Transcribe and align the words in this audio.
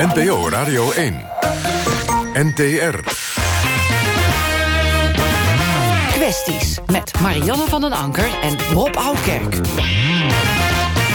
NPO 0.00 0.48
Radio 0.48 0.92
1. 0.92 1.14
NTR. 2.32 3.00
Kwesties 6.12 6.78
met 6.86 7.20
Marianne 7.20 7.68
van 7.68 7.80
den 7.80 7.92
Anker 7.92 8.28
en 8.42 8.60
Rob 8.72 8.96
Oudkerk. 8.96 9.54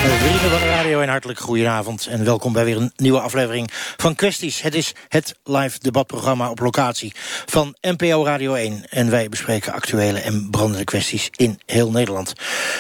Vrienden 0.06 0.50
van 0.50 0.60
de 0.60 0.66
radio, 0.66 1.02
een 1.02 1.10
hartelijk 1.10 1.40
goedenavond 1.40 2.08
en 2.08 2.26
welkom 2.26 2.54
bij 2.54 2.66
weer 2.66 2.78
een 2.78 2.92
nieuwe 2.96 3.20
aflevering 3.20 3.70
van 3.98 4.16
Kwesties. 4.16 4.62
Het 4.62 4.76
is 4.76 4.94
het 5.08 5.36
live 5.44 5.80
debatprogramma 5.80 6.50
op 6.50 6.60
locatie 6.60 7.14
van 7.46 7.76
NPO 7.82 8.26
Radio 8.26 8.54
1. 8.54 8.90
En 8.90 9.10
wij 9.10 9.30
bespreken 9.30 9.74
actuele 9.74 10.20
en 10.20 10.50
brandende 10.50 10.84
kwesties 10.84 11.30
in 11.32 11.60
heel 11.66 11.92
Nederland. 11.92 12.34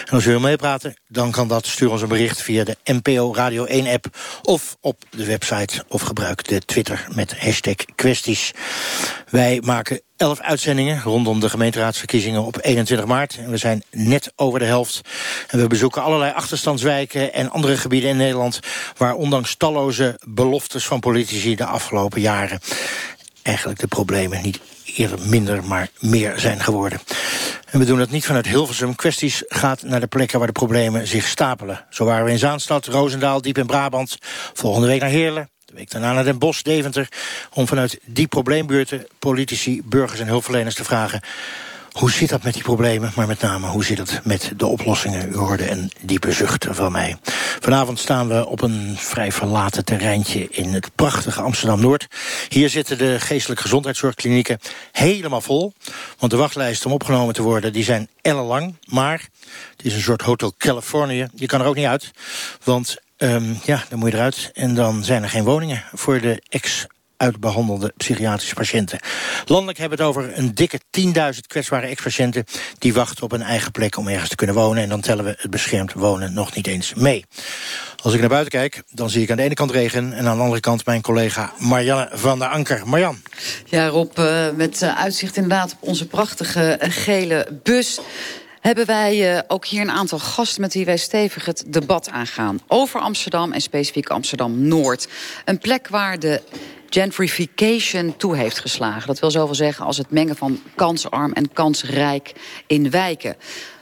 En 0.06 0.14
als 0.14 0.26
u 0.26 0.30
wil 0.30 0.40
meepraten, 0.40 0.94
dan 1.08 1.32
kan 1.32 1.48
dat. 1.48 1.66
Stuur 1.66 1.92
ons 1.92 2.02
een 2.02 2.08
bericht 2.08 2.42
via 2.42 2.64
de 2.64 2.78
NPO 2.84 3.34
Radio 3.34 3.66
1 3.66 3.88
app 3.88 4.06
of 4.42 4.78
op 4.82 5.04
de 5.10 5.26
website 5.26 5.84
of 5.88 6.02
gebruik 6.02 6.48
de 6.48 6.60
Twitter 6.60 7.08
met 7.16 7.40
hashtag 7.40 7.76
kwesties. 7.96 8.52
Wij 9.30 9.62
maken 9.64 10.02
elf 10.18 10.40
uitzendingen 10.40 11.02
rondom 11.02 11.40
de 11.40 11.50
gemeenteraadsverkiezingen 11.50 12.44
op 12.44 12.58
21 12.62 13.08
maart. 13.08 13.38
En 13.38 13.50
we 13.50 13.58
zijn 13.58 13.84
net 13.92 14.32
over 14.36 14.60
de 14.60 14.66
helft. 14.66 15.02
En 15.48 15.60
we 15.60 15.68
bezoeken 15.68 16.04
allerlei 16.04 16.34
achterstandswijken 16.34 17.34
en 17.34 17.52
andere 17.52 17.78
gebieden 17.78 18.10
in 18.10 18.18
Nederland... 18.18 18.60
waar 18.98 19.14
ondanks 19.14 19.56
talloze 19.56 20.20
beloftes 20.28 20.86
van 20.86 21.00
politici 21.00 21.56
de 21.56 21.66
afgelopen 21.66 22.22
jaren... 22.22 22.60
eigenlijk 23.42 23.80
de 23.80 23.88
problemen 23.88 24.42
niet 24.42 24.60
eerder 24.86 25.20
minder, 25.28 25.64
maar 25.64 25.90
meer 26.00 26.40
zijn 26.40 26.60
geworden. 26.60 27.00
En 27.72 27.80
we 27.80 27.86
doen 27.86 28.00
het 28.00 28.12
niet 28.12 28.26
vanuit 28.26 28.48
Hilversum. 28.48 28.96
Kwesties 28.96 29.44
gaat 29.48 29.84
naar 29.84 30.00
de 30.00 30.08
plekken 30.08 30.38
waar 30.38 30.48
de 30.48 30.54
problemen 30.54 31.08
zich 31.08 31.28
stapelen. 31.28 31.86
Zo 31.90 32.06
waren 32.06 32.26
we 32.26 32.32
in 32.32 32.38
Zaanstad, 32.38 32.86
Roosendaal, 32.86 33.42
diep 33.42 33.58
in 33.58 33.66
Brabant. 33.66 34.18
Volgende 34.54 34.88
week 34.88 35.02
naar 35.02 35.10
Heerlen, 35.10 35.50
week 35.76 35.92
daarna 35.92 36.14
naar 36.14 36.24
Den 36.24 36.40
Bosch, 36.40 36.62
Deventer... 36.62 37.08
om 37.54 37.68
vanuit 37.68 38.00
die 38.06 38.28
probleembeurten 38.28 39.08
politici, 39.20 39.82
burgers 39.86 40.20
en 40.20 40.28
hulpverleners 40.28 40.76
te 40.76 40.84
vragen... 40.84 41.22
hoe 41.92 42.12
zit 42.12 42.30
dat 42.30 42.44
met 42.44 42.54
die 42.54 42.64
problemen, 42.64 43.12
maar 43.16 43.28
met 43.28 43.42
name 43.42 43.68
hoe 43.68 43.84
zit 43.84 43.98
het 43.98 44.22
met 44.24 44.52
de 44.58 44.66
oplossingen? 44.66 45.30
U 45.32 45.36
hoorde 45.36 45.72
een 45.72 45.92
diepe 46.02 46.32
zucht 46.32 46.68
van 46.70 46.92
mij. 46.92 47.18
Vanavond 47.60 48.00
staan 48.00 48.28
we 48.28 48.46
op 48.46 48.62
een 48.62 48.96
vrij 48.98 49.32
verlaten 49.32 49.86
terreintje 49.86 50.48
in 50.50 50.74
het 50.74 50.90
prachtige 50.96 51.42
Amsterdam-Noord. 51.42 52.08
Hier 52.50 52.70
zitten 52.70 52.98
de 52.98 53.20
geestelijke 53.20 53.64
gezondheidszorgklinieken 53.64 54.60
helemaal 54.92 55.42
vol. 55.42 55.74
Want 56.20 56.32
de 56.32 56.38
wachtlijsten 56.38 56.88
om 56.88 56.94
opgenomen 56.94 57.34
te 57.34 57.42
worden 57.42 57.74
die 57.74 57.84
zijn 57.84 58.08
ellenlang. 58.22 58.76
Maar 58.86 59.28
het 59.78 59.86
is 59.86 59.94
een 59.94 60.02
soort 60.02 60.22
Hotel 60.22 60.54
Californië. 60.58 61.28
Je 61.36 61.46
kan 61.46 61.62
er 61.62 61.68
ook 61.68 61.76
niet 61.76 61.86
uit, 61.86 62.12
want 62.64 62.98
Um, 63.18 63.60
ja, 63.66 63.84
dan 63.90 64.00
moet 64.00 64.12
je 64.12 64.16
eruit. 64.16 64.52
En 64.54 64.76
dan 64.76 65.04
zijn 65.04 65.24
er 65.24 65.30
geen 65.30 65.44
woningen 65.44 65.84
voor 65.94 66.22
de 66.22 66.42
ex 66.50 66.88
uitbehandelde 67.18 67.94
psychiatrische 67.98 68.56
patiënten. 68.56 69.00
Landelijk 69.46 69.78
hebben 69.78 69.98
we 69.98 70.04
het 70.04 70.14
over 70.14 70.38
een 70.38 70.54
dikke 70.54 70.80
10.000 71.00 71.40
kwetsbare 71.48 71.88
ex-patiënten... 71.88 72.44
die 72.78 72.94
wachten 72.94 73.24
op 73.24 73.32
een 73.32 73.42
eigen 73.42 73.72
plek 73.72 73.98
om 73.98 74.08
ergens 74.08 74.30
te 74.30 74.36
kunnen 74.36 74.56
wonen... 74.56 74.84
en 74.84 74.90
dan 74.90 75.02
tellen 75.02 75.26
we 75.26 75.36
het 75.38 75.52
beschermd 75.52 75.94
wonen 75.94 76.34
nog 76.34 76.56
niet 76.56 76.68
eens 76.68 76.94
mee. 76.94 77.26
Als 78.04 78.14
ik 78.14 78.20
naar 78.20 78.30
buiten 78.30 78.52
kijk, 78.52 78.84
dan 78.90 79.10
zie 79.10 79.22
ik 79.22 79.30
aan 79.30 79.38
de 79.38 79.44
ene 79.44 79.54
kant 79.54 79.72
regen... 79.72 80.14
en 80.14 80.28
aan 80.28 80.36
de 80.36 80.44
andere 80.44 80.60
kant 80.60 80.86
mijn 80.86 81.02
collega 81.02 81.54
Marianne 81.58 82.10
van 82.12 82.40
der 82.40 82.48
Anker. 82.48 82.88
Marjan. 82.88 83.22
Ja, 83.66 83.88
Rob, 83.88 84.20
uh, 84.20 84.50
met 84.56 84.82
uh, 84.82 85.00
uitzicht 85.00 85.36
inderdaad 85.36 85.72
op 85.72 85.88
onze 85.88 86.08
prachtige 86.08 86.80
uh, 86.82 86.90
gele 86.92 87.60
bus 87.64 88.00
hebben 88.66 88.86
wij 88.86 89.36
uh, 89.36 89.40
ook 89.48 89.66
hier 89.66 89.82
een 89.82 89.92
aantal 89.92 90.20
gasten 90.20 90.62
met 90.62 90.74
wie 90.74 90.86
wij 90.86 90.98
stevig 90.98 91.46
het 91.46 91.64
debat 91.68 92.10
aangaan. 92.10 92.60
Over 92.68 93.00
Amsterdam 93.00 93.52
en 93.52 93.62
specifiek 93.62 94.10
Amsterdam-Noord. 94.10 95.08
Een 95.46 95.58
plek 95.58 95.88
waar 95.88 96.20
de 96.20 96.42
gentrification 96.90 98.18
toe 98.18 98.36
heeft 98.36 98.60
geslagen. 98.60 99.08
Dat 99.08 99.20
wil 99.20 99.32
zoveel 99.32 99.56
zeggen 99.56 99.86
als 99.86 99.98
het 99.98 100.12
mengen 100.12 100.36
van 100.36 100.62
kansarm 100.76 101.34
en 101.34 101.54
kansrijk 101.54 102.34
in 102.68 102.90
wijken. 102.90 103.36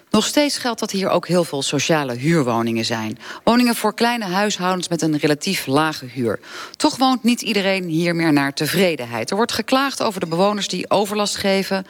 Nog 0.09 0.25
steeds 0.25 0.57
geldt 0.57 0.79
dat 0.79 0.91
hier 0.91 1.09
ook 1.09 1.27
heel 1.27 1.43
veel 1.43 1.61
sociale 1.61 2.13
huurwoningen 2.13 2.85
zijn. 2.85 3.17
Woningen 3.43 3.75
voor 3.75 3.93
kleine 3.93 4.25
huishoudens 4.25 4.87
met 4.87 5.01
een 5.01 5.17
relatief 5.17 5.65
lage 5.65 6.05
huur. 6.05 6.39
Toch 6.75 6.97
woont 6.97 7.23
niet 7.23 7.41
iedereen 7.41 7.83
hier 7.83 8.15
meer 8.15 8.33
naar 8.33 8.53
tevredenheid. 8.53 9.29
Er 9.29 9.35
wordt 9.35 9.51
geklaagd 9.51 10.01
over 10.01 10.19
de 10.19 10.27
bewoners 10.27 10.67
die 10.67 10.89
overlast 10.89 11.35
geven 11.35 11.85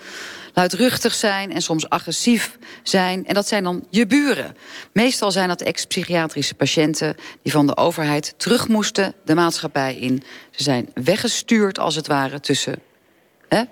luidruchtig 0.54 1.14
zijn 1.14 1.54
en 1.54 1.62
soms 1.62 1.90
agressief 1.90 2.58
zijn. 2.84 3.26
En 3.26 3.34
dat 3.34 3.48
zijn 3.48 3.64
dan 3.64 3.84
je 3.90 4.08
buren. 4.08 4.56
Meestal 4.92 5.32
zijn 5.32 5.48
dat 5.48 5.62
ex-psychiatrische 5.62 6.56
patiënten 6.56 7.16
die 7.42 7.52
van 7.52 7.68
de 7.68 7.78
overheid 7.78 8.34
terug 8.38 8.68
moesten 8.68 9.14
de 9.26 9.36
maatschappij 9.36 9.96
in. 9.96 10.24
Ze 10.52 10.64
zijn 10.64 10.90
weggestuurd 10.94 11.80
als 11.80 11.96
het 11.96 12.08
ware 12.08 12.40
tussen 12.40 12.76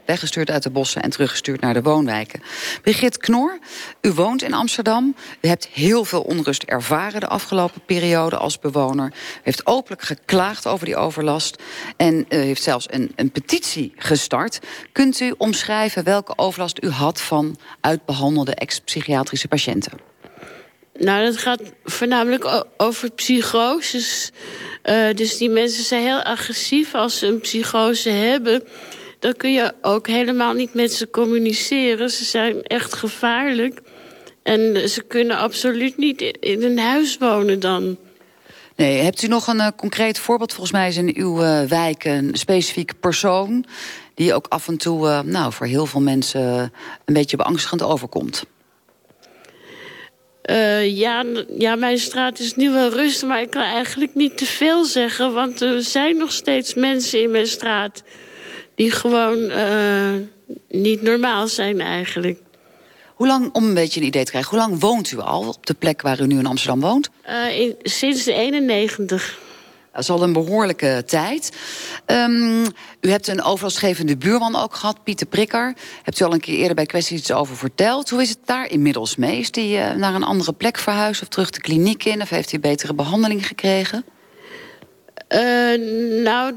weggestuurd 0.06 0.50
uit 0.52 0.64
de 0.64 0.70
bossen 0.70 1.02
en 1.02 1.10
teruggestuurd 1.10 1.62
naar 1.62 1.74
de 1.74 1.82
woonwijken. 1.82 2.42
Brigitte 2.82 3.20
Knor, 3.20 3.60
u 4.02 4.12
woont 4.12 4.44
in 4.44 4.54
Amsterdam. 4.54 5.16
U 5.42 5.48
hebt 5.48 5.68
heel 5.68 6.06
veel 6.06 6.22
onrust 6.22 6.64
ervaren 6.64 7.20
de 7.20 7.28
afgelopen 7.28 7.82
periode 7.86 8.38
als 8.38 8.60
bewoner. 8.60 9.08
U 9.08 9.40
heeft 9.44 9.66
openlijk 9.66 10.02
geklaagd 10.02 10.68
over 10.68 10.86
die 10.86 10.96
overlast. 10.96 11.62
En 11.98 12.26
u 12.30 12.36
heeft 12.36 12.64
zelfs 12.64 12.86
een, 12.90 13.12
een 13.16 13.32
petitie 13.32 13.94
gestart. 13.96 14.60
Kunt 14.92 15.20
u 15.20 15.34
omschrijven 15.38 16.04
welke 16.04 16.34
overlast 16.36 16.84
u 16.84 16.90
had 16.90 17.22
van 17.22 17.58
uitbehandelde 17.82 18.56
ex-psychiatrische 18.56 19.48
patiënten? 19.48 19.92
Nou, 20.94 21.26
dat 21.26 21.38
gaat 21.38 21.62
voornamelijk 21.84 22.66
over 22.78 23.12
psychoses. 23.12 24.32
Uh, 24.84 25.14
dus 25.14 25.38
die 25.38 25.50
mensen 25.50 25.84
zijn 25.84 26.04
heel 26.04 26.24
agressief 26.24 26.96
als 26.96 27.18
ze 27.18 27.28
een 27.28 27.40
psychose 27.40 28.10
hebben 28.10 28.64
dan 29.22 29.36
kun 29.36 29.54
je 29.54 29.74
ook 29.82 30.08
helemaal 30.08 30.54
niet 30.54 30.74
met 30.74 30.94
ze 30.94 31.10
communiceren. 31.10 32.10
Ze 32.10 32.24
zijn 32.24 32.64
echt 32.64 32.94
gevaarlijk. 32.94 33.82
En 34.44 34.90
ze 34.90 35.02
kunnen 35.02 35.38
absoluut 35.38 35.98
niet 35.98 36.22
in 36.40 36.64
een 36.64 36.80
huis 36.80 37.18
wonen 37.18 37.60
dan. 37.60 37.98
Nee, 38.76 39.02
hebt 39.02 39.22
u 39.22 39.28
nog 39.28 39.48
een 39.48 39.58
uh, 39.58 39.68
concreet 39.76 40.20
voorbeeld? 40.20 40.54
Volgens 40.54 40.72
mij 40.72 40.88
is 40.88 40.98
in 40.98 41.14
uw 41.16 41.42
uh, 41.42 41.62
wijk 41.62 42.04
een 42.04 42.30
specifiek 42.34 43.00
persoon... 43.00 43.66
die 44.14 44.34
ook 44.34 44.46
af 44.48 44.68
en 44.68 44.78
toe 44.78 45.08
uh, 45.08 45.22
nou, 45.22 45.54
voor 45.54 45.68
heel 45.68 45.86
veel 45.86 46.02
mensen 46.02 46.74
een 47.06 47.14
beetje 47.14 47.38
beangstigend 47.38 47.84
overkomt. 47.84 48.44
ja, 50.84 51.26
ja, 51.58 51.76
mijn 51.76 51.98
straat 51.98 52.40
is 52.40 52.56
nu 52.56 52.72
wel 52.72 52.90
rustig, 52.90 53.28
maar 53.28 53.42
ik 53.42 53.50
kan 53.50 53.62
eigenlijk 53.62 54.16
niet 54.16 54.38
te 54.38 54.46
veel 54.46 54.86
zeggen... 54.86 55.34
want 55.34 55.62
er 55.62 55.84
zijn 55.84 56.18
nog 56.18 56.32
steeds 56.32 56.74
mensen 56.74 57.22
in 57.22 57.32
mijn 57.32 57.48
straat 57.48 58.04
die 58.76 58.92
gewoon 58.92 59.38
uh, 59.38 60.14
niet 60.70 61.02
normaal 61.02 61.48
zijn 61.48 61.82
eigenlijk. 61.82 62.40
Hoe 63.16 63.28
lang, 63.28 63.50
om 63.54 63.64
een 63.64 63.74
beetje 63.74 64.00
een 64.00 64.06
idee 64.06 64.24
te 64.24 64.30
krijgen, 64.30 64.58
hoe 64.58 64.68
lang 64.68 64.80
woont 64.80 65.12
u 65.12 65.20
al 65.20 65.48
op 65.48 65.66
de 65.66 65.74
plek 65.74 66.02
waar 66.02 66.20
u 66.22 66.28
nu 66.28 66.38
in 66.38 66.46
Amsterdam 66.46 66.80
woont? 66.80 67.10
Uh, 67.30 67.60
in, 67.60 67.76
sinds 67.84 68.24
de 68.24 68.34
91. 68.34 69.40
Dat 69.92 70.02
is 70.02 70.10
al 70.10 70.24
een 70.24 70.34
behoorlijke 70.34 71.04
tijd. 71.06 71.52
Um, 72.06 72.66
u 73.02 73.10
hebt 73.10 73.28
een 73.28 73.44
overlastgevende 73.44 74.18
buurman 74.18 74.56
ook 74.56 74.76
gehad, 74.76 75.04
Pieter 75.04 75.28
Prikker. 75.28 75.74
Hebt 76.04 76.20
u 76.20 76.26
al 76.26 76.34
een 76.34 76.40
keer 76.40 76.58
eerder 76.58 76.76
bij 76.76 76.86
kwesties 76.86 77.20
iets 77.20 77.32
over 77.32 77.58
verteld. 77.58 78.10
Hoe 78.10 78.22
is 78.22 78.30
het 78.30 78.40
daar 78.46 78.70
inmiddels 78.70 79.16
mee? 79.16 79.40
Is 79.40 79.52
die 79.52 79.78
uh, 79.78 79.92
naar 79.92 80.14
een 80.14 80.24
andere 80.24 80.54
plek 80.54 80.78
verhuisd 80.78 81.22
of 81.22 81.28
terug 81.28 81.50
de 81.50 81.62
kliniek 81.62 82.04
in? 82.04 82.22
Of 82.22 82.30
heeft 82.30 82.52
hij 82.52 82.60
betere 82.60 82.94
behandeling 82.94 83.48
gekregen? 83.48 84.06
Uh, 85.34 85.40
nou, 86.24 86.54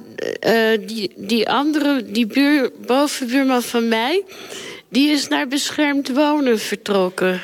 uh, 0.46 0.78
die, 0.86 1.12
die 1.16 1.50
andere, 1.50 2.02
die 2.04 2.26
buur, 2.26 2.70
bovenbuurman 2.86 3.62
van 3.62 3.88
mij... 3.88 4.24
die 4.88 5.10
is 5.10 5.28
naar 5.28 5.48
beschermd 5.48 6.08
wonen 6.08 6.58
vertrokken. 6.58 7.40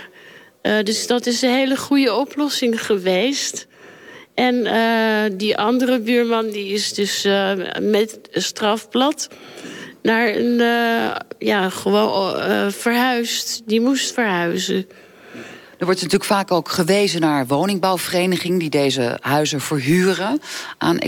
Uh, 0.62 0.82
dus 0.82 1.06
dat 1.06 1.26
is 1.26 1.42
een 1.42 1.54
hele 1.54 1.76
goede 1.76 2.14
oplossing 2.14 2.84
geweest. 2.84 3.66
En 4.34 4.62
die 5.36 5.56
andere 5.56 6.00
buurman 6.00 6.50
die 6.50 6.72
is 6.72 6.93
dus 6.94 7.22
met 7.81 8.19
een 8.31 8.43
strafblad... 8.43 9.28
naar 10.02 10.37
een, 10.37 10.56
ja, 11.38 11.69
gewoon 11.69 12.37
verhuisd. 12.72 13.62
Die 13.64 13.81
moest 13.81 14.12
verhuizen. 14.12 14.87
Er 15.81 15.87
wordt 15.87 16.03
natuurlijk 16.03 16.31
vaak 16.31 16.50
ook 16.50 16.69
gewezen 16.69 17.21
naar 17.21 17.47
woningbouwverenigingen... 17.47 18.59
die 18.59 18.71
deze 18.71 19.19
huizen 19.21 19.61
verhuren 19.61 20.41
aan 20.79 20.99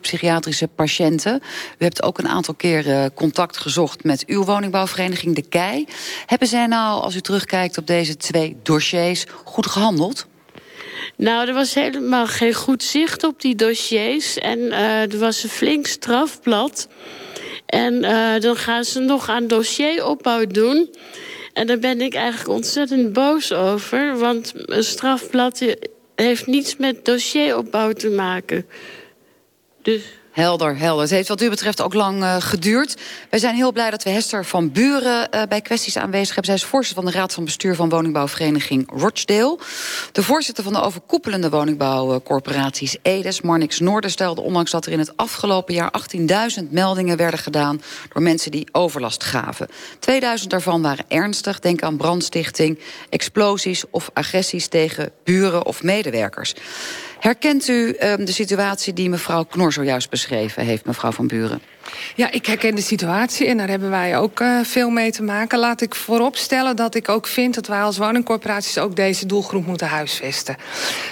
psychiatrische 0.00 0.68
patiënten. 0.68 1.40
U 1.78 1.84
hebt 1.84 2.02
ook 2.02 2.18
een 2.18 2.28
aantal 2.28 2.54
keren 2.54 3.14
contact 3.14 3.56
gezocht 3.56 4.04
met 4.04 4.26
uw 4.26 4.44
woningbouwvereniging, 4.44 5.34
De 5.34 5.42
Kei. 5.42 5.86
Hebben 6.26 6.48
zij 6.48 6.66
nou, 6.66 7.02
als 7.02 7.14
u 7.14 7.20
terugkijkt 7.20 7.78
op 7.78 7.86
deze 7.86 8.16
twee 8.16 8.56
dossiers, 8.62 9.24
goed 9.44 9.66
gehandeld? 9.66 10.26
Nou, 11.16 11.48
er 11.48 11.54
was 11.54 11.74
helemaal 11.74 12.26
geen 12.26 12.54
goed 12.54 12.82
zicht 12.82 13.24
op 13.24 13.40
die 13.40 13.54
dossiers. 13.54 14.38
En 14.38 14.58
uh, 14.58 15.12
er 15.12 15.18
was 15.18 15.42
een 15.42 15.48
flink 15.48 15.86
strafblad. 15.86 16.88
En 17.66 17.94
uh, 17.94 18.40
dan 18.40 18.56
gaan 18.56 18.84
ze 18.84 19.00
nog 19.00 19.28
aan 19.28 19.46
dossieropbouw 19.46 20.46
doen... 20.46 20.90
En 21.52 21.66
daar 21.66 21.78
ben 21.78 22.00
ik 22.00 22.14
eigenlijk 22.14 22.48
ontzettend 22.48 23.12
boos 23.12 23.52
over. 23.52 24.18
Want 24.18 24.52
een 24.54 24.84
strafblad 24.84 25.76
heeft 26.14 26.46
niets 26.46 26.76
met 26.76 27.04
dossieropbouw 27.04 27.92
te 27.92 28.10
maken. 28.10 28.66
Dus... 29.82 30.02
Helder, 30.32 30.78
helder. 30.78 31.02
Het 31.02 31.10
heeft 31.10 31.28
wat 31.28 31.40
u 31.40 31.48
betreft 31.48 31.80
ook 31.82 31.94
lang 31.94 32.22
uh, 32.22 32.36
geduurd. 32.38 32.96
Wij 33.30 33.38
zijn 33.38 33.54
heel 33.54 33.72
blij 33.72 33.90
dat 33.90 34.02
we 34.02 34.10
Hester 34.10 34.44
van 34.44 34.72
Buren 34.72 35.28
uh, 35.34 35.42
bij 35.48 35.60
kwesties 35.60 35.96
aanwezig 35.96 36.34
hebben. 36.34 36.44
Zij 36.44 36.54
is 36.54 36.64
voorzitter 36.64 37.02
van 37.02 37.12
de 37.12 37.18
Raad 37.18 37.34
van 37.34 37.44
Bestuur 37.44 37.74
van 37.74 37.88
woningbouwvereniging 37.88 38.90
Rochdale. 38.96 39.58
De 40.12 40.22
voorzitter 40.22 40.64
van 40.64 40.72
de 40.72 40.80
overkoepelende 40.80 41.50
woningbouwcorporaties 41.50 42.96
Edes, 43.02 43.40
Marnix 43.40 43.80
Noorden, 43.80 44.10
stelde 44.10 44.40
ondanks 44.40 44.70
dat 44.70 44.86
er 44.86 44.92
in 44.92 44.98
het 44.98 45.16
afgelopen 45.16 45.74
jaar 45.74 45.92
18.000 46.62 46.68
meldingen 46.70 47.16
werden 47.16 47.40
gedaan 47.40 47.82
door 48.12 48.22
mensen 48.22 48.50
die 48.50 48.68
overlast 48.72 49.24
gaven. 49.24 49.68
2000 49.98 50.50
daarvan 50.50 50.82
waren 50.82 51.04
ernstig. 51.08 51.60
Denk 51.60 51.82
aan 51.82 51.96
brandstichting, 51.96 52.78
explosies 53.08 53.84
of 53.90 54.10
agressies 54.12 54.68
tegen 54.68 55.12
buren 55.24 55.66
of 55.66 55.82
medewerkers. 55.82 56.54
Herkent 57.22 57.68
u 57.68 57.96
um, 58.00 58.24
de 58.24 58.32
situatie 58.32 58.92
die 58.92 59.08
mevrouw 59.08 59.44
Knor 59.44 59.72
zojuist 59.72 60.10
beschreven 60.10 60.64
heeft, 60.64 60.84
mevrouw 60.84 61.12
Van 61.12 61.26
Buren? 61.26 61.62
Ja, 62.14 62.30
ik 62.30 62.46
herken 62.46 62.74
de 62.74 62.80
situatie 62.80 63.46
en 63.46 63.56
daar 63.56 63.68
hebben 63.68 63.90
wij 63.90 64.18
ook 64.18 64.40
uh, 64.40 64.60
veel 64.64 64.90
mee 64.90 65.12
te 65.12 65.22
maken. 65.22 65.58
Laat 65.58 65.80
ik 65.80 65.94
vooropstellen 65.94 66.76
dat 66.76 66.94
ik 66.94 67.08
ook 67.08 67.26
vind 67.26 67.54
dat 67.54 67.66
wij 67.66 67.82
als 67.82 67.98
woningcorporaties 67.98 68.78
ook 68.78 68.96
deze 68.96 69.26
doelgroep 69.26 69.66
moeten 69.66 69.86
huisvesten. 69.86 70.56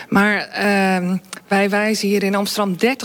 Maar 0.09 0.49
uh, 0.65 1.13
wij 1.49 1.71
wijzen 1.71 2.09
hier 2.09 2.23
in 2.23 2.35
Amsterdam 2.35 2.97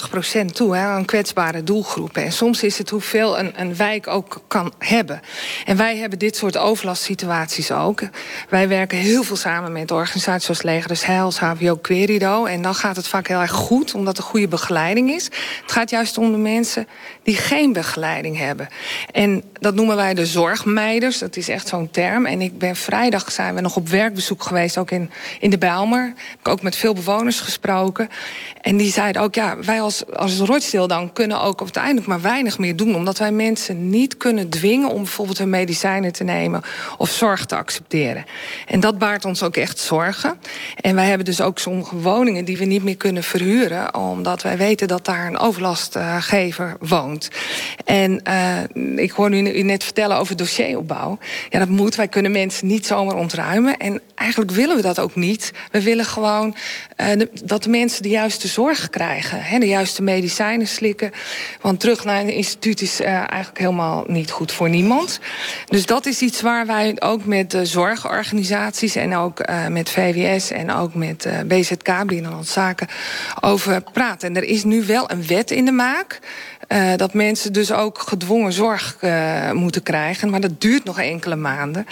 30% 0.43 0.45
toe 0.45 0.75
hè, 0.75 0.85
aan 0.85 1.05
kwetsbare 1.05 1.63
doelgroepen. 1.63 2.23
En 2.23 2.31
soms 2.31 2.63
is 2.63 2.77
het 2.77 2.89
hoeveel 2.89 3.39
een, 3.39 3.53
een 3.55 3.75
wijk 3.75 4.07
ook 4.07 4.41
kan 4.47 4.73
hebben. 4.79 5.21
En 5.65 5.77
wij 5.77 5.97
hebben 5.97 6.19
dit 6.19 6.35
soort 6.35 6.57
overlastsituaties 6.57 7.71
ook. 7.71 8.01
Wij 8.49 8.67
werken 8.67 8.97
heel 8.97 9.23
veel 9.23 9.35
samen 9.35 9.71
met 9.71 9.91
organisaties 9.91 10.45
zoals 10.45 10.61
Leger 10.61 11.07
Heils, 11.07 11.39
HVO, 11.39 11.75
Querido. 11.75 12.45
En 12.45 12.61
dan 12.61 12.75
gaat 12.75 12.95
het 12.95 13.07
vaak 13.07 13.27
heel 13.27 13.39
erg 13.41 13.51
goed, 13.51 13.93
omdat 13.93 14.17
er 14.17 14.23
goede 14.23 14.47
begeleiding 14.47 15.11
is. 15.11 15.23
Het 15.61 15.71
gaat 15.71 15.89
juist 15.89 16.17
om 16.17 16.31
de 16.31 16.37
mensen 16.37 16.87
die 17.23 17.35
begeleiding 17.63 18.37
hebben. 18.37 18.67
En 19.11 19.43
dat 19.59 19.75
noemen 19.75 19.95
wij 19.95 20.13
de 20.13 20.25
zorgmeiders. 20.25 21.19
Dat 21.19 21.35
is 21.35 21.49
echt 21.49 21.67
zo'n 21.67 21.89
term. 21.91 22.25
En 22.25 22.41
ik 22.41 22.57
ben 22.57 22.75
vrijdag 22.75 23.31
zijn 23.31 23.55
we 23.55 23.61
nog 23.61 23.75
op 23.75 23.89
werkbezoek 23.89 24.43
geweest, 24.43 24.77
ook 24.77 24.91
in, 24.91 25.09
in 25.39 25.49
de 25.49 25.57
Bijlmer. 25.57 26.13
Ik 26.15 26.39
heb 26.43 26.47
ook 26.47 26.61
met 26.61 26.75
veel 26.75 26.93
bewoners 26.93 27.39
gesproken. 27.39 28.09
En 28.65 28.77
die 28.77 28.91
zeiden 28.91 29.21
ook, 29.21 29.35
ja, 29.35 29.57
wij 29.61 29.81
als, 29.81 30.03
als 30.13 30.37
Rochdale 30.37 30.87
dan 30.87 31.13
kunnen 31.13 31.41
ook 31.41 31.61
uiteindelijk 31.61 32.07
maar 32.07 32.21
weinig 32.21 32.57
meer 32.57 32.75
doen. 32.75 32.95
Omdat 32.95 33.17
wij 33.17 33.31
mensen 33.31 33.89
niet 33.89 34.17
kunnen 34.17 34.49
dwingen 34.49 34.89
om 34.89 35.03
bijvoorbeeld 35.03 35.37
hun 35.37 35.49
medicijnen 35.49 36.11
te 36.11 36.23
nemen 36.23 36.61
of 36.97 37.09
zorg 37.09 37.45
te 37.45 37.55
accepteren. 37.55 38.25
En 38.67 38.79
dat 38.79 38.97
baart 38.97 39.25
ons 39.25 39.43
ook 39.43 39.55
echt 39.55 39.79
zorgen. 39.79 40.35
En 40.81 40.95
wij 40.95 41.05
hebben 41.05 41.25
dus 41.25 41.41
ook 41.41 41.59
sommige 41.59 41.95
woningen 41.95 42.45
die 42.45 42.57
we 42.57 42.65
niet 42.65 42.83
meer 42.83 42.97
kunnen 42.97 43.23
verhuren. 43.23 43.95
Omdat 43.95 44.41
wij 44.41 44.57
weten 44.57 44.87
dat 44.87 45.05
daar 45.05 45.27
een 45.27 45.37
overlastgever 45.37 46.77
woont. 46.79 47.29
En 47.85 48.21
uh, 48.27 49.03
ik 49.03 49.11
hoor 49.11 49.33
u 49.33 49.61
net 49.63 49.83
vertellen 49.83 50.17
over 50.17 50.35
dossieropbouw. 50.35 51.17
Ja, 51.49 51.59
dat 51.59 51.69
moet. 51.69 51.95
Wij 51.95 52.07
kunnen 52.07 52.31
mensen 52.31 52.67
niet 52.67 52.85
zomaar 52.85 53.15
ontruimen. 53.15 53.77
En 53.77 54.01
eigenlijk 54.15 54.51
willen 54.51 54.75
we 54.75 54.81
dat 54.81 54.99
ook 54.99 55.15
niet. 55.15 55.51
We 55.71 55.81
willen 55.81 56.05
gewoon 56.05 56.55
uh, 56.97 57.21
dat 57.43 57.63
de 57.63 57.69
mensen 57.69 58.03
de 58.03 58.09
juiste 58.09 58.53
zorg 58.55 58.89
krijgen. 58.89 59.41
Hè, 59.41 59.59
de 59.59 59.67
juiste 59.67 60.01
medicijnen 60.01 60.67
slikken. 60.67 61.11
Want 61.61 61.79
terug 61.79 62.05
naar 62.05 62.21
een 62.21 62.33
instituut 62.33 62.81
is 62.81 63.01
uh, 63.01 63.07
eigenlijk 63.07 63.57
helemaal 63.57 64.03
niet 64.07 64.31
goed 64.31 64.51
voor 64.51 64.69
niemand. 64.69 65.19
Dus 65.65 65.85
dat 65.85 66.05
is 66.05 66.21
iets 66.21 66.41
waar 66.41 66.65
wij 66.65 66.95
ook 66.99 67.25
met 67.25 67.51
de 67.51 67.65
zorgorganisaties... 67.65 68.95
en 68.95 69.15
ook 69.15 69.49
uh, 69.49 69.67
met 69.67 69.89
VWS 69.89 70.51
en 70.51 70.71
ook 70.71 70.93
met 70.93 71.25
uh, 71.25 71.39
BZK, 71.39 72.05
Binnenlandse 72.05 72.51
Zaken, 72.51 72.87
over 73.41 73.81
praten. 73.81 74.29
En 74.29 74.35
er 74.35 74.43
is 74.43 74.63
nu 74.63 74.85
wel 74.85 75.11
een 75.11 75.27
wet 75.27 75.51
in 75.51 75.65
de 75.65 75.71
maak... 75.71 76.19
Dat 76.95 77.13
mensen 77.13 77.53
dus 77.53 77.71
ook 77.71 77.99
gedwongen 77.99 78.53
zorg 78.53 78.97
moeten 79.53 79.83
krijgen. 79.83 80.29
Maar 80.29 80.39
dat 80.39 80.61
duurt 80.61 80.83
nog 80.83 80.99
enkele 80.99 81.35
maanden. 81.35 81.85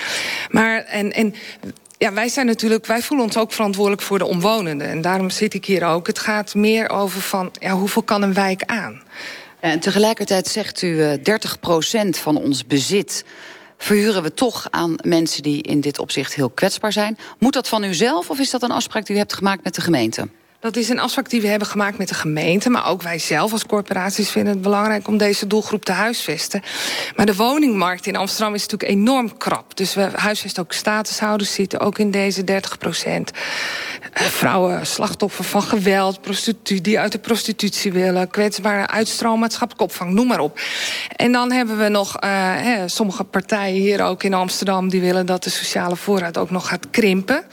Maar 0.50 0.84
en, 0.84 1.14
en 1.14 1.36
ja, 2.04 2.14
wij 2.14 2.28
zijn 2.28 2.46
natuurlijk, 2.46 2.86
wij 2.86 3.02
voelen 3.02 3.26
ons 3.26 3.38
ook 3.38 3.52
verantwoordelijk 3.52 4.02
voor 4.02 4.18
de 4.18 4.26
omwonenden. 4.26 4.88
En 4.90 5.02
daarom 5.02 5.30
zit 5.30 5.54
ik 5.54 5.66
hier 5.66 5.86
ook. 5.86 6.08
Het 6.08 6.20
gaat 6.20 6.56
meer 6.56 6.90
over 6.90 7.22
van 7.22 7.52
ja, 7.60 7.72
hoeveel 7.72 8.04
kan 8.04 8.22
een 8.22 8.34
wijk 8.34 8.64
aan? 8.66 9.02
En 9.60 9.80
tegelijkertijd 9.80 10.48
zegt 10.48 10.82
u 10.82 10.88
uh, 10.88 11.14
30% 11.14 12.10
van 12.10 12.38
ons 12.38 12.66
bezit 12.66 13.26
verhuren 13.78 14.24
we 14.24 14.34
toch 14.34 14.68
aan 14.70 14.96
mensen 15.04 15.44
die 15.44 15.62
in 15.62 15.82
dit 15.82 16.00
opzicht 16.00 16.34
heel 16.34 16.50
kwetsbaar 16.50 16.92
zijn. 16.92 17.18
Moet 17.40 17.54
dat 17.54 17.68
van 17.68 17.84
u 17.84 17.94
zelf 17.94 18.30
of 18.30 18.40
is 18.40 18.50
dat 18.50 18.64
een 18.64 18.72
afspraak 18.72 19.06
die 19.06 19.16
u 19.16 19.20
hebt 19.20 19.34
gemaakt 19.34 19.64
met 19.64 19.76
de 19.76 19.82
gemeente? 19.82 20.28
Dat 20.64 20.76
is 20.76 20.90
een 20.90 21.00
afspraak 21.00 21.30
die 21.30 21.42
we 21.42 21.48
hebben 21.48 21.68
gemaakt 21.68 21.98
met 21.98 22.08
de 22.08 22.14
gemeente. 22.14 22.70
Maar 22.70 22.88
ook 22.88 23.02
wij 23.02 23.20
zelf 23.20 23.52
als 23.52 23.66
corporaties 23.66 24.30
vinden 24.30 24.54
het 24.54 24.62
belangrijk 24.62 25.08
om 25.08 25.18
deze 25.18 25.48
doelgroep 25.48 25.86
te 25.86 25.92
huisvesten. 25.92 26.62
Maar 27.16 27.26
de 27.26 27.36
woningmarkt 27.36 28.06
in 28.06 28.16
Amsterdam 28.16 28.54
is 28.54 28.62
natuurlijk 28.62 28.92
enorm 28.92 29.38
krap. 29.38 29.78
Dus 29.78 29.94
we 29.94 30.10
huisvesten 30.16 30.64
ook 30.64 30.74
statushouders, 30.74 31.54
zitten 31.54 31.80
ook 31.80 31.98
in 31.98 32.12
deze 32.12 32.44
30 32.44 32.78
procent. 32.78 33.32
Vrouwen, 34.14 34.88
slachtoffer 34.88 35.44
van 35.44 35.64
geweld, 35.64 36.20
die 36.82 37.00
uit 37.00 37.12
de 37.12 37.20
prostitutie 37.20 37.92
willen, 37.92 38.30
kwetsbare 38.30 38.88
uitstroom, 38.88 39.40
maatschappelijke 39.40 39.84
opvang, 39.84 40.12
noem 40.12 40.28
maar 40.28 40.40
op. 40.40 40.60
En 41.16 41.32
dan 41.32 41.52
hebben 41.52 41.78
we 41.78 41.88
nog 41.88 42.16
uh, 42.16 42.30
hè, 42.56 42.88
sommige 42.88 43.24
partijen 43.24 43.82
hier 43.82 44.04
ook 44.04 44.24
in 44.24 44.34
Amsterdam 44.34 44.90
die 44.90 45.02
willen 45.02 45.26
dat 45.26 45.44
de 45.44 45.50
sociale 45.50 45.96
voorraad 45.96 46.38
ook 46.38 46.50
nog 46.50 46.68
gaat 46.68 46.90
krimpen. 46.90 47.44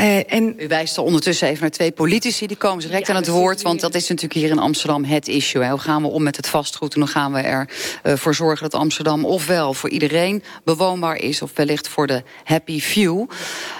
Uh, 0.00 0.32
en... 0.32 0.54
U 0.56 0.68
wijst 0.68 0.96
er 0.96 1.02
ondertussen 1.02 1.48
even 1.48 1.60
naar 1.60 1.70
twee 1.70 1.92
politici, 1.92 2.46
die 2.46 2.56
komen 2.56 2.82
direct 2.82 3.06
ja, 3.06 3.14
aan 3.14 3.20
het 3.20 3.28
woord. 3.28 3.62
Want 3.62 3.80
dat 3.80 3.94
is 3.94 4.08
natuurlijk 4.08 4.40
hier 4.40 4.50
in 4.50 4.58
Amsterdam 4.58 5.04
het 5.04 5.28
issue. 5.28 5.62
Hè. 5.62 5.70
Hoe 5.70 5.78
gaan 5.78 6.02
we 6.02 6.08
om 6.08 6.22
met 6.22 6.36
het 6.36 6.48
vastgoed 6.48 6.94
en 6.94 7.00
hoe 7.00 7.10
gaan 7.10 7.32
we 7.32 7.40
ervoor 8.02 8.32
uh, 8.32 8.38
zorgen 8.38 8.70
dat 8.70 8.80
Amsterdam 8.80 9.24
ofwel 9.24 9.74
voor 9.74 9.90
iedereen 9.90 10.42
bewoonbaar 10.64 11.16
is... 11.16 11.42
of 11.42 11.50
wellicht 11.54 11.88
voor 11.88 12.06
de 12.06 12.22
happy 12.44 12.80
few. 12.80 13.26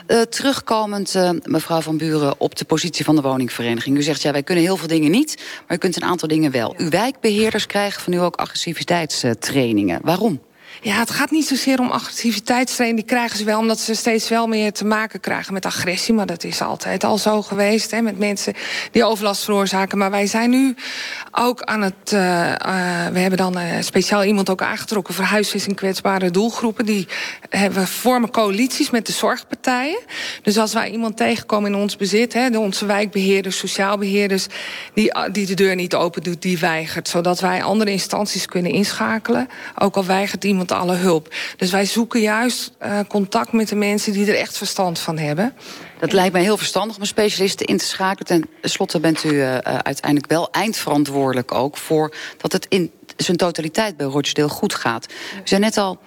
Uh, 0.06 0.20
terugkomend, 0.20 1.14
mevrouw 1.44 1.80
Van 1.80 1.96
Buren, 1.96 2.34
op 2.38 2.56
de 2.56 2.64
positie 2.64 3.04
van 3.04 3.16
de 3.16 3.22
woningvereniging. 3.22 3.96
U 3.96 4.02
zegt, 4.02 4.22
ja, 4.22 4.32
wij 4.32 4.42
kunnen 4.42 4.64
heel 4.64 4.76
veel 4.76 4.88
dingen 4.88 5.10
niet, 5.10 5.36
maar 5.66 5.76
u 5.76 5.80
kunt 5.80 5.96
een 5.96 6.04
aantal 6.04 6.28
dingen 6.28 6.50
wel. 6.50 6.74
Uw 6.76 6.88
wijkbeheerders 6.88 7.66
krijgen 7.66 8.02
van 8.02 8.12
u 8.12 8.16
ook 8.16 8.36
agressiviteitstrainingen. 8.36 10.00
Waarom? 10.02 10.40
Ja, 10.82 10.98
het 10.98 11.10
gaat 11.10 11.30
niet 11.30 11.46
zozeer 11.46 11.80
om 11.80 11.90
agressiviteitstraining. 11.90 13.00
Die 13.00 13.08
krijgen 13.08 13.38
ze 13.38 13.44
wel 13.44 13.58
omdat 13.58 13.80
ze 13.80 13.94
steeds 13.94 14.28
wel 14.28 14.46
meer 14.46 14.72
te 14.72 14.84
maken 14.84 15.20
krijgen 15.20 15.52
met 15.52 15.66
agressie. 15.66 16.14
Maar 16.14 16.26
dat 16.26 16.44
is 16.44 16.62
altijd 16.62 17.04
al 17.04 17.18
zo 17.18 17.42
geweest. 17.42 17.90
Hè, 17.90 18.00
met 18.00 18.18
mensen 18.18 18.54
die 18.90 19.04
overlast 19.04 19.44
veroorzaken. 19.44 19.98
Maar 19.98 20.10
wij 20.10 20.26
zijn 20.26 20.50
nu 20.50 20.74
ook 21.30 21.62
aan 21.62 21.82
het... 21.82 22.12
Uh, 22.12 22.20
uh, 22.20 23.06
we 23.12 23.18
hebben 23.18 23.38
dan 23.38 23.58
uh, 23.58 23.64
speciaal 23.80 24.24
iemand 24.24 24.50
ook 24.50 24.62
aangetrokken... 24.62 25.14
voor 25.14 25.24
huisvesting 25.24 25.76
kwetsbare 25.76 26.30
doelgroepen. 26.30 26.86
Die 26.86 27.08
hebben, 27.48 27.86
vormen 27.86 28.30
coalities 28.30 28.90
met 28.90 29.06
de 29.06 29.12
zorgpartijen. 29.12 30.00
Dus 30.42 30.58
als 30.58 30.72
wij 30.72 30.90
iemand 30.90 31.16
tegenkomen 31.16 31.72
in 31.72 31.78
ons 31.78 31.96
bezit... 31.96 32.32
Hè, 32.32 32.58
onze 32.58 32.86
wijkbeheerders, 32.86 33.58
sociaalbeheerders... 33.58 34.46
Die, 34.94 35.12
die 35.32 35.46
de 35.46 35.54
deur 35.54 35.74
niet 35.74 35.94
open 35.94 36.22
doet, 36.22 36.42
die 36.42 36.58
weigert. 36.58 37.08
Zodat 37.08 37.40
wij 37.40 37.62
andere 37.62 37.90
instanties 37.90 38.46
kunnen 38.46 38.72
inschakelen. 38.72 39.48
Ook 39.78 39.96
al 39.96 40.04
weigert 40.04 40.44
iemand 40.44 40.69
alle 40.74 40.94
hulp. 40.94 41.34
Dus 41.56 41.70
wij 41.70 41.84
zoeken 41.84 42.20
juist 42.20 42.72
uh, 42.82 42.98
contact 43.08 43.52
met 43.52 43.68
de 43.68 43.74
mensen 43.74 44.12
die 44.12 44.26
er 44.26 44.38
echt 44.38 44.56
verstand 44.56 44.98
van 44.98 45.18
hebben. 45.18 45.54
Dat 45.98 46.12
lijkt 46.12 46.32
mij 46.32 46.42
heel 46.42 46.56
verstandig 46.56 46.96
om 46.96 47.04
specialisten 47.04 47.66
in 47.66 47.76
te 47.76 47.84
schakelen. 47.84 48.26
Ten 48.26 48.70
slotte 48.70 49.00
bent 49.00 49.24
u 49.24 49.28
uh, 49.28 49.56
uiteindelijk 49.58 50.26
wel 50.32 50.50
eindverantwoordelijk 50.50 51.54
ook... 51.54 51.76
voor 51.76 52.14
dat 52.36 52.52
het 52.52 52.66
in 52.68 52.90
zijn 53.16 53.36
totaliteit 53.36 53.96
bij 53.96 54.06
Rochdale 54.06 54.48
goed 54.48 54.74
gaat. 54.74 55.06
U 55.34 55.40
zei 55.44 55.60
net 55.60 55.76
al, 55.76 55.98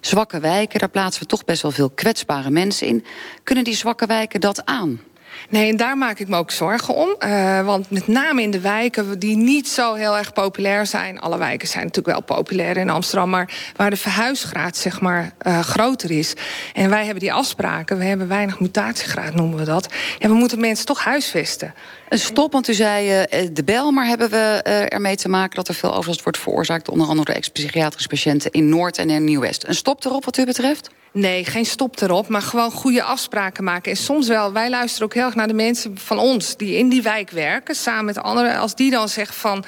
zwakke 0.00 0.40
wijken, 0.40 0.78
daar 0.78 0.88
plaatsen 0.88 1.22
we 1.22 1.28
toch 1.28 1.44
best 1.44 1.62
wel 1.62 1.70
veel 1.70 1.90
kwetsbare 1.90 2.50
mensen 2.50 2.86
in. 2.86 3.04
Kunnen 3.42 3.64
die 3.64 3.74
zwakke 3.74 4.06
wijken 4.06 4.40
dat 4.40 4.64
aan? 4.64 5.00
Nee, 5.48 5.70
en 5.70 5.76
daar 5.76 5.98
maak 5.98 6.18
ik 6.18 6.28
me 6.28 6.36
ook 6.36 6.50
zorgen 6.50 6.94
om. 6.94 7.16
Uh, 7.18 7.64
want 7.64 7.90
met 7.90 8.06
name 8.06 8.42
in 8.42 8.50
de 8.50 8.60
wijken 8.60 9.18
die 9.18 9.36
niet 9.36 9.68
zo 9.68 9.94
heel 9.94 10.16
erg 10.16 10.32
populair 10.32 10.86
zijn... 10.86 11.20
alle 11.20 11.38
wijken 11.38 11.68
zijn 11.68 11.84
natuurlijk 11.84 12.16
wel 12.16 12.36
populair 12.36 12.76
in 12.76 12.90
Amsterdam... 12.90 13.30
maar 13.30 13.72
waar 13.76 13.90
de 13.90 13.96
verhuisgraad 13.96 14.76
zeg 14.76 15.00
maar 15.00 15.32
uh, 15.46 15.60
groter 15.60 16.10
is. 16.10 16.34
En 16.72 16.90
wij 16.90 17.04
hebben 17.04 17.20
die 17.20 17.32
afspraken, 17.32 17.98
we 17.98 18.04
hebben 18.04 18.28
weinig 18.28 18.60
mutatiegraad 18.60 19.34
noemen 19.34 19.58
we 19.58 19.64
dat. 19.64 19.88
Ja, 20.18 20.28
we 20.28 20.34
moeten 20.34 20.60
mensen 20.60 20.86
toch 20.86 21.04
huisvesten. 21.04 21.74
Stop, 22.08 22.52
want 22.52 22.68
u 22.68 22.74
zei 22.74 23.26
de 23.52 23.64
bel, 23.64 23.90
maar 23.90 24.06
hebben 24.06 24.30
we 24.30 24.60
ermee 24.88 25.16
te 25.16 25.28
maken... 25.28 25.56
dat 25.56 25.68
er 25.68 25.74
veel 25.74 25.94
overlast 25.94 26.22
wordt 26.22 26.38
veroorzaakt... 26.38 26.88
onder 26.88 27.06
andere 27.06 27.22
door 27.26 27.34
ex-psychiatrische 27.34 28.08
patiënten 28.08 28.50
in 28.50 28.68
Noord 28.68 28.98
en 28.98 29.10
in 29.10 29.24
Nieuw-West. 29.24 29.64
Een 29.66 29.74
stop 29.74 30.04
erop 30.04 30.24
wat 30.24 30.36
u 30.36 30.44
betreft? 30.44 30.90
Nee, 31.14 31.44
geen 31.44 31.66
stop 31.66 32.00
erop, 32.00 32.28
maar 32.28 32.42
gewoon 32.42 32.70
goede 32.70 33.02
afspraken 33.02 33.64
maken. 33.64 33.90
En 33.90 33.96
soms 33.96 34.28
wel, 34.28 34.52
wij 34.52 34.70
luisteren 34.70 35.06
ook 35.06 35.14
heel 35.14 35.24
erg 35.24 35.34
naar 35.34 35.48
de 35.48 35.54
mensen 35.54 35.98
van 35.98 36.18
ons... 36.18 36.56
die 36.56 36.76
in 36.76 36.88
die 36.88 37.02
wijk 37.02 37.30
werken, 37.30 37.74
samen 37.74 38.04
met 38.04 38.18
anderen. 38.18 38.58
Als 38.58 38.74
die 38.74 38.90
dan 38.90 39.08
zeggen 39.08 39.34
van... 39.34 39.64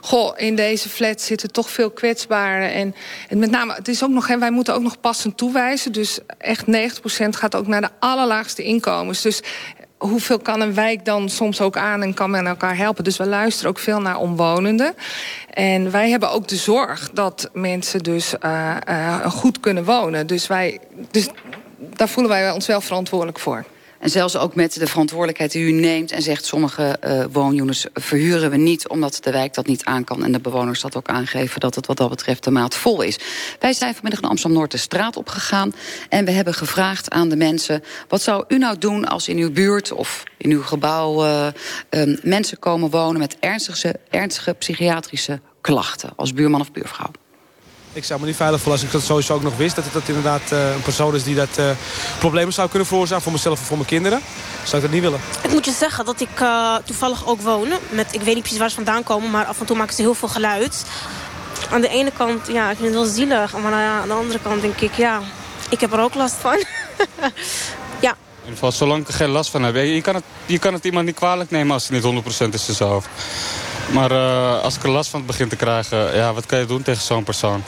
goh, 0.00 0.32
in 0.36 0.56
deze 0.56 0.88
flat 0.88 1.20
zitten 1.20 1.52
toch 1.52 1.70
veel 1.70 1.90
kwetsbaren. 1.90 2.72
En, 2.72 2.94
en 3.28 3.38
met 3.38 3.50
name, 3.50 3.74
het 3.74 3.88
is 3.88 4.04
ook 4.04 4.10
nog, 4.10 4.28
hè, 4.28 4.38
wij 4.38 4.50
moeten 4.50 4.74
ook 4.74 4.82
nog 4.82 5.00
passend 5.00 5.36
toewijzen. 5.36 5.92
Dus 5.92 6.18
echt 6.38 6.64
90% 6.66 6.68
gaat 7.28 7.54
ook 7.54 7.66
naar 7.66 7.80
de 7.80 7.90
allerlaagste 7.98 8.62
inkomens. 8.62 9.22
Dus 9.22 9.42
hoeveel 9.98 10.38
kan 10.38 10.60
een 10.60 10.74
wijk 10.74 11.04
dan 11.04 11.28
soms 11.28 11.60
ook 11.60 11.76
aan 11.76 12.02
en 12.02 12.14
kan 12.14 12.30
men 12.30 12.46
elkaar 12.46 12.76
helpen. 12.76 13.04
Dus 13.04 13.16
we 13.16 13.26
luisteren 13.26 13.70
ook 13.70 13.78
veel 13.78 14.00
naar 14.00 14.16
omwonenden. 14.16 14.94
En 15.50 15.90
wij 15.90 16.10
hebben 16.10 16.30
ook 16.30 16.48
de 16.48 16.56
zorg 16.56 17.10
dat 17.12 17.50
mensen 17.52 18.02
dus 18.02 18.34
uh, 18.44 18.76
uh, 18.88 19.26
goed 19.26 19.60
kunnen 19.60 19.84
wonen. 19.84 20.26
Dus, 20.26 20.46
wij, 20.46 20.80
dus 21.10 21.28
daar 21.78 22.08
voelen 22.08 22.32
wij 22.32 22.50
ons 22.50 22.66
wel 22.66 22.80
verantwoordelijk 22.80 23.38
voor. 23.38 23.64
En 23.98 24.10
zelfs 24.10 24.36
ook 24.36 24.54
met 24.54 24.72
de 24.72 24.86
verantwoordelijkheid 24.86 25.52
die 25.52 25.62
u 25.62 25.72
neemt 25.72 26.12
en 26.12 26.22
zegt... 26.22 26.44
sommige 26.44 26.98
uh, 27.04 27.24
woonunits 27.32 27.86
verhuren 27.94 28.50
we 28.50 28.56
niet 28.56 28.88
omdat 28.88 29.18
de 29.20 29.30
wijk 29.30 29.54
dat 29.54 29.66
niet 29.66 29.84
aan 29.84 30.04
kan... 30.04 30.24
en 30.24 30.32
de 30.32 30.40
bewoners 30.40 30.80
dat 30.80 30.96
ook 30.96 31.08
aangeven 31.08 31.60
dat 31.60 31.74
het 31.74 31.86
wat 31.86 31.96
dat 31.96 32.08
betreft 32.08 32.44
de 32.44 32.50
maat 32.50 32.74
vol 32.74 33.02
is. 33.02 33.18
Wij 33.58 33.72
zijn 33.72 33.94
vanmiddag 33.94 34.22
in 34.22 34.28
Amsterdam-Noord 34.28 34.70
de 34.70 34.76
straat 34.76 35.16
opgegaan... 35.16 35.72
en 36.08 36.24
we 36.24 36.30
hebben 36.30 36.54
gevraagd 36.54 37.10
aan 37.10 37.28
de 37.28 37.36
mensen... 37.36 37.82
wat 38.08 38.22
zou 38.22 38.44
u 38.48 38.58
nou 38.58 38.78
doen 38.78 39.04
als 39.04 39.28
in 39.28 39.38
uw 39.38 39.52
buurt 39.52 39.92
of 39.92 40.22
in 40.36 40.50
uw 40.50 40.62
gebouw... 40.62 41.24
Uh, 41.24 41.46
mensen 42.22 42.58
komen 42.58 42.90
wonen 42.90 43.20
met 43.20 43.36
ernstige, 43.40 44.00
ernstige 44.10 44.54
psychiatrische 44.54 45.40
klachten... 45.60 46.12
als 46.16 46.32
buurman 46.32 46.60
of 46.60 46.72
buurvrouw? 46.72 47.10
Ik 47.98 48.04
zou 48.04 48.20
me 48.20 48.26
niet 48.26 48.36
veilig 48.36 48.60
voelen 48.60 48.80
als 48.80 48.88
ik 48.88 48.92
dat 48.92 49.02
sowieso 49.02 49.34
ook 49.34 49.42
nog 49.42 49.56
wist. 49.56 49.74
Dat 49.76 49.84
het 49.84 49.92
dat 49.92 50.08
inderdaad 50.08 50.52
uh, 50.52 50.74
een 50.74 50.82
persoon 50.82 51.14
is 51.14 51.24
die 51.24 51.34
dat 51.34 51.58
uh, 51.58 51.70
problemen 52.18 52.52
zou 52.52 52.68
kunnen 52.68 52.88
veroorzaken. 52.88 53.22
Voor 53.22 53.32
mezelf 53.32 53.60
of 53.60 53.66
voor 53.66 53.76
mijn 53.76 53.88
kinderen. 53.88 54.20
Zou 54.62 54.76
ik 54.76 54.82
dat 54.82 54.90
niet 54.90 55.02
willen. 55.02 55.20
Ik 55.42 55.50
moet 55.50 55.64
je 55.64 55.72
zeggen 55.72 56.04
dat 56.04 56.20
ik 56.20 56.40
uh, 56.40 56.76
toevallig 56.84 57.26
ook 57.26 57.40
woon. 57.40 57.68
Met, 57.90 58.14
ik 58.14 58.20
weet 58.20 58.34
niet 58.34 58.42
precies 58.42 58.58
waar 58.58 58.68
ze 58.68 58.74
vandaan 58.74 59.02
komen. 59.02 59.30
Maar 59.30 59.44
af 59.44 59.60
en 59.60 59.66
toe 59.66 59.76
maken 59.76 59.94
ze 59.94 60.02
heel 60.02 60.14
veel 60.14 60.28
geluid. 60.28 60.84
Aan 61.70 61.80
de 61.80 61.88
ene 61.88 62.10
kant, 62.16 62.46
ja, 62.46 62.70
ik 62.70 62.76
vind 62.76 62.88
het 62.88 62.98
wel 62.98 63.12
zielig. 63.14 63.58
Maar 63.58 63.72
aan 63.72 64.08
de 64.08 64.14
andere 64.14 64.38
kant 64.42 64.62
denk 64.62 64.80
ik, 64.80 64.94
ja, 64.94 65.20
ik 65.68 65.80
heb 65.80 65.92
er 65.92 66.00
ook 66.00 66.14
last 66.14 66.34
van. 66.40 66.56
ja. 68.06 68.10
In 68.10 68.40
ieder 68.40 68.52
geval, 68.52 68.72
zolang 68.72 69.02
ik 69.02 69.08
er 69.08 69.14
geen 69.14 69.30
last 69.30 69.50
van 69.50 69.62
heb. 69.62 69.74
Je 69.74 70.00
kan 70.00 70.14
het, 70.14 70.24
je 70.46 70.58
kan 70.58 70.72
het 70.72 70.84
iemand 70.84 71.06
niet 71.06 71.14
kwalijk 71.14 71.50
nemen 71.50 71.72
als 71.72 71.88
het 71.88 72.04
niet 72.04 72.24
100% 72.50 72.54
is 72.54 72.68
zelf. 72.68 73.08
Maar 73.92 74.12
uh, 74.12 74.62
als 74.62 74.76
ik 74.76 74.82
er 74.82 74.90
last 74.90 75.10
van 75.10 75.26
begin 75.26 75.48
te 75.48 75.56
krijgen, 75.56 76.16
ja, 76.16 76.32
wat 76.32 76.46
kan 76.46 76.58
je 76.58 76.66
doen 76.66 76.82
tegen 76.82 77.02
zo'n 77.02 77.24
persoon? 77.24 77.62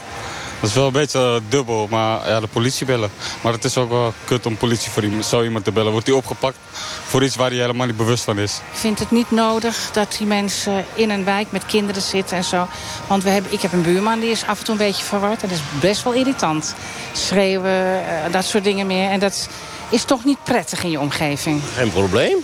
Dat 0.60 0.68
is 0.70 0.76
wel 0.76 0.86
een 0.86 0.92
beetje 0.92 1.18
uh, 1.18 1.50
dubbel, 1.50 1.86
maar 1.90 2.28
ja, 2.28 2.40
de 2.40 2.46
politie 2.46 2.86
bellen. 2.86 3.10
Maar 3.40 3.52
het 3.52 3.64
is 3.64 3.76
ook 3.76 3.88
wel 3.90 4.12
kut 4.24 4.46
om 4.46 4.56
politie 4.56 4.90
voor 4.90 5.02
iemand, 5.02 5.24
zo 5.24 5.42
iemand 5.42 5.64
te 5.64 5.72
bellen. 5.72 5.92
Wordt 5.92 6.06
hij 6.06 6.16
opgepakt 6.16 6.56
voor 7.04 7.24
iets 7.24 7.36
waar 7.36 7.50
hij 7.50 7.58
helemaal 7.58 7.86
niet 7.86 7.96
bewust 7.96 8.24
van 8.24 8.38
is. 8.38 8.60
Ik 8.72 8.78
vind 8.78 8.98
het 8.98 9.10
niet 9.10 9.30
nodig 9.30 9.90
dat 9.92 10.14
die 10.18 10.26
mensen 10.26 10.84
in 10.94 11.10
een 11.10 11.24
wijk 11.24 11.52
met 11.52 11.66
kinderen 11.66 12.02
zitten 12.02 12.36
en 12.36 12.44
zo. 12.44 12.68
Want 13.06 13.22
we 13.22 13.30
hebben, 13.30 13.52
ik 13.52 13.60
heb 13.60 13.72
een 13.72 13.82
buurman 13.82 14.20
die 14.20 14.30
is 14.30 14.46
af 14.46 14.58
en 14.58 14.64
toe 14.64 14.74
een 14.74 14.86
beetje 14.86 15.04
verward. 15.04 15.42
En 15.42 15.48
dat 15.48 15.58
is 15.58 15.80
best 15.80 16.02
wel 16.02 16.12
irritant. 16.12 16.74
Schreeuwen, 17.12 18.02
uh, 18.02 18.32
dat 18.32 18.44
soort 18.44 18.64
dingen 18.64 18.86
meer. 18.86 19.10
En 19.10 19.20
dat 19.20 19.48
is 19.88 20.04
toch 20.04 20.24
niet 20.24 20.44
prettig 20.44 20.84
in 20.84 20.90
je 20.90 21.00
omgeving. 21.00 21.62
Geen 21.74 21.92
probleem. 21.92 22.36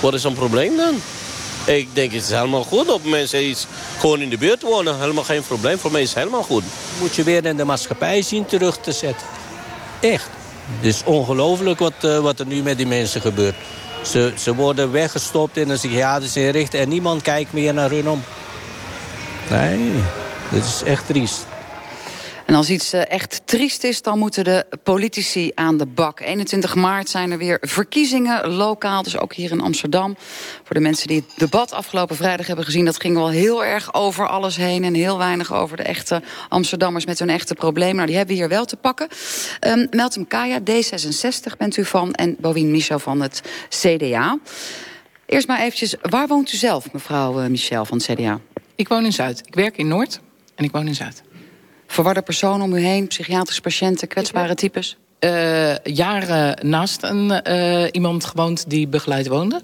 Wat 0.00 0.14
is 0.14 0.24
een 0.24 0.34
probleem 0.34 0.76
dan? 0.76 0.94
Ik 1.68 1.88
denk 1.92 2.12
het 2.12 2.22
is 2.22 2.30
helemaal 2.30 2.64
goed 2.64 2.86
dat 2.86 3.02
mensen 3.02 3.44
iets 3.44 3.66
gewoon 3.98 4.20
in 4.20 4.28
de 4.28 4.38
buurt 4.38 4.62
wonen. 4.62 5.00
Helemaal 5.00 5.24
geen 5.24 5.42
probleem. 5.42 5.78
Voor 5.78 5.92
mij 5.92 6.02
is 6.02 6.08
het 6.08 6.18
helemaal 6.18 6.42
goed. 6.42 6.64
Moet 7.00 7.14
je 7.14 7.22
weer 7.22 7.44
in 7.44 7.56
de 7.56 7.64
maatschappij 7.64 8.22
zien 8.22 8.46
terug 8.46 8.78
te 8.78 8.92
zetten. 8.92 9.26
Echt. 10.00 10.28
Het 10.76 10.86
is 10.86 11.02
ongelooflijk 11.04 11.78
wat, 11.78 11.92
uh, 12.04 12.18
wat 12.18 12.40
er 12.40 12.46
nu 12.46 12.62
met 12.62 12.76
die 12.76 12.86
mensen 12.86 13.20
gebeurt. 13.20 13.54
Ze, 14.02 14.32
ze 14.38 14.54
worden 14.54 14.92
weggestopt 14.92 15.56
in 15.56 15.68
een 15.68 15.76
psychiatrische 15.76 16.46
inrichting... 16.46 16.82
en 16.82 16.88
niemand 16.88 17.22
kijkt 17.22 17.52
meer 17.52 17.74
naar 17.74 17.90
hun 17.90 18.08
om. 18.08 18.22
Nee, 19.50 19.92
dit 20.50 20.64
is 20.64 20.82
echt 20.82 21.06
triest. 21.06 21.46
En 22.48 22.54
als 22.54 22.70
iets 22.70 22.92
echt 22.92 23.40
triest 23.44 23.84
is, 23.84 24.02
dan 24.02 24.18
moeten 24.18 24.44
de 24.44 24.66
politici 24.82 25.50
aan 25.54 25.76
de 25.76 25.86
bak. 25.86 26.20
21 26.20 26.74
maart 26.74 27.08
zijn 27.08 27.30
er 27.30 27.38
weer 27.38 27.58
verkiezingen, 27.60 28.48
lokaal, 28.50 29.02
dus 29.02 29.18
ook 29.18 29.34
hier 29.34 29.50
in 29.50 29.60
Amsterdam. 29.60 30.16
Voor 30.64 30.74
de 30.74 30.80
mensen 30.80 31.08
die 31.08 31.16
het 31.16 31.38
debat 31.38 31.72
afgelopen 31.72 32.16
vrijdag 32.16 32.46
hebben 32.46 32.64
gezien... 32.64 32.84
dat 32.84 33.00
ging 33.00 33.14
wel 33.14 33.28
heel 33.28 33.64
erg 33.64 33.94
over 33.94 34.28
alles 34.28 34.56
heen... 34.56 34.84
en 34.84 34.94
heel 34.94 35.18
weinig 35.18 35.52
over 35.52 35.76
de 35.76 35.82
echte 35.82 36.22
Amsterdammers 36.48 37.06
met 37.06 37.18
hun 37.18 37.30
echte 37.30 37.54
problemen. 37.54 37.94
Nou, 37.94 38.06
die 38.06 38.16
hebben 38.16 38.34
we 38.34 38.40
hier 38.40 38.50
wel 38.50 38.64
te 38.64 38.76
pakken. 38.76 39.08
Um, 39.66 39.86
Meltem 39.90 40.26
Kaya, 40.26 40.60
D66 40.60 41.56
bent 41.58 41.76
u 41.76 41.84
van... 41.84 42.12
en 42.12 42.36
Bovien 42.40 42.70
Michel 42.70 42.98
van 42.98 43.20
het 43.20 43.42
CDA. 43.68 44.38
Eerst 45.26 45.46
maar 45.46 45.60
eventjes, 45.60 45.94
waar 46.02 46.26
woont 46.26 46.52
u 46.52 46.56
zelf, 46.56 46.92
mevrouw 46.92 47.48
Michel 47.48 47.84
van 47.84 47.98
het 47.98 48.06
CDA? 48.06 48.40
Ik 48.74 48.88
woon 48.88 49.04
in 49.04 49.12
Zuid. 49.12 49.42
Ik 49.46 49.54
werk 49.54 49.76
in 49.76 49.88
Noord 49.88 50.20
en 50.54 50.64
ik 50.64 50.70
woon 50.70 50.86
in 50.86 50.94
Zuid. 50.94 51.22
Verwarde 51.98 52.22
personen 52.22 52.60
om 52.60 52.72
u 52.72 52.80
heen, 52.80 53.06
psychiatrische 53.06 53.60
patiënten, 53.60 54.08
kwetsbare 54.08 54.54
types? 54.54 54.96
Uh, 55.20 55.76
jaren 55.78 56.68
naast 56.68 57.02
een, 57.02 57.40
uh, 57.48 57.86
iemand 57.90 58.24
gewoond 58.24 58.70
die 58.70 58.88
begeleid 58.88 59.26
woonde. 59.26 59.62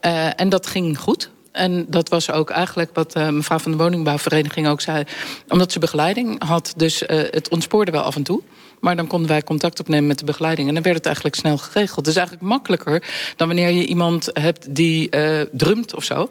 Uh, 0.00 0.40
en 0.40 0.48
dat 0.48 0.66
ging 0.66 0.98
goed. 0.98 1.30
En 1.52 1.86
dat 1.88 2.08
was 2.08 2.30
ook 2.30 2.50
eigenlijk 2.50 2.90
wat 2.94 3.14
mevrouw 3.14 3.58
van 3.58 3.70
de 3.70 3.76
woningbouwvereniging 3.76 4.68
ook 4.68 4.80
zei. 4.80 5.04
Omdat 5.48 5.72
ze 5.72 5.78
begeleiding 5.78 6.44
had, 6.44 6.72
dus 6.76 7.02
het 7.06 7.48
ontspoorde 7.48 7.90
wel 7.90 8.02
af 8.02 8.16
en 8.16 8.22
toe. 8.22 8.42
Maar 8.80 8.96
dan 8.96 9.06
konden 9.06 9.28
wij 9.28 9.42
contact 9.42 9.80
opnemen 9.80 10.06
met 10.06 10.18
de 10.18 10.24
begeleiding. 10.24 10.68
En 10.68 10.74
dan 10.74 10.82
werd 10.82 10.96
het 10.96 11.06
eigenlijk 11.06 11.36
snel 11.36 11.58
geregeld. 11.58 11.96
Het 11.96 12.06
is 12.06 12.16
eigenlijk 12.16 12.46
makkelijker 12.46 13.02
dan 13.36 13.46
wanneer 13.46 13.70
je 13.70 13.86
iemand 13.86 14.30
hebt 14.32 14.74
die 14.74 15.16
uh, 15.16 15.40
drumt 15.52 15.94
of 15.94 16.04
zo. 16.04 16.28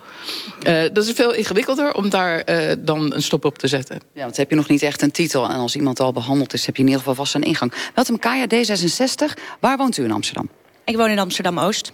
Uh, 0.67 0.81
dat 0.93 1.05
is 1.05 1.11
veel 1.11 1.33
ingewikkelder 1.33 1.93
om 1.93 2.09
daar 2.09 2.49
uh, 2.49 2.71
dan 2.79 3.13
een 3.13 3.23
stop 3.23 3.45
op 3.45 3.57
te 3.57 3.67
zetten. 3.67 3.99
Ja, 4.13 4.21
want 4.21 4.37
heb 4.37 4.49
je 4.49 4.55
nog 4.55 4.67
niet 4.67 4.81
echt 4.81 5.01
een 5.01 5.11
titel. 5.11 5.49
En 5.49 5.55
als 5.55 5.75
iemand 5.75 5.99
al 5.99 6.13
behandeld 6.13 6.53
is, 6.53 6.65
heb 6.65 6.75
je 6.75 6.81
in 6.81 6.87
ieder 6.87 7.03
geval 7.03 7.15
vast 7.15 7.35
een 7.35 7.43
ingang. 7.43 7.73
Welkom 7.93 8.19
Kaya, 8.19 8.45
D66. 8.45 9.41
Waar 9.59 9.77
woont 9.77 9.97
u 9.97 10.03
in 10.03 10.11
Amsterdam? 10.11 10.49
Ik 10.85 10.95
woon 10.95 11.09
in 11.09 11.19
Amsterdam-Oost. 11.19 11.91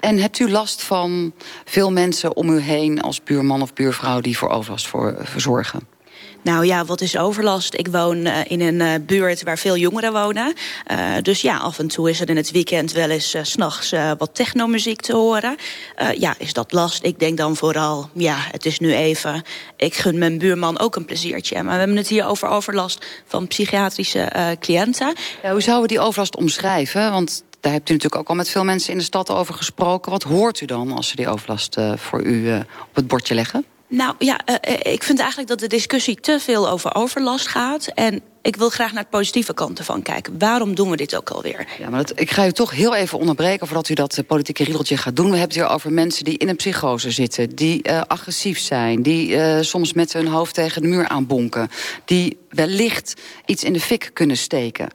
En 0.00 0.18
hebt 0.18 0.38
u 0.38 0.50
last 0.50 0.82
van 0.82 1.34
veel 1.64 1.92
mensen 1.92 2.36
om 2.36 2.50
u 2.50 2.60
heen 2.60 3.02
als 3.02 3.22
buurman 3.22 3.62
of 3.62 3.72
buurvrouw 3.72 4.20
die 4.20 4.38
voor 4.38 4.48
overlast 4.48 4.86
voor, 4.86 5.16
verzorgen? 5.18 5.95
Nou 6.46 6.66
ja, 6.66 6.84
wat 6.84 7.00
is 7.00 7.16
overlast? 7.16 7.74
Ik 7.74 7.88
woon 7.88 8.16
uh, 8.16 8.38
in 8.48 8.60
een 8.60 8.80
uh, 8.80 8.92
buurt 9.06 9.42
waar 9.42 9.58
veel 9.58 9.76
jongeren 9.76 10.12
wonen. 10.12 10.54
Uh, 10.92 11.14
dus 11.22 11.40
ja, 11.40 11.56
af 11.56 11.78
en 11.78 11.88
toe 11.88 12.10
is 12.10 12.20
er 12.20 12.28
in 12.28 12.36
het 12.36 12.50
weekend 12.50 12.92
wel 12.92 13.10
eens 13.10 13.34
uh, 13.34 13.42
s'nachts 13.44 13.94
wat 14.18 14.34
technomuziek 14.34 15.00
te 15.00 15.12
horen. 15.12 15.56
Ja, 16.18 16.34
is 16.38 16.52
dat 16.52 16.72
last? 16.72 17.04
Ik 17.04 17.18
denk 17.18 17.36
dan 17.36 17.56
vooral, 17.56 18.10
ja, 18.12 18.36
het 18.38 18.66
is 18.66 18.78
nu 18.78 18.94
even... 18.94 19.42
Ik 19.76 19.94
gun 19.94 20.18
mijn 20.18 20.38
buurman 20.38 20.78
ook 20.78 20.96
een 20.96 21.04
pleziertje. 21.04 21.62
Maar 21.62 21.72
we 21.72 21.78
hebben 21.78 21.96
het 21.96 22.08
hier 22.08 22.26
over 22.26 22.48
overlast 22.48 23.06
van 23.26 23.46
psychiatrische 23.46 24.56
cliënten. 24.60 25.14
Ja, 25.42 25.50
hoe 25.50 25.60
zouden 25.60 25.88
we 25.88 25.94
die 25.94 26.04
overlast 26.04 26.36
omschrijven? 26.36 27.10
Want 27.10 27.42
daar 27.60 27.72
hebt 27.72 27.88
u 27.88 27.92
natuurlijk 27.92 28.20
ook 28.20 28.28
al 28.28 28.34
met 28.34 28.48
veel 28.48 28.64
mensen 28.64 28.92
in 28.92 28.98
de 28.98 29.04
stad 29.04 29.30
over 29.30 29.54
gesproken. 29.54 30.10
Wat 30.10 30.22
hoort 30.22 30.60
u 30.60 30.66
dan 30.66 30.92
als 30.92 31.08
ze 31.08 31.16
die 31.16 31.28
overlast 31.28 31.76
voor 31.96 32.22
u 32.22 32.58
op 32.58 32.94
het 32.94 33.06
bordje 33.06 33.34
leggen? 33.34 33.64
Nou 33.88 34.14
ja, 34.18 34.40
uh, 34.46 34.92
ik 34.92 35.02
vind 35.02 35.18
eigenlijk 35.18 35.48
dat 35.48 35.58
de 35.58 35.66
discussie 35.66 36.20
te 36.20 36.40
veel 36.40 36.68
over 36.68 36.94
overlast 36.94 37.46
gaat. 37.46 37.86
En 37.86 38.20
ik 38.42 38.56
wil 38.56 38.70
graag 38.70 38.92
naar 38.92 39.02
de 39.02 39.08
positieve 39.10 39.54
kanten 39.54 39.84
van 39.84 40.02
kijken. 40.02 40.38
Waarom 40.38 40.74
doen 40.74 40.90
we 40.90 40.96
dit 40.96 41.16
ook 41.16 41.30
alweer? 41.30 41.66
Ja, 41.78 41.90
maar 41.90 42.04
ik 42.14 42.30
ga 42.30 42.46
u 42.46 42.52
toch 42.52 42.70
heel 42.70 42.94
even 42.94 43.18
onderbreken 43.18 43.66
voordat 43.66 43.88
u 43.88 43.94
dat 43.94 44.16
uh, 44.16 44.26
politieke 44.26 44.64
riedeltje 44.64 44.96
gaat 44.96 45.16
doen. 45.16 45.30
We 45.30 45.36
hebben 45.36 45.56
het 45.56 45.66
hier 45.66 45.74
over 45.74 45.92
mensen 45.92 46.24
die 46.24 46.38
in 46.38 46.48
een 46.48 46.56
psychose 46.56 47.10
zitten, 47.10 47.54
die 47.54 47.92
agressief 47.92 48.58
zijn, 48.58 49.02
die 49.02 49.62
soms 49.62 49.92
met 49.92 50.12
hun 50.12 50.26
hoofd 50.26 50.54
tegen 50.54 50.82
de 50.82 50.88
muur 50.88 51.08
aanbonken, 51.08 51.68
die 52.04 52.38
wellicht 52.50 53.14
iets 53.44 53.64
in 53.64 53.72
de 53.72 53.80
fik 53.80 54.10
kunnen 54.12 54.36
steken. 54.36 54.88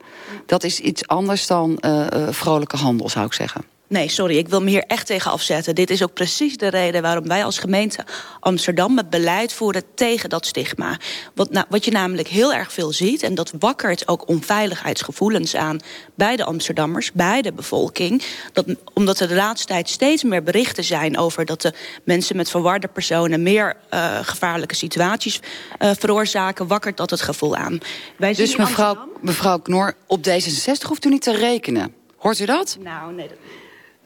Dat 0.46 0.64
is 0.64 0.80
iets 0.80 1.06
anders 1.06 1.46
dan 1.46 1.82
vrolijke 2.30 2.76
handel, 2.76 3.08
zou 3.08 3.26
ik 3.26 3.32
zeggen. 3.32 3.71
Nee, 3.92 4.08
sorry, 4.08 4.36
ik 4.36 4.48
wil 4.48 4.62
me 4.62 4.68
hier 4.70 4.84
echt 4.86 5.06
tegen 5.06 5.30
afzetten. 5.30 5.74
Dit 5.74 5.90
is 5.90 6.02
ook 6.02 6.12
precies 6.12 6.56
de 6.56 6.68
reden 6.68 7.02
waarom 7.02 7.28
wij 7.28 7.44
als 7.44 7.58
gemeente 7.58 8.04
Amsterdam... 8.40 8.96
het 8.96 9.10
beleid 9.10 9.52
voeren 9.52 9.82
tegen 9.94 10.28
dat 10.28 10.46
stigma. 10.46 10.98
Wat, 11.34 11.50
nou, 11.50 11.66
wat 11.68 11.84
je 11.84 11.90
namelijk 11.90 12.28
heel 12.28 12.54
erg 12.54 12.72
veel 12.72 12.92
ziet... 12.92 13.22
en 13.22 13.34
dat 13.34 13.52
wakkert 13.58 14.08
ook 14.08 14.28
onveiligheidsgevoelens 14.28 15.56
aan... 15.56 15.78
bij 16.14 16.36
de 16.36 16.44
Amsterdammers, 16.44 17.12
bij 17.12 17.42
de 17.42 17.52
bevolking. 17.52 18.22
Dat, 18.52 18.64
omdat 18.94 19.20
er 19.20 19.28
de 19.28 19.34
laatste 19.34 19.66
tijd 19.66 19.88
steeds 19.88 20.22
meer 20.22 20.42
berichten 20.42 20.84
zijn... 20.84 21.18
over 21.18 21.44
dat 21.44 21.62
de 21.62 21.72
mensen 22.04 22.36
met 22.36 22.50
verwarde 22.50 22.88
personen... 22.88 23.42
meer 23.42 23.76
uh, 23.94 24.18
gevaarlijke 24.22 24.74
situaties 24.74 25.40
uh, 25.78 25.90
veroorzaken... 25.98 26.66
wakkert 26.66 26.96
dat 26.96 27.10
het 27.10 27.20
gevoel 27.20 27.56
aan. 27.56 27.78
Wij 28.16 28.34
dus 28.34 28.56
mevrouw, 28.56 29.08
mevrouw 29.20 29.58
Knor, 29.58 29.94
op 30.06 30.26
D66 30.28 30.86
hoeft 30.86 31.04
u 31.04 31.08
niet 31.08 31.22
te 31.22 31.36
rekenen. 31.36 31.94
Hoort 32.16 32.38
u 32.38 32.44
dat? 32.44 32.76
Nou, 32.80 33.12
nee... 33.12 33.28
Dat... 33.28 33.38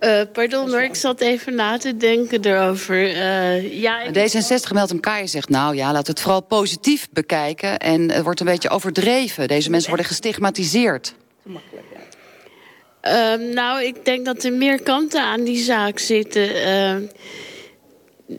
Uh, 0.00 0.20
pardon, 0.32 0.70
maar 0.70 0.84
ik 0.84 0.94
zat 0.94 1.20
even 1.20 1.54
na 1.54 1.78
te 1.78 1.96
denken 1.96 2.44
erover. 2.44 3.08
Uh, 3.08 3.80
ja, 3.80 4.00
ik... 4.00 4.14
D66 4.14 4.72
meldt 4.72 4.90
hem 4.90 5.00
Kaaien 5.00 5.28
zegt, 5.28 5.48
nou 5.48 5.76
ja, 5.76 5.86
laten 5.86 6.04
we 6.04 6.10
het 6.10 6.20
vooral 6.20 6.42
positief 6.42 7.08
bekijken. 7.10 7.78
En 7.78 8.10
het 8.10 8.22
wordt 8.22 8.40
een 8.40 8.46
beetje 8.46 8.68
overdreven. 8.68 9.48
Deze 9.48 9.70
mensen 9.70 9.88
worden 9.88 10.06
gestigmatiseerd. 10.06 11.14
Te 11.42 11.48
makkelijk, 11.48 11.86
ja. 11.92 13.34
Uh, 13.36 13.54
nou, 13.54 13.84
ik 13.84 14.04
denk 14.04 14.24
dat 14.24 14.44
er 14.44 14.52
meer 14.52 14.82
kanten 14.82 15.22
aan 15.22 15.44
die 15.44 15.58
zaak 15.58 15.98
zitten. 15.98 16.48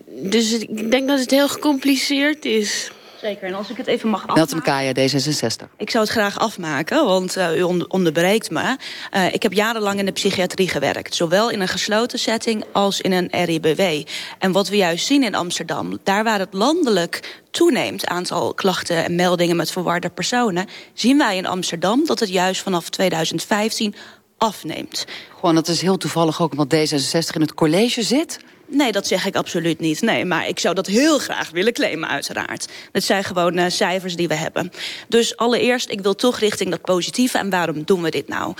dus 0.07 0.51
ik 0.51 0.91
denk 0.91 1.07
dat 1.07 1.19
het 1.19 1.31
heel 1.31 1.49
gecompliceerd 1.49 2.45
is. 2.45 2.91
Zeker, 3.21 3.47
en 3.47 3.53
als 3.53 3.69
ik 3.69 3.77
het 3.77 3.87
even 3.87 4.09
mag 4.09 4.27
afmaken... 4.27 4.61
Meltem 4.63 5.09
D66. 5.09 5.75
Ik 5.77 5.89
zou 5.89 6.03
het 6.03 6.13
graag 6.13 6.39
afmaken, 6.39 7.05
want 7.05 7.37
uh, 7.37 7.57
u 7.57 7.61
onderbreekt 7.87 8.49
me. 8.49 8.77
Uh, 9.15 9.33
ik 9.33 9.43
heb 9.43 9.53
jarenlang 9.53 9.99
in 9.99 10.05
de 10.05 10.11
psychiatrie 10.11 10.69
gewerkt. 10.69 11.15
Zowel 11.15 11.49
in 11.49 11.61
een 11.61 11.67
gesloten 11.67 12.19
setting 12.19 12.65
als 12.71 13.01
in 13.01 13.11
een 13.11 13.45
RIBW. 13.45 14.07
En 14.39 14.51
wat 14.51 14.67
we 14.67 14.75
juist 14.75 15.05
zien 15.05 15.23
in 15.23 15.35
Amsterdam... 15.35 15.97
daar 16.03 16.23
waar 16.23 16.39
het 16.39 16.53
landelijk 16.53 17.41
toeneemt 17.51 18.07
aantal 18.07 18.53
klachten 18.53 19.03
en 19.03 19.15
meldingen 19.15 19.55
met 19.55 19.71
verwarde 19.71 20.09
personen... 20.09 20.67
zien 20.93 21.17
wij 21.17 21.37
in 21.37 21.45
Amsterdam 21.45 22.05
dat 22.05 22.19
het 22.19 22.29
juist 22.29 22.61
vanaf 22.61 22.89
2015 22.89 23.95
afneemt. 24.37 25.05
Gewoon, 25.35 25.55
dat 25.55 25.67
is 25.67 25.81
heel 25.81 25.97
toevallig 25.97 26.41
ook 26.41 26.51
omdat 26.51 26.75
D66 26.75 27.33
in 27.33 27.41
het 27.41 27.53
college 27.53 28.03
zit... 28.03 28.39
Nee, 28.69 28.91
dat 28.91 29.07
zeg 29.07 29.25
ik 29.25 29.35
absoluut 29.35 29.79
niet. 29.79 30.01
Nee, 30.01 30.25
maar 30.25 30.47
ik 30.47 30.59
zou 30.59 30.75
dat 30.75 30.87
heel 30.87 31.19
graag 31.19 31.49
willen 31.49 31.73
claimen, 31.73 32.09
uiteraard. 32.09 32.67
Het 32.91 33.03
zijn 33.03 33.23
gewoon 33.23 33.57
uh, 33.57 33.65
cijfers 33.67 34.15
die 34.15 34.27
we 34.27 34.33
hebben. 34.33 34.71
Dus 35.07 35.37
allereerst, 35.37 35.89
ik 35.89 36.01
wil 36.01 36.15
toch 36.15 36.39
richting 36.39 36.69
dat 36.69 36.81
positieve. 36.81 37.37
En 37.37 37.49
waarom 37.49 37.83
doen 37.83 38.01
we 38.01 38.11
dit 38.11 38.27
nou? 38.27 38.53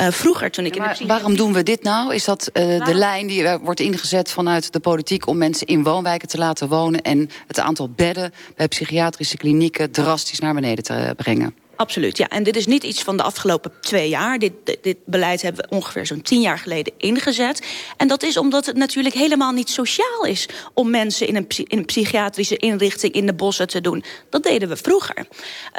Uh, 0.00 0.08
vroeger, 0.10 0.50
toen 0.50 0.64
ik 0.64 0.74
ja, 0.74 0.82
in 0.82 0.88
de 0.88 0.94
psychiatrie... 0.94 1.20
Waarom 1.20 1.36
doen 1.36 1.52
we 1.52 1.62
dit 1.62 1.82
nou? 1.82 2.14
Is 2.14 2.24
dat 2.24 2.50
uh, 2.52 2.84
de 2.84 2.94
lijn 2.94 3.26
die 3.26 3.58
wordt 3.62 3.80
ingezet 3.80 4.30
vanuit 4.30 4.72
de 4.72 4.80
politiek... 4.80 5.26
om 5.26 5.38
mensen 5.38 5.66
in 5.66 5.82
woonwijken 5.82 6.28
te 6.28 6.38
laten 6.38 6.68
wonen... 6.68 7.02
en 7.02 7.30
het 7.46 7.60
aantal 7.60 7.88
bedden 7.88 8.32
bij 8.56 8.68
psychiatrische 8.68 9.36
klinieken 9.36 9.90
drastisch 9.90 10.38
naar 10.38 10.54
beneden 10.54 10.84
te 10.84 11.14
brengen? 11.16 11.63
Absoluut, 11.76 12.16
ja. 12.16 12.28
En 12.28 12.42
dit 12.42 12.56
is 12.56 12.66
niet 12.66 12.82
iets 12.82 13.02
van 13.02 13.16
de 13.16 13.22
afgelopen 13.22 13.72
twee 13.80 14.08
jaar. 14.08 14.38
Dit, 14.38 14.52
dit 14.80 14.96
beleid 15.04 15.42
hebben 15.42 15.64
we 15.64 15.76
ongeveer 15.76 16.06
zo'n 16.06 16.22
tien 16.22 16.40
jaar 16.40 16.58
geleden 16.58 16.92
ingezet. 16.96 17.66
En 17.96 18.08
dat 18.08 18.22
is 18.22 18.36
omdat 18.36 18.66
het 18.66 18.76
natuurlijk 18.76 19.14
helemaal 19.14 19.52
niet 19.52 19.70
sociaal 19.70 20.24
is... 20.24 20.48
om 20.74 20.90
mensen 20.90 21.26
in 21.26 21.36
een, 21.36 21.46
in 21.48 21.78
een 21.78 21.84
psychiatrische 21.84 22.56
inrichting 22.56 23.12
in 23.12 23.26
de 23.26 23.34
bossen 23.34 23.68
te 23.68 23.80
doen. 23.80 24.04
Dat 24.30 24.42
deden 24.42 24.68
we 24.68 24.76
vroeger. 24.76 25.26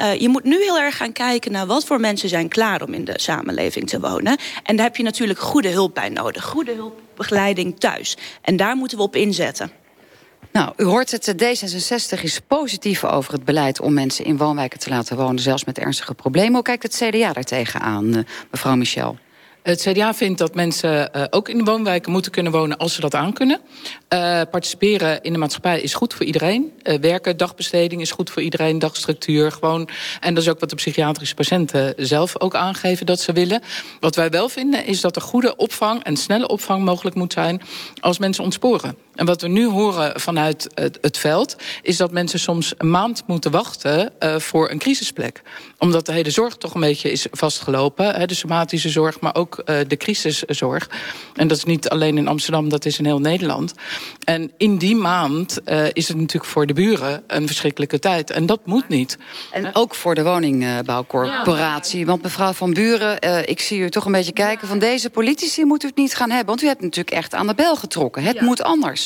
Uh, 0.00 0.20
je 0.20 0.28
moet 0.28 0.44
nu 0.44 0.62
heel 0.62 0.78
erg 0.78 0.96
gaan 0.96 1.12
kijken 1.12 1.52
naar 1.52 1.66
wat 1.66 1.84
voor 1.84 2.00
mensen 2.00 2.28
zijn 2.28 2.48
klaar... 2.48 2.82
om 2.82 2.94
in 2.94 3.04
de 3.04 3.20
samenleving 3.20 3.88
te 3.88 4.00
wonen. 4.00 4.36
En 4.62 4.76
daar 4.76 4.86
heb 4.86 4.96
je 4.96 5.02
natuurlijk 5.02 5.38
goede 5.38 5.68
hulp 5.68 5.94
bij 5.94 6.08
nodig. 6.08 6.44
Goede 6.44 6.74
hulpbegeleiding 6.74 7.80
thuis. 7.80 8.16
En 8.42 8.56
daar 8.56 8.76
moeten 8.76 8.96
we 8.96 9.04
op 9.04 9.16
inzetten. 9.16 9.85
Nou, 10.56 10.72
u 10.76 10.84
hoort 10.84 11.10
het, 11.10 11.34
D66 11.42 12.22
is 12.22 12.40
positief 12.40 13.04
over 13.04 13.32
het 13.32 13.44
beleid 13.44 13.80
om 13.80 13.94
mensen 13.94 14.24
in 14.24 14.36
woonwijken 14.36 14.78
te 14.78 14.90
laten 14.90 15.16
wonen, 15.16 15.38
zelfs 15.38 15.64
met 15.64 15.78
ernstige 15.78 16.14
problemen. 16.14 16.52
Hoe 16.52 16.62
kijkt 16.62 16.82
het 16.82 16.96
CDA 16.96 17.32
daar 17.32 17.44
tegenaan, 17.44 18.14
eh, 18.14 18.22
mevrouw 18.50 18.76
Michel? 18.76 19.18
Het 19.62 19.80
CDA 19.80 20.14
vindt 20.14 20.38
dat 20.38 20.54
mensen 20.54 21.10
uh, 21.16 21.24
ook 21.30 21.48
in 21.48 21.64
woonwijken 21.64 22.12
moeten 22.12 22.32
kunnen 22.32 22.52
wonen 22.52 22.76
als 22.76 22.94
ze 22.94 23.00
dat 23.00 23.14
aankunnen. 23.14 23.60
Uh, 23.60 24.40
participeren 24.50 25.22
in 25.22 25.32
de 25.32 25.38
maatschappij 25.38 25.80
is 25.80 25.94
goed 25.94 26.14
voor 26.14 26.26
iedereen. 26.26 26.72
Werken, 27.00 27.36
dagbesteding 27.36 28.00
is 28.00 28.10
goed 28.10 28.30
voor 28.30 28.42
iedereen, 28.42 28.78
dagstructuur. 28.78 29.52
Gewoon. 29.52 29.88
En 30.20 30.34
dat 30.34 30.42
is 30.42 30.48
ook 30.48 30.60
wat 30.60 30.70
de 30.70 30.76
psychiatrische 30.76 31.34
patiënten 31.34 31.94
zelf 31.96 32.40
ook 32.40 32.54
aangeven 32.54 33.06
dat 33.06 33.20
ze 33.20 33.32
willen. 33.32 33.62
Wat 34.00 34.16
wij 34.16 34.30
wel 34.30 34.48
vinden 34.48 34.86
is 34.86 35.00
dat 35.00 35.16
er 35.16 35.22
goede 35.22 35.56
opvang 35.56 36.02
en 36.02 36.16
snelle 36.16 36.48
opvang 36.48 36.84
mogelijk 36.84 37.16
moet 37.16 37.32
zijn 37.32 37.62
als 38.00 38.18
mensen 38.18 38.44
ontsporen. 38.44 39.05
En 39.16 39.26
wat 39.26 39.40
we 39.40 39.48
nu 39.48 39.66
horen 39.66 40.20
vanuit 40.20 40.68
het, 40.74 40.98
het 41.00 41.18
veld... 41.18 41.56
is 41.82 41.96
dat 41.96 42.10
mensen 42.10 42.38
soms 42.38 42.74
een 42.78 42.90
maand 42.90 43.22
moeten 43.26 43.50
wachten 43.50 44.12
uh, 44.20 44.38
voor 44.38 44.70
een 44.70 44.78
crisisplek. 44.78 45.42
Omdat 45.78 46.06
de 46.06 46.12
hele 46.12 46.30
zorg 46.30 46.56
toch 46.56 46.74
een 46.74 46.80
beetje 46.80 47.10
is 47.10 47.26
vastgelopen. 47.30 48.14
Hè, 48.14 48.26
de 48.26 48.34
somatische 48.34 48.88
zorg, 48.88 49.20
maar 49.20 49.34
ook 49.34 49.62
uh, 49.64 49.78
de 49.88 49.96
crisiszorg. 49.96 50.90
En 51.34 51.48
dat 51.48 51.56
is 51.56 51.64
niet 51.64 51.88
alleen 51.88 52.18
in 52.18 52.28
Amsterdam, 52.28 52.68
dat 52.68 52.84
is 52.84 52.98
in 52.98 53.04
heel 53.04 53.20
Nederland. 53.20 53.74
En 54.24 54.52
in 54.56 54.78
die 54.78 54.96
maand 54.96 55.58
uh, 55.64 55.84
is 55.92 56.08
het 56.08 56.16
natuurlijk 56.16 56.52
voor 56.52 56.66
de 56.66 56.72
buren 56.72 57.22
een 57.26 57.46
verschrikkelijke 57.46 57.98
tijd. 57.98 58.30
En 58.30 58.46
dat 58.46 58.66
moet 58.66 58.88
niet. 58.88 59.18
En 59.52 59.74
ook 59.74 59.94
voor 59.94 60.14
de 60.14 60.22
woningbouwcorporatie. 60.22 62.06
Want 62.06 62.22
mevrouw 62.22 62.52
Van 62.52 62.72
Buren, 62.72 63.24
uh, 63.24 63.38
ik 63.46 63.60
zie 63.60 63.78
u 63.78 63.90
toch 63.90 64.04
een 64.04 64.12
beetje 64.12 64.32
kijken... 64.32 64.68
van 64.68 64.78
deze 64.78 65.10
politici 65.10 65.64
moet 65.64 65.82
u 65.82 65.86
het 65.86 65.96
niet 65.96 66.14
gaan 66.14 66.30
hebben. 66.30 66.46
Want 66.46 66.62
u 66.62 66.66
hebt 66.66 66.80
natuurlijk 66.80 67.16
echt 67.16 67.34
aan 67.34 67.46
de 67.46 67.54
bel 67.54 67.76
getrokken. 67.76 68.22
Het 68.22 68.34
ja. 68.34 68.44
moet 68.44 68.62
anders. 68.62 69.05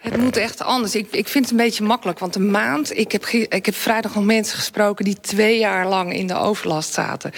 Het 0.00 0.16
moet 0.16 0.36
echt 0.36 0.62
anders. 0.62 0.94
Ik, 0.94 1.06
ik 1.10 1.28
vind 1.28 1.44
het 1.44 1.52
een 1.52 1.64
beetje 1.64 1.84
makkelijk. 1.84 2.18
Want 2.18 2.34
een 2.34 2.50
maand... 2.50 2.98
Ik 2.98 3.12
heb, 3.12 3.26
ik 3.26 3.66
heb 3.66 3.74
vrijdag 3.74 4.14
nog 4.14 4.24
mensen 4.24 4.56
gesproken... 4.56 5.04
die 5.04 5.20
twee 5.20 5.58
jaar 5.58 5.88
lang 5.88 6.14
in 6.14 6.26
de 6.26 6.34
overlast 6.34 6.92
zaten. 6.92 7.32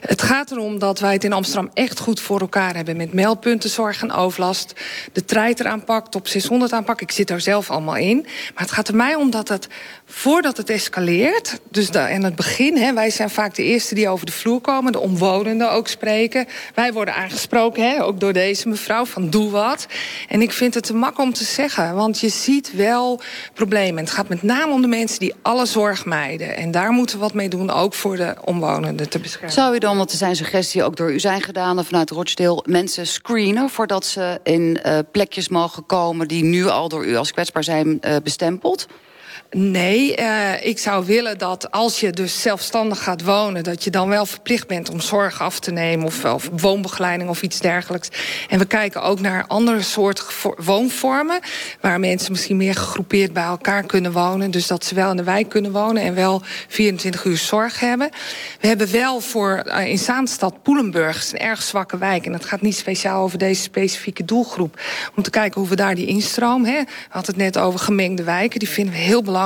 Het 0.00 0.22
gaat 0.22 0.50
erom 0.50 0.78
dat 0.78 0.98
wij 0.98 1.12
het 1.12 1.24
in 1.24 1.32
Amsterdam 1.32 1.70
echt 1.74 2.00
goed 2.00 2.20
voor 2.20 2.40
elkaar 2.40 2.74
hebben... 2.74 2.96
met 2.96 3.12
meldpunten, 3.12 3.70
zorg 3.70 4.02
en 4.02 4.12
overlast. 4.12 4.72
De 5.12 5.24
treiter 5.24 5.66
aanpak, 5.66 6.08
top 6.08 6.28
600 6.28 6.72
aanpak. 6.72 7.00
Ik 7.00 7.10
zit 7.10 7.28
daar 7.28 7.40
zelf 7.40 7.70
allemaal 7.70 7.96
in. 7.96 8.20
Maar 8.54 8.62
het 8.62 8.72
gaat 8.72 8.88
er 8.88 8.96
mij 8.96 9.14
om 9.14 9.30
dat 9.30 9.48
het, 9.48 9.68
voordat 10.06 10.56
het 10.56 10.70
escaleert... 10.70 11.60
dus 11.70 11.88
in 11.90 12.24
het 12.24 12.34
begin, 12.34 12.76
hè, 12.76 12.94
wij 12.94 13.10
zijn 13.10 13.30
vaak 13.30 13.54
de 13.54 13.64
eerste 13.64 13.94
die 13.94 14.08
over 14.08 14.26
de 14.26 14.32
vloer 14.32 14.60
komen... 14.60 14.92
de 14.92 15.00
omwonenden 15.00 15.72
ook 15.72 15.88
spreken. 15.88 16.46
Wij 16.74 16.92
worden 16.92 17.14
aangesproken, 17.14 17.90
hè, 17.90 18.04
ook 18.04 18.20
door 18.20 18.32
deze 18.32 18.68
mevrouw, 18.68 19.04
van 19.04 19.30
doe 19.30 19.50
wat. 19.50 19.86
En 20.28 20.42
ik 20.42 20.52
vind 20.52 20.74
het 20.74 20.84
te 20.84 20.94
makkelijk 20.94 21.28
om 21.30 21.34
te 21.34 21.44
zeggen 21.44 21.99
want 22.00 22.20
je 22.20 22.28
ziet 22.28 22.72
wel 22.72 23.20
problemen. 23.54 24.04
Het 24.04 24.12
gaat 24.12 24.28
met 24.28 24.42
name 24.42 24.72
om 24.72 24.80
de 24.80 24.88
mensen 24.88 25.18
die 25.18 25.34
alle 25.42 25.66
zorg 25.66 26.04
mijden. 26.04 26.56
En 26.56 26.70
daar 26.70 26.90
moeten 26.90 27.16
we 27.16 27.22
wat 27.22 27.34
mee 27.34 27.48
doen, 27.48 27.70
ook 27.70 27.94
voor 27.94 28.16
de 28.16 28.34
omwonenden 28.44 29.08
te 29.08 29.18
beschermen. 29.18 29.52
Zou 29.52 29.74
u 29.74 29.78
dan, 29.78 29.96
want 29.96 30.10
er 30.10 30.16
zijn 30.16 30.36
suggesties 30.36 30.82
ook 30.82 30.96
door 30.96 31.12
u 31.12 31.20
zijn 31.20 31.42
gedaan... 31.42 31.84
vanuit 31.84 32.10
Rochdale, 32.10 32.64
mensen 32.66 33.06
screenen... 33.06 33.70
voordat 33.70 34.04
ze 34.04 34.40
in 34.42 34.80
uh, 34.86 34.98
plekjes 35.12 35.48
mogen 35.48 35.86
komen... 35.86 36.28
die 36.28 36.44
nu 36.44 36.66
al 36.66 36.88
door 36.88 37.06
u 37.06 37.16
als 37.16 37.32
kwetsbaar 37.32 37.64
zijn 37.64 37.98
uh, 38.00 38.16
bestempeld? 38.22 38.86
Nee, 39.56 40.16
uh, 40.18 40.66
ik 40.66 40.78
zou 40.78 41.06
willen 41.06 41.38
dat 41.38 41.70
als 41.70 42.00
je 42.00 42.10
dus 42.10 42.42
zelfstandig 42.42 43.02
gaat 43.02 43.22
wonen... 43.22 43.64
dat 43.64 43.84
je 43.84 43.90
dan 43.90 44.08
wel 44.08 44.26
verplicht 44.26 44.66
bent 44.66 44.90
om 44.90 45.00
zorg 45.00 45.40
af 45.40 45.60
te 45.60 45.70
nemen... 45.70 46.06
of, 46.06 46.48
woonbegeleiding 46.52 47.30
of 47.30 47.42
iets 47.42 47.58
dergelijks. 47.58 48.08
En 48.48 48.58
we 48.58 48.64
kijken 48.64 49.02
ook 49.02 49.20
naar 49.20 49.44
andere 49.46 49.82
soorten 49.82 50.24
woonvormen... 50.56 51.40
waar 51.80 52.00
mensen 52.00 52.32
misschien 52.32 52.56
meer 52.56 52.74
gegroepeerd 52.74 53.32
bij 53.32 53.44
elkaar 53.44 53.82
kunnen 53.82 54.12
wonen. 54.12 54.50
Dus 54.50 54.66
dat 54.66 54.84
ze 54.84 54.94
wel 54.94 55.10
in 55.10 55.16
de 55.16 55.22
wijk 55.22 55.48
kunnen 55.48 55.72
wonen 55.72 56.02
en 56.02 56.14
wel 56.14 56.42
24 56.68 57.24
uur 57.24 57.36
zorg 57.36 57.80
hebben. 57.80 58.10
We 58.60 58.66
hebben 58.66 58.92
wel 58.92 59.20
voor 59.20 59.62
uh, 59.66 59.86
in 59.86 59.98
Zaanstad 59.98 60.62
Poelenburg, 60.62 61.32
een 61.32 61.38
erg 61.38 61.62
zwakke 61.62 61.98
wijk... 61.98 62.26
en 62.26 62.32
dat 62.32 62.44
gaat 62.44 62.60
niet 62.60 62.76
speciaal 62.76 63.22
over 63.22 63.38
deze 63.38 63.62
specifieke 63.62 64.24
doelgroep... 64.24 64.80
om 65.16 65.22
te 65.22 65.30
kijken 65.30 65.60
hoe 65.60 65.70
we 65.70 65.76
daar 65.76 65.94
die 65.94 66.06
instroom... 66.06 66.64
Hè. 66.64 66.82
Hadden 67.08 67.34
het 67.34 67.42
net 67.42 67.58
over 67.58 67.80
gemengde 67.80 68.22
wijken, 68.22 68.58
die 68.58 68.68
vinden 68.68 68.94
we 68.94 69.00
heel 69.00 69.22
belangrijk 69.22 69.38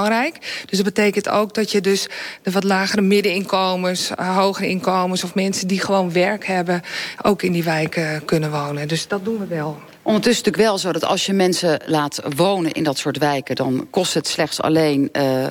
Dus 0.66 0.78
dat 0.78 0.94
betekent 0.94 1.28
ook 1.28 1.54
dat 1.54 1.72
je 1.72 1.80
dus 1.80 2.06
de 2.42 2.50
wat 2.50 2.64
lagere 2.64 3.02
middeninkomens, 3.02 4.10
uh, 4.10 4.36
hogere 4.36 4.68
inkomens 4.68 5.24
of 5.24 5.34
mensen 5.34 5.68
die 5.68 5.80
gewoon 5.80 6.12
werk 6.12 6.46
hebben, 6.46 6.82
ook 7.22 7.42
in 7.42 7.52
die 7.52 7.64
wijken 7.64 8.24
kunnen 8.24 8.50
wonen. 8.50 8.88
Dus 8.88 9.08
dat 9.08 9.24
doen 9.24 9.38
we 9.38 9.46
wel. 9.46 9.78
Ondertussen 10.04 10.44
natuurlijk 10.44 10.70
wel 10.70 10.78
zo 10.78 10.92
dat 10.92 11.04
als 11.04 11.26
je 11.26 11.32
mensen 11.32 11.80
laat 11.86 12.22
wonen 12.36 12.72
in 12.72 12.84
dat 12.84 12.98
soort 12.98 13.18
wijken... 13.18 13.56
dan 13.56 13.86
kost 13.90 14.14
het 14.14 14.26
slechts 14.26 14.60
alleen 14.60 15.08
uh, 15.12 15.46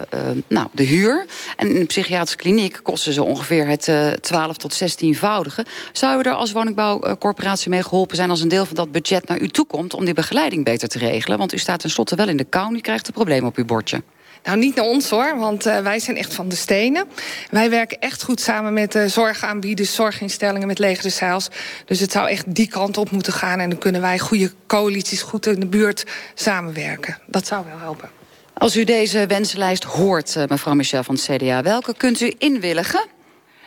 nou, 0.47 0.67
de 0.71 0.83
huur. 0.83 1.25
En 1.55 1.69
in 1.69 1.75
een 1.75 1.85
psychiatrische 1.85 2.37
kliniek 2.37 2.79
kosten 2.83 3.13
ze 3.13 3.23
ongeveer 3.23 3.67
het 3.67 3.87
uh, 3.87 4.11
12 4.11 4.57
tot 4.57 4.83
16-voudige. 4.83 5.65
Zou 5.91 6.19
u 6.19 6.21
er 6.21 6.33
als 6.33 6.51
woningbouwcorporatie 6.51 7.69
mee 7.69 7.83
geholpen 7.83 8.15
zijn... 8.15 8.29
als 8.29 8.41
een 8.41 8.47
deel 8.47 8.65
van 8.65 8.75
dat 8.75 8.91
budget 8.91 9.27
naar 9.27 9.39
u 9.39 9.47
toe 9.47 9.65
komt 9.65 9.93
om 9.93 10.05
die 10.05 10.13
begeleiding 10.13 10.63
beter 10.63 10.87
te 10.87 10.97
regelen? 10.97 11.37
Want 11.37 11.53
u 11.53 11.57
staat 11.57 11.79
tenslotte 11.79 12.15
wel 12.15 12.27
in 12.27 12.37
de 12.37 12.43
kou 12.43 12.75
u 12.75 12.79
krijgt 12.79 13.07
een 13.07 13.13
probleem 13.13 13.45
op 13.45 13.57
uw 13.57 13.65
bordje. 13.65 14.03
Nou, 14.43 14.57
niet 14.57 14.75
naar 14.75 14.85
ons 14.85 15.09
hoor, 15.09 15.37
want 15.37 15.67
uh, 15.67 15.79
wij 15.79 15.99
zijn 15.99 16.17
echt 16.17 16.33
van 16.33 16.49
de 16.49 16.55
stenen. 16.55 17.07
Wij 17.49 17.69
werken 17.69 17.99
echt 17.99 18.23
goed 18.23 18.41
samen 18.41 18.73
met 18.73 18.95
uh, 18.95 19.05
zorgaanbieders, 19.05 19.95
zorginstellingen, 19.95 20.67
met 20.67 20.79
Leger 20.79 21.03
de 21.03 21.09
Zeils. 21.09 21.47
Dus 21.85 21.99
het 21.99 22.11
zou 22.11 22.29
echt 22.29 22.55
die 22.55 22.67
kant 22.67 22.97
op 22.97 23.11
moeten 23.11 23.33
gaan. 23.33 23.59
En 23.59 23.69
dan 23.69 23.79
kunnen 23.79 24.01
wij 24.01 24.19
goede 24.19 24.51
coalities 24.67 25.21
goed 25.21 25.45
in 25.45 25.59
de 25.59 25.65
buurt 25.65 26.05
samenwerken. 26.33 27.17
Dat 27.25 27.47
zou 27.47 27.65
wel 27.69 27.79
helpen. 27.79 28.09
Als 28.53 28.75
u 28.75 28.83
deze 28.83 29.25
wensenlijst 29.27 29.83
hoort, 29.83 30.35
uh, 30.35 30.43
mevrouw 30.47 30.73
Michel 30.73 31.03
van 31.03 31.15
het 31.15 31.23
CDA... 31.23 31.61
welke 31.61 31.93
kunt 31.97 32.21
u 32.21 32.33
inwilligen? 32.37 33.05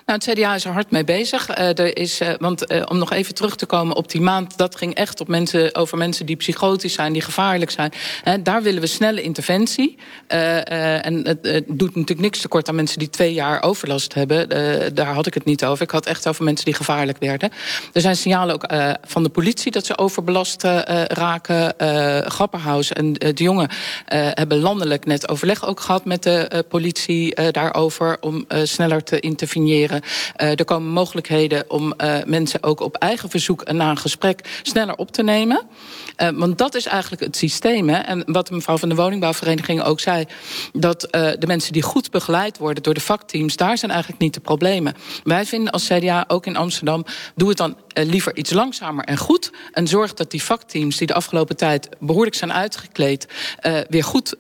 Nou, 0.07 0.21
het 0.25 0.39
CDA 0.39 0.55
is 0.55 0.65
er 0.65 0.73
hard 0.73 0.91
mee 0.91 1.05
bezig. 1.05 1.59
Uh, 1.59 1.79
er 1.79 1.97
is, 1.97 2.21
uh, 2.21 2.29
want 2.39 2.73
uh, 2.73 2.83
om 2.89 2.99
nog 2.99 3.13
even 3.13 3.35
terug 3.35 3.57
te 3.57 3.67
komen 3.67 3.97
op 3.97 4.11
die 4.11 4.21
maand... 4.21 4.57
dat 4.57 4.77
ging 4.77 4.95
echt 4.95 5.21
op 5.21 5.29
mensen, 5.29 5.75
over 5.75 5.99
mensen 5.99 6.27
die 6.27 6.37
psychotisch 6.37 6.93
zijn, 6.93 7.13
die 7.13 7.23
gevaarlijk 7.23 7.71
zijn. 7.71 7.93
daar 8.43 8.63
willen 8.63 8.81
we 8.81 8.87
snelle 8.87 9.23
interventie. 9.23 9.97
en 10.27 11.27
het 11.27 11.65
doet 11.67 11.95
natuurlijk 11.95 12.21
niks 12.21 12.41
tekort 12.41 12.69
aan 12.69 12.75
mensen 12.75 12.99
die 12.99 13.11
twee 13.11 13.33
jaar 13.33 13.63
overlast 13.63 14.15
hebben. 14.15 14.49
daar 14.95 15.15
had 15.15 15.27
ik 15.27 15.35
het 15.35 15.45
niet 15.45 15.65
over. 15.65 15.83
Ik 15.83 15.91
had 15.91 16.07
echt 16.07 16.29
over 16.29 16.45
mensen 16.45 16.65
die 16.65 16.75
gevaarlijk 16.75 17.19
werden. 17.19 17.51
Er 17.93 18.01
zijn 18.01 18.17
signalen 18.17 18.55
ook 18.55 18.67
van 19.07 19.23
de 19.23 19.29
politie 19.29 19.73
dat 19.73 19.87
ze 19.87 19.99
overbelast 19.99 20.63
raken. 21.07 21.75
Grapperhaus 22.31 22.93
en 22.93 23.13
de 23.13 23.33
jongen 23.35 23.69
hebben 24.35 24.59
landelijk 24.59 25.05
net 25.05 25.29
overleg 25.29 25.67
ook 25.67 25.81
gehad... 25.81 26.05
met 26.05 26.23
de 26.23 26.65
politie 26.69 27.51
daarover 27.51 28.17
om 28.21 28.47
sneller 28.65 29.03
te 29.03 29.21
interveneren 29.21 29.96
zeggen... 30.03 30.59
er 30.59 30.65
komen 30.65 30.93
mogelijkheden 30.93 31.65
om 31.71 31.95
mensen 32.27 32.63
ook 32.63 32.81
op 32.81 32.97
eigen 32.97 33.31
verzoek... 33.31 33.73
na 33.73 33.91
een 33.91 33.99
gesprek 33.99 34.61
sneller 34.63 34.97
op 34.97 35.11
te 35.11 35.23
nemen. 35.23 35.63
want 36.35 36.59
dat 36.59 36.75
is 36.75 36.87
eigenlijk 36.87 37.23
het 37.23 37.37
systeem. 37.37 37.89
Hè? 37.89 37.99
En 37.99 38.23
wat 38.27 38.51
mevrouw 38.51 38.79
van 38.79 38.89
de 38.89 38.95
woningbouwvereniging 38.95 39.83
ook 39.83 40.01
zei... 40.01 40.25
dat 40.73 41.01
de 41.11 41.47
mensen 41.47 41.73
die 41.73 41.83
goed 41.83 42.11
begeleid 42.11 42.59
worden 42.59 42.83
door 42.83 42.95
de 42.95 43.01
vakteams... 43.01 43.57
daar 43.57 43.79
zijn 43.79 43.91
eigenlijk 43.91 44.23
niet 44.23 44.35
de 44.35 44.41
problemen. 44.41 44.95
Wij 45.25 45.47
vinden 45.47 45.73
als 45.73 45.87
CDA, 45.87 46.25
ook 46.29 46.47
in 46.47 46.57
Amsterdam... 46.57 47.05
doe 47.35 47.49
het 47.49 47.59
dan 47.59 47.77
liever 47.95 48.37
iets 48.37 48.51
langzamer 48.51 49.05
en 49.05 49.17
goed... 49.17 49.51
en 49.73 49.87
zorg 49.87 50.15
dat 50.15 50.31
die 50.31 50.43
vakteams 50.43 50.97
die 50.97 51.07
de 51.07 51.15
afgelopen 51.15 51.57
tijd 51.57 51.89
behoorlijk 51.99 52.37
zijn 52.37 52.53
uitgekleed... 52.53 53.27
weer 53.89 54.05
goed 54.05 54.35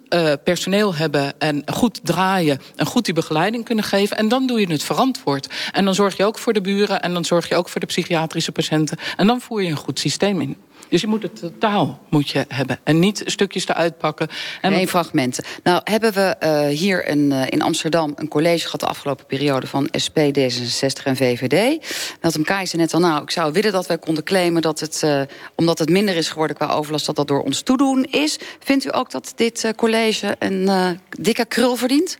personeel 0.44 0.94
hebben 0.94 1.40
en 1.40 1.62
goed 1.72 2.00
draaien... 2.02 2.60
en 2.76 2.86
goed 2.86 3.04
die 3.04 3.14
begeleiding 3.14 3.64
kunnen 3.64 3.84
geven. 3.84 4.16
En 4.16 4.28
dan 4.28 4.46
doe 4.46 4.60
je 4.60 4.66
het 4.66 4.82
verantwoord. 4.82 5.45
En 5.72 5.84
dan 5.84 5.94
zorg 5.94 6.16
je 6.16 6.24
ook 6.24 6.38
voor 6.38 6.52
de 6.52 6.60
buren 6.60 7.02
en 7.02 7.14
dan 7.14 7.24
zorg 7.24 7.48
je 7.48 7.56
ook 7.56 7.68
voor 7.68 7.80
de 7.80 7.86
psychiatrische 7.86 8.52
patiënten. 8.52 8.98
En 9.16 9.26
dan 9.26 9.40
voer 9.40 9.62
je 9.62 9.70
een 9.70 9.76
goed 9.76 9.98
systeem 9.98 10.40
in. 10.40 10.56
Dus 10.88 11.00
je 11.00 11.06
moet 11.06 11.22
het 11.22 11.36
totaal 11.36 12.00
moet 12.08 12.28
je 12.28 12.44
hebben. 12.48 12.78
En 12.84 12.98
niet 12.98 13.22
stukjes 13.24 13.68
eruit 13.68 13.98
pakken. 13.98 14.28
En 14.60 14.72
Eén 14.72 14.88
fragmenten. 14.88 15.44
Nou, 15.62 15.80
hebben 15.84 16.12
we 16.12 16.36
uh, 16.40 16.78
hier 16.78 17.06
in, 17.06 17.30
uh, 17.30 17.42
in 17.46 17.62
Amsterdam 17.62 18.12
een 18.16 18.28
college 18.28 18.64
gehad 18.64 18.80
de 18.80 18.86
afgelopen 18.86 19.26
periode 19.26 19.66
van 19.66 19.88
SP, 20.04 20.18
D66 20.18 21.02
en 21.04 21.16
VVD. 21.16 21.84
Dat 22.20 22.38
Kai 22.42 22.66
zei 22.66 22.82
net 22.82 22.94
al, 22.94 23.00
nou, 23.00 23.22
ik 23.22 23.30
zou 23.30 23.52
willen 23.52 23.72
dat 23.72 23.86
wij 23.86 23.98
konden 23.98 24.24
claimen 24.24 24.62
dat 24.62 24.80
het, 24.80 25.02
uh, 25.04 25.20
omdat 25.54 25.78
het 25.78 25.88
minder 25.88 26.16
is 26.16 26.28
geworden 26.28 26.56
qua 26.56 26.68
overlast, 26.68 27.06
dat 27.06 27.16
dat 27.16 27.28
door 27.28 27.42
ons 27.42 27.60
toedoen 27.60 28.04
is. 28.04 28.38
Vindt 28.58 28.84
u 28.84 28.88
ook 28.92 29.10
dat 29.10 29.32
dit 29.36 29.72
college 29.76 30.36
een 30.38 30.70
dikke 31.10 31.44
krul 31.44 31.76
verdient? 31.76 32.18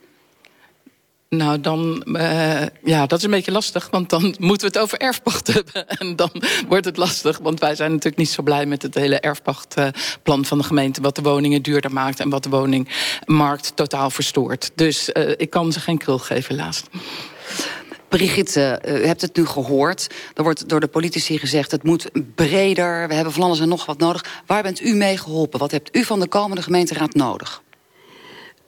Nou, 1.29 1.61
dan, 1.61 2.03
uh, 2.05 2.61
ja, 2.83 3.05
dat 3.05 3.17
is 3.17 3.23
een 3.23 3.31
beetje 3.31 3.51
lastig, 3.51 3.87
want 3.91 4.09
dan 4.09 4.21
moeten 4.39 4.67
we 4.67 4.73
het 4.73 4.77
over 4.77 4.97
erfpacht 4.97 5.47
hebben. 5.53 5.87
En 5.87 6.15
dan 6.15 6.31
wordt 6.67 6.85
het 6.85 6.97
lastig, 6.97 7.37
want 7.37 7.59
wij 7.59 7.75
zijn 7.75 7.89
natuurlijk 7.89 8.17
niet 8.17 8.29
zo 8.29 8.43
blij 8.43 8.65
met 8.65 8.81
het 8.81 8.95
hele 8.95 9.19
erfpachtplan 9.19 10.45
van 10.45 10.57
de 10.57 10.63
gemeente, 10.63 11.01
wat 11.01 11.15
de 11.15 11.21
woningen 11.21 11.61
duurder 11.61 11.93
maakt 11.93 12.19
en 12.19 12.29
wat 12.29 12.43
de 12.43 12.49
woningmarkt 12.49 13.75
totaal 13.75 14.09
verstoort. 14.09 14.71
Dus 14.75 15.09
uh, 15.13 15.29
ik 15.37 15.49
kan 15.49 15.71
ze 15.71 15.79
geen 15.79 15.97
krul 15.97 16.19
geven, 16.19 16.55
helaas. 16.55 16.83
Brigitte, 18.09 18.81
u 18.85 19.05
hebt 19.05 19.21
het 19.21 19.35
nu 19.35 19.45
gehoord. 19.45 20.07
Er 20.33 20.43
wordt 20.43 20.69
door 20.69 20.79
de 20.79 20.87
politici 20.87 21.37
gezegd, 21.37 21.71
het 21.71 21.83
moet 21.83 22.09
breder. 22.35 23.07
We 23.07 23.13
hebben 23.13 23.33
van 23.33 23.43
alles 23.43 23.59
en 23.59 23.67
nog 23.67 23.85
wat 23.85 23.97
nodig. 23.99 24.25
Waar 24.45 24.63
bent 24.63 24.81
u 24.81 24.93
mee 24.93 25.17
geholpen? 25.17 25.59
Wat 25.59 25.71
hebt 25.71 25.95
u 25.95 26.03
van 26.03 26.19
de 26.19 26.27
komende 26.27 26.61
gemeenteraad 26.61 27.13
nodig? 27.13 27.61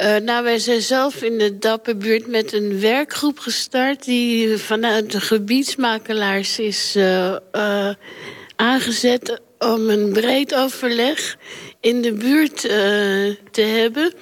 Uh, 0.01 0.15
nou, 0.15 0.43
wij 0.43 0.59
zijn 0.59 0.81
zelf 0.81 1.21
in 1.21 1.37
de 1.37 1.57
Dapperbuurt 1.57 2.27
met 2.27 2.53
een 2.53 2.79
werkgroep 2.79 3.39
gestart... 3.39 4.05
die 4.05 4.57
vanuit 4.57 5.11
de 5.11 5.21
gebiedsmakelaars 5.21 6.59
is 6.59 6.95
uh, 6.95 7.35
uh, 7.51 7.89
aangezet 8.55 9.41
om 9.57 9.89
een 9.89 10.11
breed 10.13 10.55
overleg 10.55 11.37
in 11.79 12.01
de 12.01 12.13
buurt 12.13 12.57
te 13.51 13.61
hebben... 13.61 14.13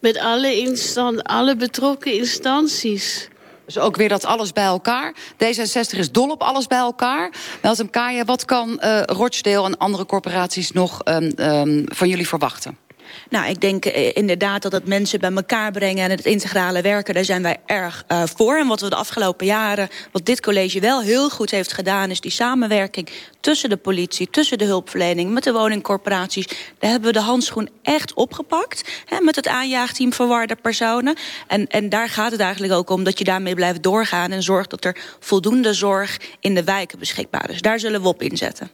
met 0.00 0.18
alle, 0.18 0.56
instan 0.56 1.22
alle 1.22 1.56
betrokken 1.56 2.12
instanties. 2.12 3.28
Dus 3.64 3.78
ook 3.78 3.96
weer 3.96 4.08
dat 4.08 4.24
alles 4.24 4.52
bij 4.52 4.64
elkaar. 4.64 5.14
D66 5.32 5.98
is 5.98 6.12
dol 6.12 6.30
op 6.30 6.42
alles 6.42 6.66
bij 6.66 6.78
elkaar. 6.78 7.32
Meltem 7.62 7.90
Kaya, 7.90 8.24
wat 8.24 8.44
kan 8.44 8.80
Rochdale 9.06 9.66
en 9.66 9.76
andere 9.76 10.06
corporaties 10.06 10.72
nog 10.72 11.00
um, 11.04 11.32
um, 11.36 11.84
van 11.88 12.08
jullie 12.08 12.28
verwachten? 12.28 12.88
Nou, 13.30 13.48
ik 13.48 13.60
denk 13.60 13.86
uh, 13.86 14.16
inderdaad 14.16 14.62
dat 14.62 14.72
het 14.72 14.86
mensen 14.86 15.20
bij 15.20 15.32
elkaar 15.32 15.70
brengen... 15.72 16.04
en 16.04 16.10
het 16.10 16.24
integrale 16.24 16.82
werken, 16.82 17.14
daar 17.14 17.24
zijn 17.24 17.42
wij 17.42 17.56
erg 17.66 18.04
uh, 18.08 18.22
voor. 18.34 18.56
En 18.56 18.66
wat 18.66 18.80
we 18.80 18.88
de 18.88 18.96
afgelopen 18.96 19.46
jaren, 19.46 19.88
wat 20.12 20.26
dit 20.26 20.40
college 20.40 20.80
wel 20.80 21.00
heel 21.02 21.30
goed 21.30 21.50
heeft 21.50 21.72
gedaan... 21.72 22.10
is 22.10 22.20
die 22.20 22.30
samenwerking 22.30 23.08
tussen 23.40 23.68
de 23.68 23.76
politie, 23.76 24.30
tussen 24.30 24.58
de 24.58 24.64
hulpverlening... 24.64 25.30
met 25.30 25.44
de 25.44 25.52
woningcorporaties. 25.52 26.46
Daar 26.78 26.90
hebben 26.90 27.12
we 27.12 27.18
de 27.18 27.24
handschoen 27.24 27.68
echt 27.82 28.14
opgepakt. 28.14 29.02
Hè, 29.04 29.20
met 29.20 29.36
het 29.36 29.48
aanjaagteam 29.48 30.12
verwarde 30.12 30.56
personen. 30.56 31.16
En, 31.46 31.66
en 31.66 31.88
daar 31.88 32.08
gaat 32.08 32.32
het 32.32 32.40
eigenlijk 32.40 32.72
ook 32.72 32.90
om 32.90 33.04
dat 33.04 33.18
je 33.18 33.24
daarmee 33.24 33.54
blijft 33.54 33.82
doorgaan... 33.82 34.30
en 34.30 34.42
zorgt 34.42 34.70
dat 34.70 34.84
er 34.84 34.96
voldoende 35.20 35.74
zorg 35.74 36.18
in 36.40 36.54
de 36.54 36.64
wijken 36.64 36.98
beschikbaar 36.98 37.50
is. 37.50 37.60
Daar 37.60 37.80
zullen 37.80 38.02
we 38.02 38.08
op 38.08 38.22
inzetten. 38.22 38.70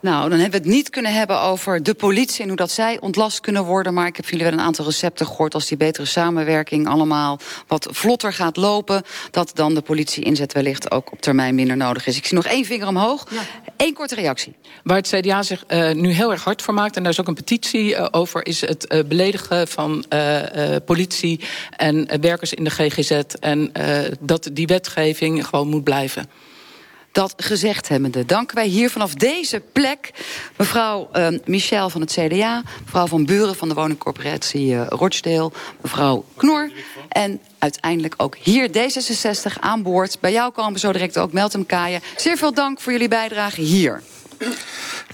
Nou, 0.00 0.30
dan 0.30 0.38
hebben 0.38 0.60
we 0.60 0.66
het 0.66 0.76
niet 0.76 0.90
kunnen 0.90 1.14
hebben 1.14 1.40
over 1.40 1.82
de 1.82 1.94
politie... 1.94 2.42
en 2.42 2.48
hoe 2.48 2.56
dat 2.56 2.70
zij 2.70 3.00
ontlast 3.00 3.40
kunnen 3.40 3.64
worden. 3.64 3.94
Maar 3.94 4.06
ik 4.06 4.16
heb 4.16 4.28
jullie 4.28 4.44
wel 4.44 4.52
een 4.52 4.60
aantal 4.60 4.84
recepten 4.84 5.26
gehoord... 5.26 5.54
als 5.54 5.66
die 5.66 5.76
betere 5.76 6.06
samenwerking 6.06 6.88
allemaal 6.88 7.38
wat 7.66 7.88
vlotter 7.90 8.32
gaat 8.32 8.56
lopen... 8.56 9.02
dat 9.30 9.50
dan 9.54 9.74
de 9.74 9.80
politie 9.80 10.24
inzet 10.24 10.52
wellicht 10.52 10.90
ook 10.90 11.12
op 11.12 11.20
termijn 11.20 11.54
minder 11.54 11.76
nodig 11.76 12.06
is. 12.06 12.16
Ik 12.16 12.26
zie 12.26 12.36
nog 12.36 12.46
één 12.46 12.64
vinger 12.64 12.88
omhoog. 12.88 13.26
Ja. 13.30 13.40
Eén 13.76 13.94
korte 13.94 14.14
reactie. 14.14 14.54
Waar 14.84 14.96
het 14.96 15.08
CDA 15.08 15.42
zich 15.42 15.64
uh, 15.68 15.92
nu 15.92 16.10
heel 16.10 16.30
erg 16.30 16.44
hard 16.44 16.62
voor 16.62 16.74
maakt... 16.74 16.96
en 16.96 17.02
daar 17.02 17.12
is 17.12 17.20
ook 17.20 17.28
een 17.28 17.34
petitie 17.34 17.90
uh, 17.90 18.06
over... 18.10 18.46
is 18.46 18.60
het 18.60 18.86
uh, 18.88 19.04
beledigen 19.04 19.68
van 19.68 20.04
politie 20.84 21.40
en 21.76 22.20
werkers 22.20 22.54
in 22.54 22.64
de 22.64 22.70
GGZ... 22.70 23.10
en 23.40 23.72
dat 24.20 24.48
die 24.52 24.66
wetgeving 24.66 25.46
gewoon 25.46 25.68
moet 25.68 25.84
blijven. 25.84 26.28
Dat 27.16 27.34
gezegd 27.36 27.88
hebbende, 27.88 28.24
danken 28.24 28.56
wij 28.56 28.66
hier 28.66 28.90
vanaf 28.90 29.14
deze 29.14 29.62
plek... 29.72 30.10
mevrouw 30.56 31.08
uh, 31.12 31.28
Michel 31.44 31.90
van 31.90 32.00
het 32.00 32.12
CDA, 32.12 32.62
mevrouw 32.84 33.06
Van 33.06 33.24
Buren 33.24 33.54
van 33.54 33.68
de 33.68 33.74
woningcorporatie 33.74 34.72
uh, 34.72 34.86
Rochdale... 34.88 35.50
mevrouw 35.82 36.24
Knor 36.36 36.70
en 37.08 37.40
uiteindelijk 37.58 38.14
ook 38.16 38.36
hier 38.36 38.68
D66 38.68 39.60
aan 39.60 39.82
boord. 39.82 40.20
Bij 40.20 40.32
jou 40.32 40.52
komen 40.52 40.80
zo 40.80 40.92
direct 40.92 41.18
ook 41.18 41.32
Meltem 41.32 41.66
Kaaien. 41.66 42.00
Zeer 42.16 42.36
veel 42.36 42.54
dank 42.54 42.80
voor 42.80 42.92
jullie 42.92 43.08
bijdrage 43.08 43.60
hier. 43.60 44.02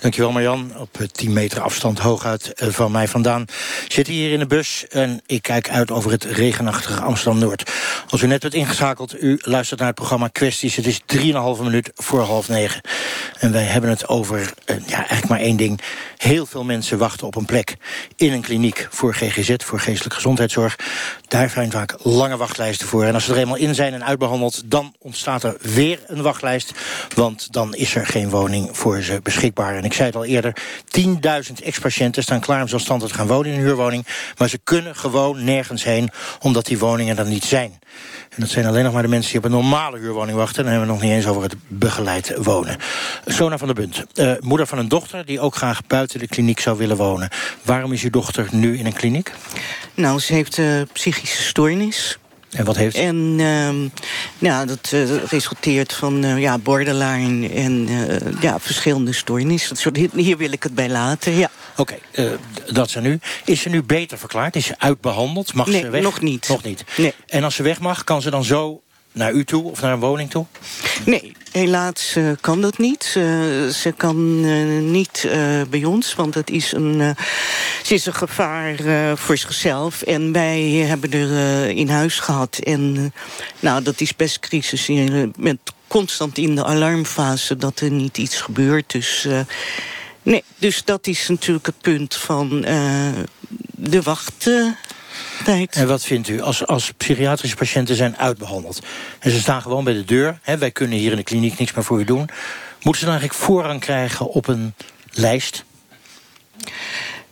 Dankjewel 0.01 0.33
Marjan. 0.33 0.73
Op 0.79 0.99
10 1.13 1.33
meter 1.33 1.61
afstand 1.61 1.99
hooguit 1.99 2.53
eh, 2.53 2.69
van 2.69 2.93
mij 2.93 3.09
vandaan 3.09 3.45
zit 3.89 4.07
hier 4.07 4.33
in 4.33 4.39
de 4.39 4.47
bus... 4.47 4.87
en 4.89 5.21
ik 5.27 5.43
kijk 5.43 5.71
uit 5.71 5.91
over 5.91 6.11
het 6.11 6.25
regenachtige 6.25 7.01
Amsterdam-Noord. 7.01 7.71
Als 8.09 8.23
u 8.23 8.27
net 8.27 8.41
bent 8.41 8.55
ingeschakeld, 8.55 9.23
u 9.23 9.39
luistert 9.43 9.79
naar 9.79 9.89
het 9.89 9.97
programma 9.97 10.29
Kwesties. 10.29 10.77
Het 10.77 10.87
is 10.87 11.01
3,5 11.17 11.63
minuut 11.63 11.91
voor 11.95 12.21
half 12.21 12.49
negen. 12.49 12.81
En 13.39 13.53
wij 13.53 13.63
hebben 13.63 13.91
het 13.91 14.09
over, 14.09 14.53
eh, 14.65 14.77
ja, 14.87 14.97
eigenlijk 14.97 15.29
maar 15.29 15.41
één 15.41 15.57
ding. 15.57 15.81
Heel 16.17 16.47
veel 16.47 16.65
mensen 16.65 16.99
wachten 16.99 17.27
op 17.27 17.37
een 17.37 17.45
plek 17.45 17.77
in 18.17 18.33
een 18.33 18.43
kliniek 18.43 18.87
voor 18.91 19.15
GGZ... 19.15 19.55
voor 19.59 19.81
geestelijke 19.81 20.17
gezondheidszorg. 20.17 20.77
Daar 21.29 21.51
zijn 21.51 21.71
vaak 21.71 21.95
lange 22.03 22.37
wachtlijsten 22.37 22.89
voor. 22.89 23.05
En 23.05 23.15
als 23.15 23.25
ze 23.25 23.33
er 23.33 23.39
eenmaal 23.39 23.57
in 23.57 23.75
zijn 23.75 23.95
en 23.95 24.05
uitbehandeld... 24.05 24.63
dan 24.65 24.95
ontstaat 24.99 25.43
er 25.43 25.57
weer 25.61 25.99
een 26.07 26.23
wachtlijst. 26.23 26.73
Want 27.15 27.53
dan 27.53 27.75
is 27.75 27.95
er 27.95 28.07
geen 28.07 28.31
woning 28.31 28.69
voor 28.77 29.03
ze 29.03 29.12
beschikbaar. 29.23 29.77
En 29.77 29.85
ik 29.85 29.93
zei 29.93 30.07
het 30.07 30.17
al 30.17 30.25
eerder, 30.25 30.57
10.000 31.01 31.65
ex-patiënten 31.65 32.23
staan 32.23 32.41
klaar 32.41 32.63
om 32.63 32.69
zelfstandig 32.69 33.09
te 33.09 33.15
gaan 33.15 33.27
wonen 33.27 33.51
in 33.51 33.59
een 33.59 33.65
huurwoning. 33.65 34.07
Maar 34.39 34.49
ze 34.49 34.59
kunnen 34.65 34.97
gewoon 34.97 35.45
nergens 35.45 35.85
heen, 35.85 36.11
omdat 36.41 36.67
die 36.67 36.79
woningen 36.79 37.19
er 37.19 37.27
niet 37.27 37.45
zijn. 37.45 37.79
En 38.29 38.41
dat 38.41 38.49
zijn 38.49 38.67
alleen 38.67 38.85
nog 38.85 38.93
maar 38.93 39.03
de 39.03 39.09
mensen 39.09 39.31
die 39.31 39.39
op 39.39 39.45
een 39.45 39.51
normale 39.51 39.99
huurwoning 39.99 40.37
wachten. 40.37 40.63
Dan 40.63 40.73
hebben 40.73 40.89
we 40.89 40.95
nog 40.95 41.03
niet 41.03 41.13
eens 41.13 41.27
over 41.27 41.43
het 41.43 41.55
begeleid 41.69 42.35
wonen. 42.37 42.77
Sona 43.27 43.59
van 43.59 43.67
der 43.67 43.77
Bunt, 43.77 44.05
uh, 44.15 44.33
moeder 44.41 44.67
van 44.67 44.79
een 44.79 44.89
dochter 44.89 45.27
die 45.27 45.41
ook 45.41 45.55
graag 45.55 45.87
buiten 45.87 46.19
de 46.19 46.27
kliniek 46.27 46.61
zou 46.61 46.79
willen 46.79 46.97
wonen. 46.97 47.29
Waarom 47.63 47.93
is 47.93 48.03
uw 48.03 48.11
dochter 48.11 48.49
nu 48.51 48.79
in 48.79 48.87
een 48.87 48.93
kliniek? 48.93 49.33
Nou, 49.95 50.21
ze 50.21 50.33
heeft 50.33 50.59
uh, 50.59 50.83
psychische 50.93 51.43
stoornis. 51.43 52.19
En 52.53 52.65
wat 52.65 52.77
heeft 52.77 52.97
ze? 52.97 53.03
En 53.03 53.41
ja, 54.39 54.65
dat 54.65 54.91
uh, 54.95 55.25
resulteert 55.25 55.93
van 55.93 56.25
uh, 56.25 56.41
ja, 56.41 56.59
borderline 56.59 57.49
en 57.49 57.89
ja, 58.41 58.61
verschillende 58.61 59.13
stoornissen. 59.13 59.77
Hier 60.15 60.37
wil 60.37 60.53
ik 60.53 60.63
het 60.63 60.75
bij 60.75 60.89
laten, 60.89 61.33
ja. 61.33 61.51
Oké, 61.77 61.99
okay, 62.15 62.39
dat 62.73 62.91
ze 62.91 63.01
nu. 63.01 63.21
Is 63.45 63.61
ze 63.61 63.69
nu 63.69 63.83
beter 63.83 64.19
verklaard? 64.19 64.57
Is 64.57 64.67
ze 64.67 64.75
uitbehandeld? 64.79 65.55
Mag 65.55 65.67
nee, 65.67 65.81
ze 65.81 65.91
weg? 65.91 66.03
nog 66.03 66.21
niet. 66.21 66.49
Nog 66.49 66.63
niet. 66.63 66.85
Nee. 66.97 67.15
En 67.27 67.45
als 67.45 67.55
ze 67.55 67.63
weg 67.63 67.81
mag, 67.81 68.05
kan 68.05 68.23
ze 68.23 68.31
dan 68.31 68.45
zo 68.45 68.83
naar 69.13 69.33
u 69.33 69.45
toe 69.45 69.71
of 69.71 69.81
naar 69.81 69.93
een 69.93 70.01
woning 70.01 70.31
toe? 70.31 70.47
Nee, 71.05 71.33
helaas 71.53 72.17
uh, 72.17 72.31
kan 72.41 72.61
dat 72.61 72.79
niet. 72.79 73.15
Uh, 73.17 73.25
ze 73.69 73.95
kan 73.97 74.45
uh, 74.45 74.81
niet 74.81 75.29
bij 75.71 75.85
ons, 75.85 76.15
want 76.15 76.35
het 76.35 76.51
is 76.51 76.73
een, 76.73 77.17
ze 77.83 77.95
is 77.95 78.07
een 78.07 78.15
gevaar 78.15 78.77
voor 79.19 79.37
zichzelf. 79.37 80.03
En 80.03 80.33
wij 80.33 80.63
hebben 80.63 81.13
er 81.13 81.69
in 81.69 81.89
huis 81.89 82.19
gehad. 82.19 82.59
En 82.59 83.13
nou, 83.61 83.83
dat 83.83 84.01
is 84.01 84.17
best 84.17 84.41
crisis. 84.41 84.89
met 85.37 85.59
constant 85.87 86.39
in 86.39 86.55
de 86.55 86.65
alarmfase 86.65 87.57
dat 87.57 87.81
er 87.81 87.91
niet 87.91 88.19
iets 88.19 88.41
gebeurt. 88.41 88.93
Dus, 88.93 89.27
nee, 90.23 90.45
dus 90.59 90.85
dat 90.85 91.07
is 91.07 91.29
natuurlijk 91.29 91.67
het 91.67 91.81
punt 91.81 92.15
van 92.15 92.61
de 93.71 94.03
wacht 94.03 94.51
En 95.77 95.87
wat 95.87 96.05
vindt 96.05 96.29
u 96.29 96.41
als, 96.41 96.67
als 96.67 96.93
psychiatrische 96.97 97.57
patiënten 97.57 97.97
zijn 97.97 98.17
uitbehandeld? 98.17 98.81
En 99.19 99.31
ze 99.31 99.41
staan 99.41 99.63
gewoon 99.63 99.85
bij 99.85 99.93
de 99.93 100.05
deur. 100.05 100.39
Hè, 100.43 100.59
wij 100.59 100.71
kunnen 100.71 100.99
hier 100.99 101.11
in 101.11 101.17
de 101.17 101.23
kliniek 101.23 101.59
niks 101.59 101.73
meer 101.73 101.85
voor 101.85 102.01
u 102.01 102.05
doen. 102.05 102.29
Moeten 102.83 103.01
ze 103.01 103.11
dan 103.11 103.19
eigenlijk 103.19 103.45
voorrang 103.45 103.81
krijgen 103.81 104.27
op 104.27 104.49
een 104.49 104.75
lijst? 105.11 105.65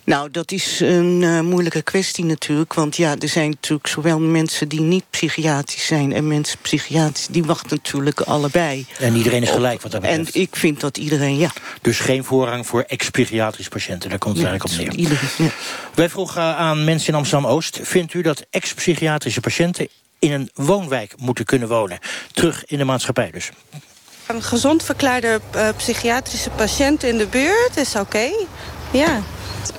Nou, 0.04 0.30
dat 0.30 0.52
is 0.52 0.80
een 0.80 1.22
uh, 1.22 1.40
moeilijke 1.40 1.82
kwestie 1.82 2.24
natuurlijk. 2.24 2.74
Want 2.74 2.96
ja, 2.96 3.14
er 3.18 3.28
zijn 3.28 3.50
natuurlijk 3.50 3.88
zowel 3.88 4.20
mensen 4.20 4.68
die 4.68 4.80
niet 4.80 5.04
psychiatrisch 5.10 5.86
zijn... 5.86 6.12
en 6.12 6.28
mensen 6.28 6.58
psychiatrisch, 6.62 7.26
die 7.26 7.44
wachten 7.44 7.76
natuurlijk 7.76 8.20
allebei. 8.20 8.86
En 8.98 9.16
iedereen 9.16 9.42
is 9.42 9.50
gelijk 9.50 9.82
wat 9.82 9.92
dat 9.92 10.00
betreft. 10.00 10.34
En 10.34 10.40
ik 10.40 10.56
vind 10.56 10.80
dat 10.80 10.98
iedereen, 10.98 11.38
ja. 11.38 11.50
Dus 11.82 11.98
geen 11.98 12.24
voorrang 12.24 12.66
voor 12.66 12.82
ex-psychiatrische 12.82 13.70
patiënten, 13.70 14.10
daar 14.10 14.18
komt 14.18 14.36
het 14.36 14.46
eigenlijk 14.46 14.74
op 14.74 14.84
neer. 14.86 14.98
Iedereen, 14.98 15.28
ja. 15.38 15.50
Wij 15.94 16.08
vroegen 16.08 16.42
aan 16.42 16.84
mensen 16.84 17.08
in 17.08 17.14
Amsterdam-Oost... 17.14 17.78
vindt 17.82 18.14
u 18.14 18.22
dat 18.22 18.46
ex-psychiatrische 18.50 19.40
patiënten 19.40 19.88
in 20.18 20.32
een 20.32 20.50
woonwijk 20.54 21.14
moeten 21.16 21.44
kunnen 21.44 21.68
wonen? 21.68 21.98
Terug 22.32 22.64
in 22.66 22.78
de 22.78 22.84
maatschappij 22.84 23.30
dus. 23.30 23.50
Een 24.26 24.42
gezond 24.42 24.82
verklaarde 24.82 25.40
uh, 25.56 25.68
psychiatrische 25.76 26.50
patiënt 26.50 27.02
in 27.02 27.18
de 27.18 27.26
buurt 27.26 27.76
is 27.76 27.94
oké, 27.94 28.30
ja. 28.90 29.22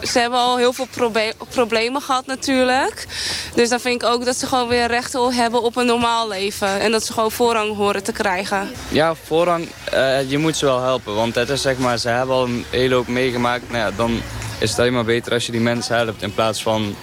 Ze 0.01 0.19
hebben 0.19 0.39
al 0.39 0.57
heel 0.57 0.73
veel 0.73 0.87
proble 0.91 1.33
problemen 1.49 2.01
gehad 2.01 2.25
natuurlijk. 2.25 3.07
Dus 3.55 3.69
dan 3.69 3.79
vind 3.79 4.03
ik 4.03 4.09
ook 4.09 4.25
dat 4.25 4.35
ze 4.35 4.47
gewoon 4.47 4.67
weer 4.67 4.87
recht 4.87 5.13
hebben 5.13 5.61
op 5.61 5.75
een 5.75 5.85
normaal 5.85 6.27
leven. 6.27 6.79
En 6.79 6.91
dat 6.91 7.05
ze 7.05 7.13
gewoon 7.13 7.31
voorrang 7.31 7.75
horen 7.75 8.03
te 8.03 8.11
krijgen. 8.11 8.69
Ja, 8.89 9.15
voorrang, 9.25 9.67
uh, 9.93 10.29
je 10.29 10.37
moet 10.37 10.57
ze 10.57 10.65
wel 10.65 10.81
helpen. 10.81 11.15
Want 11.15 11.35
het 11.35 11.49
is 11.49 11.61
zeg 11.61 11.77
maar, 11.77 11.97
ze 11.97 12.09
hebben 12.09 12.35
al 12.35 12.43
een 12.43 12.65
hele 12.69 12.95
hoop 12.95 13.07
meegemaakt. 13.07 13.71
Nou 13.71 13.77
ja, 13.77 13.91
dan 13.95 14.21
is 14.59 14.69
het 14.69 14.79
alleen 14.79 14.93
maar 14.93 15.05
beter 15.05 15.33
als 15.33 15.45
je 15.45 15.51
die 15.51 15.61
mensen 15.61 15.95
helpt. 15.95 16.21
In 16.21 16.33
plaats 16.33 16.61
van 16.61 16.95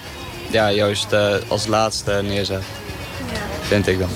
ja, 0.49 0.71
juist 0.71 1.13
uh, 1.13 1.35
als 1.47 1.67
laatste 1.67 2.21
neerzet. 2.23 2.63
Ja. 3.33 3.39
Vind 3.61 3.87
ik 3.87 3.99
dan. 3.99 4.09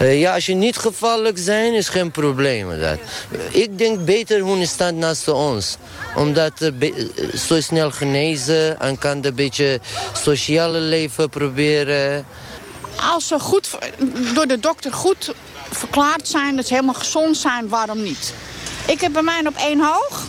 Uh, 0.00 0.20
ja, 0.20 0.34
als 0.34 0.46
je 0.46 0.54
niet 0.54 0.76
gevaarlijk 0.76 1.38
zijn, 1.38 1.74
is 1.74 1.88
geen 1.88 2.10
probleem. 2.10 2.80
Dat. 2.80 2.98
Ik 3.50 3.78
denk 3.78 4.04
beter 4.04 4.46
hun 4.46 4.66
staat 4.66 4.94
naast 4.94 5.28
ons. 5.28 5.76
Omdat 6.14 6.52
uh, 6.60 6.92
zo 7.34 7.60
snel 7.60 7.90
genezen 7.90 8.80
en 8.80 8.98
kan 8.98 9.24
een 9.24 9.34
beetje 9.34 9.80
sociale 10.12 10.78
leven 10.78 11.28
proberen. 11.28 12.26
Als 13.12 13.26
ze 13.26 13.38
goed, 13.38 13.78
door 14.34 14.46
de 14.46 14.60
dokter 14.60 14.92
goed 14.92 15.34
verklaard 15.70 16.28
zijn, 16.28 16.56
dat 16.56 16.66
ze 16.66 16.74
helemaal 16.74 16.94
gezond 16.94 17.36
zijn, 17.36 17.68
waarom 17.68 18.02
niet? 18.02 18.34
Ik 18.86 19.00
heb 19.00 19.12
bij 19.12 19.22
mij 19.22 19.42
op 19.46 19.56
één 19.56 19.80
hoog, 19.80 20.26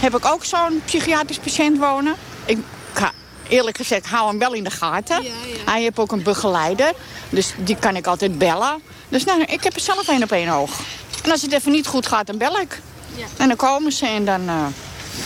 heb 0.00 0.16
ik 0.16 0.24
ook 0.24 0.44
zo'n 0.44 0.82
psychiatrisch 0.84 1.38
patiënt 1.38 1.78
wonen. 1.78 2.14
Ik 2.44 2.58
ga, 2.92 3.12
eerlijk 3.48 3.76
gezegd, 3.76 4.06
hou 4.06 4.28
hem 4.28 4.38
wel 4.38 4.52
in 4.52 4.64
de 4.64 4.70
gaten. 4.70 5.22
Ja, 5.22 5.30
ja. 5.46 5.70
Hij 5.70 5.82
heeft 5.82 5.98
ook 5.98 6.12
een 6.12 6.22
begeleider, 6.22 6.92
dus 7.28 7.54
die 7.58 7.76
kan 7.76 7.96
ik 7.96 8.06
altijd 8.06 8.38
bellen. 8.38 8.82
Dus 9.08 9.24
nou, 9.24 9.42
ik 9.42 9.64
heb 9.64 9.74
er 9.74 9.80
zelf 9.80 10.08
één 10.08 10.22
op 10.22 10.32
één 10.32 10.48
oog. 10.48 10.70
En 11.22 11.30
als 11.30 11.42
het 11.42 11.52
even 11.52 11.72
niet 11.72 11.86
goed 11.86 12.06
gaat, 12.06 12.26
dan 12.26 12.38
bel 12.38 12.58
ik. 12.58 12.80
Ja. 13.14 13.26
En 13.36 13.48
dan 13.48 13.56
komen 13.56 13.92
ze 13.92 14.06
en 14.06 14.24
dan 14.24 14.42
uh, 14.42 14.66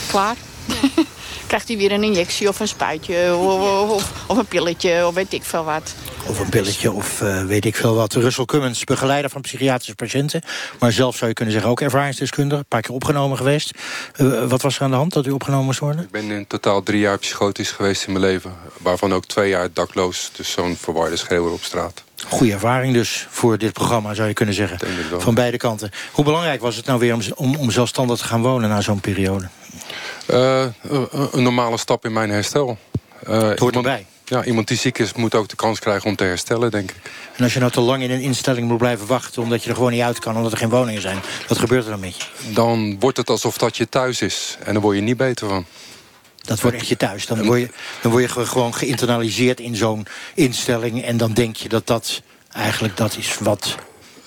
klaar. 0.07 0.35
Ja. 0.65 0.75
Krijgt 1.47 1.67
hij 1.67 1.77
weer 1.77 1.91
een 1.91 2.03
injectie 2.03 2.47
of 2.47 2.59
een 2.59 2.67
spuitje 2.67 3.35
of, 3.35 3.89
of, 3.89 4.11
of, 4.27 4.37
een 4.37 4.45
pilletje 4.45 5.07
of 5.07 5.13
weet 5.13 5.33
ik 5.33 5.43
veel 5.43 5.63
wat. 5.63 5.93
Of 6.25 6.39
een 6.39 6.49
pilletje 6.49 6.91
of 6.91 7.21
uh, 7.21 7.45
weet 7.45 7.65
ik 7.65 7.75
veel 7.75 7.95
wat. 7.95 8.13
Russell 8.13 8.45
Cummins, 8.45 8.83
begeleider 8.83 9.29
van 9.29 9.41
psychiatrische 9.41 9.95
patiënten. 9.95 10.41
Maar 10.79 10.91
zelf 10.91 11.15
zou 11.15 11.29
je 11.29 11.35
kunnen 11.35 11.53
zeggen 11.53 11.71
ook 11.71 11.81
ervaringsdeskundige. 11.81 12.59
Een 12.59 12.67
paar 12.67 12.81
keer 12.81 12.95
opgenomen 12.95 13.37
geweest. 13.37 13.71
Uh, 14.17 14.45
wat 14.45 14.61
was 14.61 14.75
er 14.75 14.81
aan 14.83 14.89
de 14.89 14.95
hand 14.95 15.13
dat 15.13 15.25
u 15.25 15.31
opgenomen 15.31 15.65
moest 15.65 15.79
worden? 15.79 16.03
Ik 16.03 16.11
ben 16.11 16.31
in 16.31 16.47
totaal 16.47 16.83
drie 16.83 16.99
jaar 16.99 17.17
psychotisch 17.17 17.71
geweest 17.71 18.05
in 18.05 18.13
mijn 18.13 18.25
leven. 18.25 18.53
Waarvan 18.77 19.13
ook 19.13 19.25
twee 19.25 19.49
jaar 19.49 19.69
dakloos. 19.73 20.31
Dus 20.35 20.51
zo'n 20.51 20.75
verwarde 20.75 21.15
schreeuwer 21.15 21.51
op 21.51 21.63
straat. 21.63 22.03
Goede 22.27 22.53
ervaring 22.53 22.93
dus 22.93 23.27
voor 23.29 23.57
dit 23.57 23.73
programma, 23.73 24.13
zou 24.13 24.27
je 24.27 24.33
kunnen 24.33 24.55
zeggen. 24.55 24.79
Van 25.17 25.33
beide 25.33 25.57
kanten. 25.57 25.91
Hoe 26.11 26.25
belangrijk 26.25 26.61
was 26.61 26.75
het 26.75 26.85
nou 26.85 26.99
weer 26.99 27.13
om, 27.13 27.21
om, 27.35 27.55
om 27.55 27.71
zelfstandig 27.71 28.17
te 28.17 28.23
gaan 28.23 28.41
wonen 28.41 28.69
na 28.69 28.81
zo'n 28.81 28.99
periode? 28.99 29.47
Uh, 30.29 30.65
een 31.31 31.43
normale 31.43 31.77
stap 31.77 32.05
in 32.05 32.13
mijn 32.13 32.29
herstel. 32.29 32.77
Uh, 33.27 33.41
het 33.41 33.59
hoort 33.59 33.75
erbij. 33.75 34.05
Ja, 34.25 34.43
iemand 34.43 34.67
die 34.67 34.77
ziek 34.77 34.97
is 34.97 35.13
moet 35.13 35.35
ook 35.35 35.47
de 35.47 35.55
kans 35.55 35.79
krijgen 35.79 36.09
om 36.09 36.15
te 36.15 36.23
herstellen, 36.23 36.71
denk 36.71 36.91
ik. 36.91 36.97
En 37.37 37.43
als 37.43 37.53
je 37.53 37.59
nou 37.59 37.71
te 37.71 37.81
lang 37.81 38.03
in 38.03 38.11
een 38.11 38.21
instelling 38.21 38.67
moet 38.67 38.77
blijven 38.77 39.07
wachten... 39.07 39.41
omdat 39.41 39.63
je 39.63 39.69
er 39.69 39.75
gewoon 39.75 39.91
niet 39.91 40.01
uit 40.01 40.19
kan, 40.19 40.35
omdat 40.35 40.51
er 40.51 40.57
geen 40.57 40.69
woningen 40.69 41.01
zijn... 41.01 41.17
wat 41.47 41.57
gebeurt 41.57 41.83
er 41.83 41.89
dan 41.89 41.99
met 41.99 42.15
je? 42.15 42.23
Dan 42.53 42.99
wordt 42.99 43.17
het 43.17 43.29
alsof 43.29 43.57
dat 43.57 43.77
je 43.77 43.89
thuis 43.89 44.21
is. 44.21 44.57
En 44.63 44.73
daar 44.73 44.81
word 44.81 44.95
je 44.95 45.01
niet 45.01 45.17
beter 45.17 45.47
van. 45.47 45.65
Dat 46.41 46.61
wordt 46.61 46.77
echt 46.77 46.87
je 46.87 46.97
thuis. 46.97 47.25
Dan 47.25 47.45
word 47.45 47.59
je, 47.59 47.69
dan 48.01 48.11
word 48.11 48.23
je 48.23 48.45
gewoon 48.45 48.73
geïnternaliseerd 48.73 49.59
in 49.59 49.75
zo'n 49.75 50.05
instelling... 50.35 51.03
en 51.03 51.17
dan 51.17 51.33
denk 51.33 51.55
je 51.55 51.69
dat 51.69 51.87
dat 51.87 52.21
eigenlijk 52.51 52.97
dat 52.97 53.17
is 53.17 53.37
wat... 53.39 53.75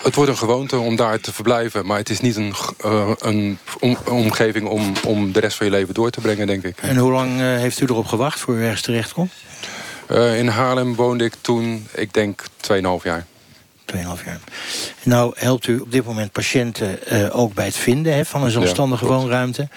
Het 0.03 0.15
wordt 0.15 0.31
een 0.31 0.37
gewoonte 0.37 0.77
om 0.77 0.95
daar 0.95 1.19
te 1.19 1.33
verblijven. 1.33 1.85
Maar 1.85 1.97
het 1.97 2.09
is 2.09 2.19
niet 2.19 2.35
een, 2.35 2.53
uh, 2.85 3.11
een 3.19 3.57
om, 3.79 3.97
omgeving 4.09 4.67
om, 4.67 4.93
om 5.05 5.31
de 5.31 5.39
rest 5.39 5.57
van 5.57 5.65
je 5.65 5.71
leven 5.71 5.93
door 5.93 6.09
te 6.09 6.21
brengen, 6.21 6.47
denk 6.47 6.63
ik. 6.63 6.77
En 6.81 6.97
hoe 6.97 7.11
lang 7.11 7.31
uh, 7.31 7.37
heeft 7.37 7.79
u 7.79 7.85
erop 7.85 8.05
gewacht 8.05 8.39
voor 8.39 8.55
u 8.55 8.63
ergens 8.63 8.81
terecht 8.81 9.13
komt? 9.13 9.31
Uh, 10.11 10.39
in 10.39 10.47
Haarlem 10.47 10.95
woonde 10.95 11.23
ik 11.23 11.33
toen, 11.41 11.87
ik 11.93 12.13
denk, 12.13 12.43
2,5 12.71 12.77
jaar. 13.03 13.25
2,5 13.95 13.97
jaar. 14.25 14.39
Nou 15.03 15.33
helpt 15.35 15.67
u 15.67 15.79
op 15.79 15.91
dit 15.91 16.05
moment 16.05 16.31
patiënten 16.31 16.99
ook 17.31 17.53
bij 17.53 17.65
het 17.65 17.75
vinden 17.75 18.13
hè, 18.13 18.25
van 18.25 18.43
een 18.43 18.51
zelfstandige 18.51 19.05
ja, 19.05 19.11
woonruimte. 19.11 19.67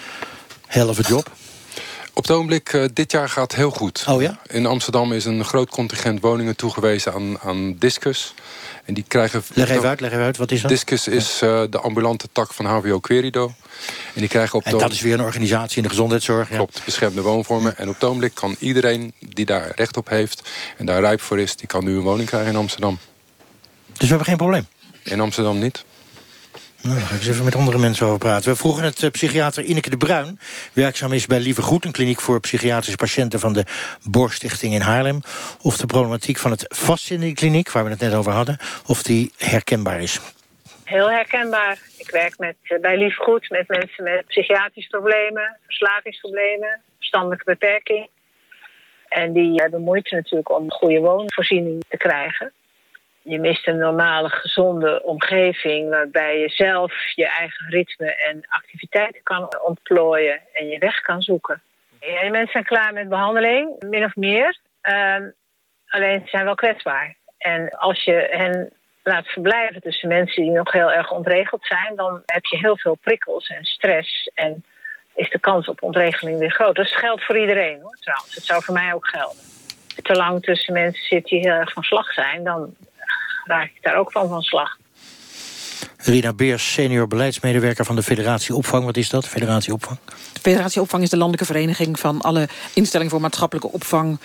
Helft 0.66 1.08
job. 1.08 1.30
Op 2.18 2.24
het 2.24 2.32
ogenblik, 2.32 2.72
uh, 2.72 2.84
dit 2.92 3.12
jaar 3.12 3.28
gaat 3.28 3.54
heel 3.54 3.70
goed. 3.70 4.04
Oh 4.08 4.22
ja? 4.22 4.38
In 4.46 4.66
Amsterdam 4.66 5.12
is 5.12 5.24
een 5.24 5.44
groot 5.44 5.70
contingent 5.70 6.20
woningen 6.20 6.56
toegewezen 6.56 7.12
aan, 7.12 7.38
aan 7.40 7.76
Discus. 7.78 8.34
En 8.84 8.94
die 8.94 9.04
krijgen... 9.08 9.42
Leg 9.54 9.70
even 9.70 9.88
uit, 9.88 10.00
leg 10.00 10.10
even 10.10 10.24
uit, 10.24 10.36
wat 10.36 10.50
is 10.50 10.60
dat? 10.60 10.70
Discus 10.70 11.08
is 11.08 11.42
uh, 11.42 11.62
de 11.70 11.80
ambulante 11.80 12.28
tak 12.32 12.52
van 12.52 12.66
HVO 12.66 13.00
Querido. 13.00 13.52
En 14.14 14.20
die 14.20 14.28
krijgen 14.28 14.58
op 14.58 14.64
en 14.64 14.78
dat 14.78 14.92
is 14.92 15.00
weer 15.00 15.14
een 15.14 15.20
organisatie 15.20 15.76
in 15.76 15.82
de 15.82 15.88
gezondheidszorg. 15.88 16.48
Klopt, 16.48 16.76
ja. 16.76 16.82
beschermde 16.84 17.22
woonvormen. 17.22 17.76
En 17.76 17.88
op 17.88 17.94
het 17.94 18.04
ogenblik 18.04 18.34
kan 18.34 18.56
iedereen 18.58 19.12
die 19.18 19.44
daar 19.44 19.72
recht 19.74 19.96
op 19.96 20.08
heeft... 20.08 20.48
en 20.76 20.86
daar 20.86 21.00
rijp 21.00 21.20
voor 21.20 21.38
is, 21.38 21.56
die 21.56 21.66
kan 21.66 21.84
nu 21.84 21.96
een 21.96 22.02
woning 22.02 22.28
krijgen 22.28 22.50
in 22.50 22.56
Amsterdam. 22.56 22.98
Dus 23.86 23.98
we 23.98 24.06
hebben 24.06 24.26
geen 24.26 24.36
probleem? 24.36 24.66
In 25.02 25.20
Amsterdam 25.20 25.58
niet. 25.58 25.84
Nou, 26.82 26.98
daar 26.98 27.12
even 27.12 27.44
met 27.44 27.54
andere 27.54 27.78
mensen 27.78 28.06
over 28.06 28.18
praten. 28.18 28.50
We 28.50 28.56
vroegen 28.56 28.84
het 28.84 29.02
uh, 29.02 29.10
psychiater 29.10 29.64
Ineke 29.64 29.90
de 29.90 29.96
Bruin... 29.96 30.38
werkzaam 30.72 31.12
is 31.12 31.26
bij 31.26 31.40
Lieve 31.40 31.62
Goed, 31.62 31.84
een 31.84 31.92
kliniek 31.92 32.20
voor 32.20 32.40
psychiatrische 32.40 32.96
patiënten... 32.96 33.40
van 33.40 33.52
de 33.52 33.64
Borstichting 34.10 34.74
in 34.74 34.80
Haarlem... 34.80 35.20
of 35.62 35.76
de 35.76 35.86
problematiek 35.86 36.38
van 36.38 36.50
het 36.50 36.64
vastzitten 36.68 37.14
in 37.14 37.34
die 37.34 37.34
kliniek... 37.34 37.70
waar 37.70 37.84
we 37.84 37.90
het 37.90 38.00
net 38.00 38.14
over 38.14 38.32
hadden, 38.32 38.58
of 38.86 39.02
die 39.02 39.32
herkenbaar 39.36 40.00
is. 40.00 40.20
Heel 40.84 41.10
herkenbaar. 41.10 41.78
Ik 41.96 42.10
werk 42.10 42.38
met, 42.38 42.56
uh, 42.62 42.80
bij 42.80 42.96
Lieve 42.96 43.22
Goed 43.22 43.50
met 43.50 43.68
mensen 43.68 44.04
met 44.04 44.26
psychiatrische 44.26 44.90
problemen... 44.90 45.58
verslavingsproblemen, 45.66 46.80
verstandelijke 46.96 47.44
beperking. 47.44 48.08
En 49.08 49.32
die 49.32 49.54
hebben 49.54 49.80
moeite 49.80 50.14
natuurlijk 50.14 50.50
om 50.50 50.70
goede 50.70 50.98
woonvoorziening 51.00 51.84
te 51.88 51.96
krijgen 51.96 52.52
je 53.28 53.38
mist 53.38 53.66
een 53.66 53.78
normale, 53.78 54.28
gezonde 54.28 55.02
omgeving 55.02 55.90
waarbij 55.90 56.38
je 56.38 56.48
zelf 56.48 56.92
je 57.14 57.26
eigen 57.26 57.68
ritme 57.68 58.14
en 58.14 58.44
activiteiten 58.48 59.22
kan 59.22 59.60
ontplooien 59.64 60.40
en 60.52 60.68
je 60.68 60.78
weg 60.78 61.00
kan 61.00 61.22
zoeken. 61.22 61.62
Ja, 62.00 62.30
mensen 62.30 62.52
zijn 62.52 62.64
klaar 62.64 62.92
met 62.92 63.08
behandeling, 63.08 63.82
min 63.82 64.04
of 64.04 64.16
meer. 64.16 64.58
Uh, 64.82 65.16
alleen 65.88 66.20
ze 66.20 66.28
zijn 66.28 66.44
wel 66.44 66.54
kwetsbaar. 66.54 67.16
En 67.38 67.68
als 67.68 68.04
je 68.04 68.28
hen 68.30 68.70
laat 69.02 69.26
verblijven 69.26 69.80
tussen 69.80 70.08
mensen 70.08 70.42
die 70.42 70.52
nog 70.52 70.72
heel 70.72 70.92
erg 70.92 71.10
ontregeld 71.10 71.66
zijn, 71.66 71.96
dan 71.96 72.22
heb 72.26 72.44
je 72.44 72.56
heel 72.56 72.76
veel 72.76 72.94
prikkels 72.94 73.48
en 73.48 73.64
stress. 73.64 74.30
En 74.34 74.64
is 75.14 75.30
de 75.30 75.38
kans 75.38 75.68
op 75.68 75.82
ontregeling 75.82 76.38
weer 76.38 76.50
groot. 76.50 76.76
Dat 76.76 76.88
geldt 76.88 77.24
voor 77.24 77.38
iedereen 77.38 77.80
hoor, 77.80 77.96
trouwens. 78.00 78.34
Het 78.34 78.44
zou 78.44 78.62
voor 78.64 78.74
mij 78.74 78.94
ook 78.94 79.08
gelden. 79.08 79.42
Te 80.02 80.14
lang 80.14 80.42
tussen 80.42 80.72
mensen 80.72 81.04
zit 81.04 81.24
die 81.24 81.40
heel 81.40 81.52
erg 81.52 81.72
van 81.72 81.82
slag 81.82 82.12
zijn, 82.12 82.44
dan 82.44 82.76
raak 83.48 83.70
ik 83.74 83.82
daar 83.82 83.96
ook 83.96 84.12
van 84.12 84.28
van 84.28 84.42
slag. 84.42 84.78
Rina 86.00 86.32
Beers, 86.32 86.72
senior 86.72 87.08
beleidsmedewerker 87.08 87.84
van 87.84 87.96
de 87.96 88.02
Federatie 88.02 88.54
Opvang. 88.54 88.84
Wat 88.84 88.96
is 88.96 89.08
dat, 89.08 89.26
Federatie 89.26 89.72
Opvang? 89.72 89.98
De 90.32 90.40
Federatie 90.40 90.80
Opvang 90.80 91.02
is 91.02 91.10
de 91.10 91.16
landelijke 91.16 91.52
vereniging 91.52 91.98
van 92.00 92.20
alle 92.20 92.48
instellingen 92.74 93.10
voor 93.12 93.20
maatschappelijke 93.20 93.72
opvang, 93.72 94.18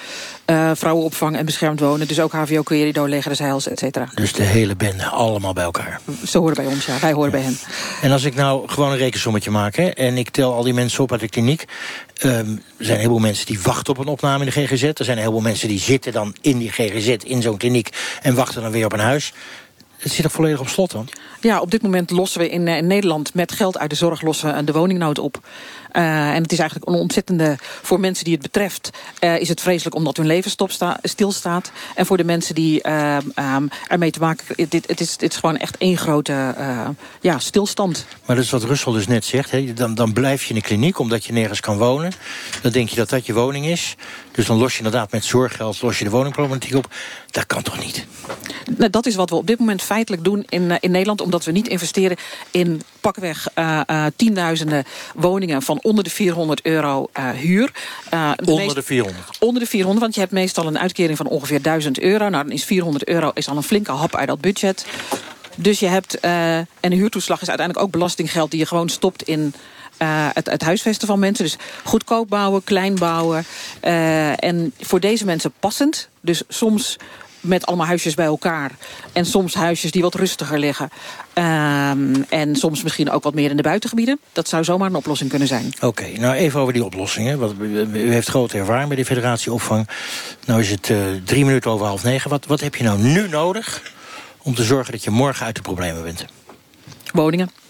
uh, 0.45 0.71
vrouwenopvang 0.73 1.38
en 1.38 1.45
beschermd 1.45 1.79
wonen. 1.79 2.07
Dus 2.07 2.19
ook 2.19 2.31
HVO, 2.31 2.62
Querido, 2.62 3.05
Leger 3.05 3.29
des 3.29 3.39
Heils, 3.39 3.67
et 3.67 3.79
cetera. 3.79 4.09
Dus 4.13 4.33
de 4.33 4.43
hele 4.43 4.75
bende, 4.75 5.05
allemaal 5.05 5.53
bij 5.53 5.63
elkaar. 5.63 6.01
Ze 6.27 6.38
horen 6.38 6.55
bij 6.55 6.65
ons, 6.65 6.86
ja. 6.86 6.99
Wij 6.99 7.13
horen 7.13 7.31
bij 7.31 7.41
hen. 7.41 7.57
En 8.01 8.12
als 8.12 8.23
ik 8.23 8.36
nou 8.36 8.69
gewoon 8.69 8.91
een 8.91 8.97
rekensommetje 8.97 9.51
maak, 9.51 9.75
hè, 9.75 9.88
en 9.88 10.17
ik 10.17 10.29
tel 10.29 10.53
al 10.53 10.63
die 10.63 10.73
mensen 10.73 11.03
op 11.03 11.12
uit 11.12 11.21
de 11.21 11.29
kliniek. 11.29 11.65
Um, 12.23 12.29
er 12.29 12.86
zijn 12.86 12.89
een 12.89 12.95
heleboel 12.95 13.19
mensen 13.19 13.45
die 13.45 13.62
wachten 13.62 13.93
op 13.93 13.99
een 13.99 14.07
opname 14.07 14.45
in 14.45 14.51
de 14.53 14.65
GGZ. 14.67 14.83
Er 14.83 14.93
zijn 14.95 15.17
een 15.17 15.23
heleboel 15.23 15.41
mensen 15.41 15.67
die 15.67 15.79
zitten 15.79 16.12
dan 16.12 16.36
in 16.41 16.57
die 16.57 16.71
GGZ, 16.71 17.07
in 17.07 17.41
zo'n 17.41 17.57
kliniek, 17.57 17.89
en 18.21 18.36
wachten 18.36 18.62
dan 18.62 18.71
weer 18.71 18.86
op 18.86 18.93
een 18.93 18.99
huis 18.99 19.33
het 20.03 20.12
zit 20.12 20.25
er 20.25 20.31
volledig 20.31 20.59
op 20.59 20.67
slot 20.67 20.91
dan? 20.91 21.09
Ja, 21.43 21.60
op 21.60 21.71
dit 21.71 21.82
moment 21.82 22.12
lossen 22.12 22.39
we 22.39 22.49
in, 22.49 22.67
in 22.67 22.88
Nederland 22.88 23.34
met 23.34 23.51
geld 23.51 23.77
uit 23.77 23.89
de 23.89 23.95
zorg 23.95 24.21
lossen 24.21 24.56
we 24.56 24.63
de 24.63 24.71
woningnood 24.71 25.19
op. 25.19 25.39
Uh, 25.93 26.36
en 26.36 26.41
het 26.41 26.51
is 26.51 26.60
eigenlijk 26.60 26.89
een 26.89 26.97
ontzettende... 26.97 27.58
Voor 27.82 27.99
mensen 27.99 28.23
die 28.23 28.34
het 28.34 28.41
betreft 28.41 28.89
uh, 29.19 29.39
is 29.39 29.49
het 29.49 29.62
vreselijk 29.62 29.95
omdat 29.95 30.17
hun 30.17 30.25
leven 30.25 30.51
stopsta, 30.51 30.99
stilstaat. 31.01 31.71
En 31.95 32.06
voor 32.06 32.17
de 32.17 32.23
mensen 32.23 32.56
die 32.56 32.88
uh, 32.88 33.17
um, 33.56 33.69
ermee 33.88 34.12
te 34.12 34.19
maken... 34.19 34.69
Dit, 34.69 34.88
het, 34.88 34.99
is, 34.99 35.12
het 35.12 35.21
is 35.21 35.36
gewoon 35.36 35.58
echt 35.58 35.77
één 35.77 35.97
grote 35.97 36.56
ja, 37.21 37.39
stilstand. 37.39 38.06
Maar 38.25 38.36
dat 38.36 38.45
is 38.45 38.51
wat 38.51 38.63
Russel 38.63 38.91
dus 38.91 39.08
net 39.08 39.25
zegt. 39.25 39.51
Hè? 39.51 39.73
Dan, 39.73 39.95
dan 39.95 40.13
blijf 40.13 40.43
je 40.43 40.49
in 40.49 40.56
de 40.56 40.62
kliniek 40.62 40.99
omdat 40.99 41.25
je 41.25 41.34
nergens 41.34 41.60
kan 41.60 41.77
wonen. 41.77 42.12
Dan 42.62 42.71
denk 42.71 42.89
je 42.89 42.95
dat 42.95 43.10
dat 43.10 43.25
je 43.25 43.34
woning 43.34 43.65
is. 43.65 43.95
Dus 44.32 44.45
dan 44.45 44.58
los 44.58 44.71
je 44.71 44.77
inderdaad 44.77 45.12
met 45.12 45.25
zorggeld 45.25 45.82
los 45.82 45.97
je 45.97 46.03
de 46.03 46.10
woningproblematiek 46.10 46.75
op. 46.75 46.93
Dat 47.32 47.45
kan 47.45 47.62
toch 47.62 47.79
niet? 47.79 48.06
Nou, 48.77 48.89
dat 48.89 49.06
is 49.06 49.15
wat 49.15 49.29
we 49.29 49.36
op 49.36 49.47
dit 49.47 49.60
moment 49.60 49.82
feitelijk 49.82 50.23
doen 50.23 50.45
in, 50.49 50.77
in 50.79 50.91
Nederland... 50.91 51.21
omdat 51.34 51.48
we 51.48 51.60
niet 51.60 51.67
investeren 51.67 52.17
in 52.52 52.82
pakweg 53.02 53.48
tienduizenden 54.15 54.84
woningen... 55.15 55.62
van 55.62 55.80
onder 55.82 56.04
de 56.04 56.10
400 56.10 56.65
euro 56.65 57.10
uh, 57.17 57.30
huur. 57.30 57.72
Onder 58.46 58.76
de 58.76 58.84
400? 58.84 59.38
Onder 59.39 59.62
de 59.62 59.67
400, 59.67 60.02
want 60.02 60.13
je 60.13 60.19
hebt 60.19 60.32
meestal 60.32 60.67
een 60.67 60.80
uitkering 60.80 61.17
van 61.17 61.28
ongeveer 61.28 61.62
1000 61.62 62.00
euro. 62.00 62.30
Nou, 62.30 62.43
dan 62.43 62.52
is 62.52 62.63
400 62.63 63.08
euro 63.08 63.32
is 63.34 63.48
al 63.48 63.58
een 63.58 63.63
flinke 63.63 63.91
hap 63.91 64.15
uit 64.15 64.28
dat 64.28 64.41
budget. 64.41 64.86
Dus 65.56 65.80
je 65.80 65.88
hebt, 65.88 66.19
en 66.19 66.67
een 66.80 66.91
huurtoeslag 66.91 67.41
is 67.41 67.48
uiteindelijk 67.48 67.86
ook 67.86 67.91
belastinggeld... 67.91 68.52
die 68.52 68.60
je 68.60 68.65
gewoon 68.65 68.89
stopt 68.89 69.24
in 69.24 69.54
uh, 70.02 70.28
het, 70.34 70.50
het, 70.50 70.62
huisvesten 70.62 71.08
van 71.08 71.19
mensen. 71.19 71.43
Dus 71.43 71.58
goedkoop 71.84 72.30
bouwen, 72.30 72.63
klein 72.63 72.96
bouwen. 72.96 73.46
Uh, 73.84 74.43
en 74.43 74.74
voor 74.80 75.00
deze 75.00 75.26
mensen 75.26 75.54
passend. 75.60 76.10
Dus 76.22 76.41
soms 76.48 76.98
met 77.43 77.65
allemaal 77.65 77.86
huisjes 77.86 78.13
bij 78.13 78.25
elkaar. 78.25 78.71
En 79.12 79.25
soms 79.25 79.53
huisjes 79.53 79.91
die 79.91 80.01
wat 80.01 80.15
rustiger 80.15 80.60
liggen. 80.60 80.89
Um, 81.34 82.25
en 82.29 82.56
soms 82.56 82.84
misschien 82.84 83.10
ook 83.12 83.23
wat 83.23 83.34
meer 83.34 83.49
in 83.49 83.58
de 83.58 83.63
buitengebieden. 83.63 84.19
Dat 84.32 84.47
zou 84.47 84.63
zomaar 84.63 84.89
een 84.89 84.95
oplossing 84.95 85.29
kunnen 85.29 85.47
zijn. 85.47 85.65
Oké, 85.75 85.86
okay, 85.86 86.13
nou 86.13 86.34
even 86.36 86.60
over 86.60 86.73
die 86.73 86.84
oplossingen. 86.84 87.39
Want 87.39 87.53
u 87.93 88.12
heeft 88.12 88.27
grote 88.27 88.58
ervaring 88.58 88.88
bij 88.88 88.97
de 88.97 89.06
federatie 89.06 89.53
opvang. 89.53 89.88
Nou 90.45 90.60
is 90.60 90.69
het 90.69 90.89
uh, 90.89 90.97
drie 91.25 91.45
minuten 91.45 91.71
over 91.71 91.86
half 91.86 92.03
negen. 92.03 92.29
Wat, 92.29 92.45
wat 92.45 92.60
heb 92.60 92.75
je 92.75 92.84
nou 92.84 92.99
nu 92.99 93.29
nodig 93.29 93.82
om 94.41 94.56
te 94.56 94.63
zorgen 94.63 94.91
dat 94.91 95.03
je 95.03 95.10
morgen 95.10 95.45
uit 95.45 95.56
de 95.56 95.62
problemen 95.62 96.03
bent? 96.03 96.25
Woningen. 97.12 97.62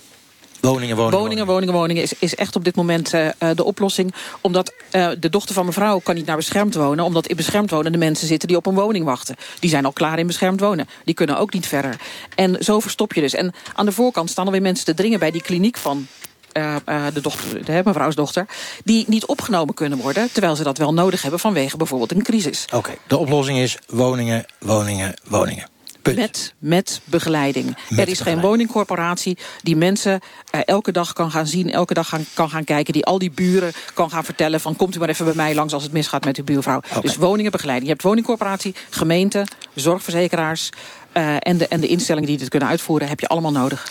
Woningen, 0.63 0.95
woningen, 0.95 1.19
woningen. 1.19 1.45
Woningen, 1.45 1.73
woningen 1.73 2.03
is, 2.03 2.13
is 2.19 2.35
echt 2.35 2.55
op 2.55 2.63
dit 2.63 2.75
moment 2.75 3.13
uh, 3.13 3.29
de 3.55 3.63
oplossing. 3.63 4.13
Omdat 4.41 4.73
uh, 4.91 5.09
de 5.19 5.29
dochter 5.29 5.55
van 5.55 5.65
mevrouw 5.65 5.99
kan 5.99 6.15
niet 6.15 6.25
naar 6.25 6.35
beschermd 6.35 6.75
wonen. 6.75 7.05
Omdat 7.05 7.27
in 7.27 7.35
beschermd 7.35 7.69
wonen 7.69 7.91
de 7.91 7.97
mensen 7.97 8.27
zitten 8.27 8.47
die 8.47 8.57
op 8.57 8.65
een 8.65 8.73
woning 8.73 9.05
wachten. 9.05 9.35
Die 9.59 9.69
zijn 9.69 9.85
al 9.85 9.91
klaar 9.91 10.19
in 10.19 10.27
beschermd 10.27 10.59
wonen. 10.59 10.87
Die 11.05 11.13
kunnen 11.13 11.37
ook 11.37 11.53
niet 11.53 11.67
verder. 11.67 11.99
En 12.35 12.63
zo 12.63 12.79
verstop 12.79 13.13
je 13.13 13.21
dus. 13.21 13.33
En 13.33 13.53
aan 13.73 13.85
de 13.85 13.91
voorkant 13.91 14.29
staan 14.29 14.45
er 14.45 14.51
weer 14.51 14.61
mensen 14.61 14.85
te 14.85 14.93
dringen 14.93 15.19
bij 15.19 15.31
die 15.31 15.41
kliniek 15.41 15.77
van 15.77 16.07
uh, 16.53 16.75
uh, 16.89 17.05
de 17.13 17.21
dochter, 17.21 17.65
de, 17.65 17.81
mevrouwsdochter... 17.85 18.45
die 18.83 19.05
niet 19.07 19.25
opgenomen 19.25 19.73
kunnen 19.73 19.97
worden... 19.97 20.29
terwijl 20.31 20.55
ze 20.55 20.63
dat 20.63 20.77
wel 20.77 20.93
nodig 20.93 21.21
hebben 21.21 21.39
vanwege 21.39 21.77
bijvoorbeeld 21.77 22.11
een 22.11 22.23
crisis. 22.23 22.65
Oké, 22.65 22.75
okay, 22.75 22.97
de 23.07 23.17
oplossing 23.17 23.57
is 23.57 23.77
woningen, 23.87 24.45
woningen, 24.59 25.13
woningen. 25.23 25.72
Met, 26.03 26.53
met 26.59 27.01
begeleiding. 27.03 27.77
Met 27.89 27.99
er 27.99 28.07
is 28.07 28.19
geen 28.19 28.39
woningcorporatie 28.39 29.37
die 29.61 29.75
mensen 29.75 30.19
uh, 30.55 30.61
elke 30.65 30.91
dag 30.91 31.13
kan 31.13 31.31
gaan 31.31 31.47
zien... 31.47 31.71
elke 31.71 31.93
dag 31.93 32.09
gaan, 32.09 32.25
kan 32.33 32.49
gaan 32.49 32.63
kijken, 32.63 32.93
die 32.93 33.05
al 33.05 33.19
die 33.19 33.31
buren 33.31 33.71
kan 33.93 34.09
gaan 34.09 34.23
vertellen... 34.23 34.59
van 34.59 34.75
komt 34.75 34.95
u 34.95 34.99
maar 34.99 35.09
even 35.09 35.25
bij 35.25 35.35
mij 35.35 35.55
langs 35.55 35.73
als 35.73 35.83
het 35.83 35.91
misgaat 35.91 36.25
met 36.25 36.37
uw 36.37 36.43
buurvrouw. 36.43 36.77
Okay. 36.77 37.01
Dus 37.01 37.15
woningenbegeleiding. 37.15 37.87
Je 37.87 37.93
hebt 37.93 38.07
woningcorporatie, 38.07 38.75
gemeente, 38.89 39.45
zorgverzekeraars... 39.73 40.69
Uh, 41.17 41.35
en, 41.39 41.57
de, 41.57 41.67
en 41.67 41.79
de 41.79 41.87
instellingen 41.87 42.29
die 42.29 42.37
dit 42.37 42.49
kunnen 42.49 42.69
uitvoeren, 42.69 43.07
heb 43.07 43.19
je 43.19 43.27
allemaal 43.27 43.51
nodig. 43.51 43.87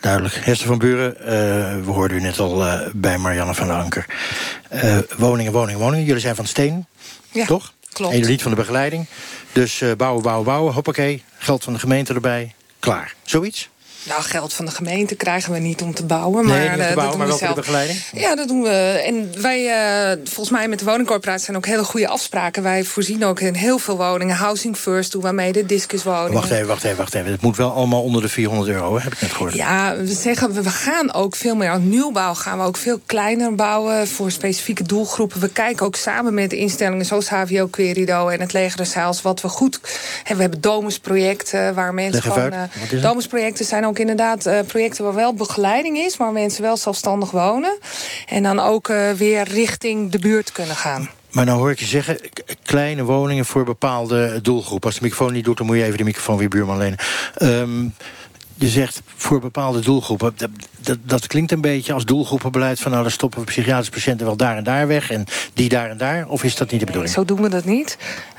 Duidelijk. 0.00 0.34
Hester 0.34 0.66
van 0.66 0.78
Buren, 0.78 1.16
uh, 1.20 1.26
we 1.84 1.90
hoorden 1.90 2.16
u 2.16 2.20
net 2.20 2.38
al 2.38 2.66
uh, 2.66 2.80
bij 2.92 3.18
Marianne 3.18 3.54
van 3.54 3.66
der 3.66 3.76
Anker. 3.76 4.06
woningen, 5.16 5.52
woningen, 5.52 5.80
woningen. 5.80 6.04
Jullie 6.04 6.20
zijn 6.20 6.34
van 6.34 6.46
Steen, 6.46 6.86
ja, 7.30 7.46
toch? 7.46 7.72
Klopt. 7.92 8.12
En 8.12 8.18
jullie 8.18 8.32
niet 8.32 8.42
van 8.42 8.50
de 8.50 8.56
begeleiding. 8.56 9.06
Dus 9.56 9.82
bouwen, 9.96 10.22
bouwen, 10.22 10.44
bouwen. 10.44 10.72
Hoppakee. 10.72 11.22
Geld 11.38 11.64
van 11.64 11.72
de 11.72 11.78
gemeente 11.78 12.14
erbij. 12.14 12.54
Klaar. 12.78 13.14
Zoiets? 13.22 13.68
Nou, 14.08 14.22
geld 14.22 14.52
van 14.52 14.64
de 14.64 14.70
gemeente 14.70 15.14
krijgen 15.14 15.52
we 15.52 15.58
niet 15.58 15.82
om 15.82 15.94
te 15.94 16.04
bouwen. 16.04 16.46
Maar, 16.46 16.58
nee, 16.58 16.68
niet 16.68 16.78
om 16.78 16.86
te 16.86 16.94
bouwen, 16.94 17.02
dat 17.02 17.10
doen 17.10 17.18
maar 17.18 17.28
we 17.28 17.38
zelf. 17.38 17.54
de 17.54 17.60
begeleiding? 17.60 17.98
Ja, 18.12 18.34
dat 18.34 18.48
doen 18.48 18.62
we. 18.62 19.02
En 19.06 19.42
wij, 19.42 19.64
uh, 20.10 20.18
volgens 20.24 20.50
mij 20.50 20.68
met 20.68 20.78
de 20.78 20.84
woningcorporatie 20.84 21.44
zijn 21.44 21.56
ook 21.56 21.66
hele 21.66 21.84
goede 21.84 22.08
afspraken. 22.08 22.62
Wij 22.62 22.84
voorzien 22.84 23.24
ook 23.24 23.40
in 23.40 23.54
heel 23.54 23.78
veel 23.78 23.96
woningen. 23.96 24.36
Housing 24.36 24.76
First 24.76 25.12
doen 25.12 25.22
we 25.22 25.32
mee, 25.32 25.52
de 25.52 25.66
discuswoningen. 25.66 26.32
Wacht 26.40 26.50
even, 26.50 26.66
wacht 26.66 26.84
even, 26.84 26.96
wacht 26.96 27.14
even. 27.14 27.30
Het 27.30 27.40
moet 27.40 27.56
wel 27.56 27.70
allemaal 27.72 28.02
onder 28.02 28.22
de 28.22 28.28
400 28.28 28.70
euro, 28.70 28.96
hè? 28.96 29.02
heb 29.02 29.12
ik 29.12 29.20
net 29.20 29.32
gehoord. 29.32 29.54
Ja, 29.54 29.96
we 29.96 30.14
zeggen, 30.14 30.52
we 30.52 30.70
gaan 30.70 31.14
ook 31.14 31.36
veel 31.36 31.54
meer 31.54 31.70
aan 31.70 31.88
nieuwbouw. 31.88 32.34
Gaan 32.34 32.58
we 32.58 32.64
ook 32.64 32.76
veel 32.76 33.00
kleiner 33.06 33.54
bouwen 33.54 34.08
voor 34.08 34.30
specifieke 34.30 34.82
doelgroepen. 34.82 35.40
We 35.40 35.48
kijken 35.48 35.86
ook 35.86 35.96
samen 35.96 36.34
met 36.34 36.52
instellingen 36.52 37.06
zoals 37.06 37.28
HVO 37.28 37.66
Querido 37.66 38.28
en 38.28 38.40
het 38.40 38.52
Leger 38.52 38.76
des 38.76 38.94
Heils. 38.94 39.22
Wat 39.22 39.40
we 39.40 39.48
goed... 39.48 39.80
We 40.36 40.42
hebben 40.42 40.60
Domus-projecten 40.60 41.74
waar 41.74 41.94
mensen 41.94 42.22
gewoon... 42.22 42.52
Uh, 42.92 43.02
Domus-projecten 43.02 43.64
zijn 43.64 43.86
ook 43.86 43.95
inderdaad... 43.98 44.46
Uh, 44.46 44.58
projecten 44.66 45.04
waar 45.04 45.14
wel 45.14 45.34
begeleiding 45.34 45.96
is, 45.96 46.16
waar 46.16 46.32
mensen 46.32 46.62
wel 46.62 46.76
zelfstandig 46.76 47.30
wonen. 47.30 47.78
En 48.26 48.42
dan 48.42 48.60
ook 48.60 48.88
uh, 48.88 49.10
weer 49.10 49.48
richting 49.48 50.10
de 50.10 50.18
buurt 50.18 50.52
kunnen 50.52 50.76
gaan. 50.76 51.10
Maar 51.30 51.44
nou 51.44 51.58
hoor 51.58 51.70
ik 51.70 51.78
je 51.78 51.86
zeggen, 51.86 52.18
kleine 52.62 53.04
woningen 53.04 53.44
voor 53.44 53.64
bepaalde 53.64 54.40
doelgroepen. 54.42 54.86
Als 54.86 54.98
de 54.98 55.02
microfoon 55.02 55.32
niet 55.32 55.44
doet, 55.44 55.56
dan 55.56 55.66
moet 55.66 55.76
je 55.76 55.84
even 55.84 55.98
de 55.98 56.04
microfoon 56.04 56.36
weer 56.36 56.48
buurman 56.48 56.78
lenen. 56.78 56.98
Um, 57.42 57.94
je 58.58 58.68
zegt 58.68 59.02
voor 59.16 59.40
bepaalde 59.40 59.80
doelgroepen. 59.80 60.32
Dat, 60.36 60.50
dat, 60.78 60.98
dat, 61.02 61.26
klinkt 61.26 61.52
een 61.52 61.60
beetje 61.60 61.92
als 61.92 62.04
doelgroepenbeleid 62.04 62.80
van 62.80 62.90
nou 62.90 63.02
dan 63.02 63.12
stoppen 63.12 63.40
we 63.40 63.46
psychiatrische 63.46 63.92
patiënten 63.92 64.26
wel 64.26 64.36
daar 64.36 64.56
en 64.56 64.64
daar 64.64 64.86
weg 64.86 65.10
en 65.10 65.24
die 65.54 65.68
daar 65.68 65.90
en 65.90 65.96
daar. 65.96 66.28
Of 66.28 66.44
is 66.44 66.56
dat 66.56 66.70
niet 66.70 66.80
de 66.80 66.86
bedoeling? 66.86 67.14
Nee, 67.14 67.24
zo 67.24 67.34
doen 67.34 67.42
we 67.42 67.48
dat 67.48 67.64
niet. 67.64 67.96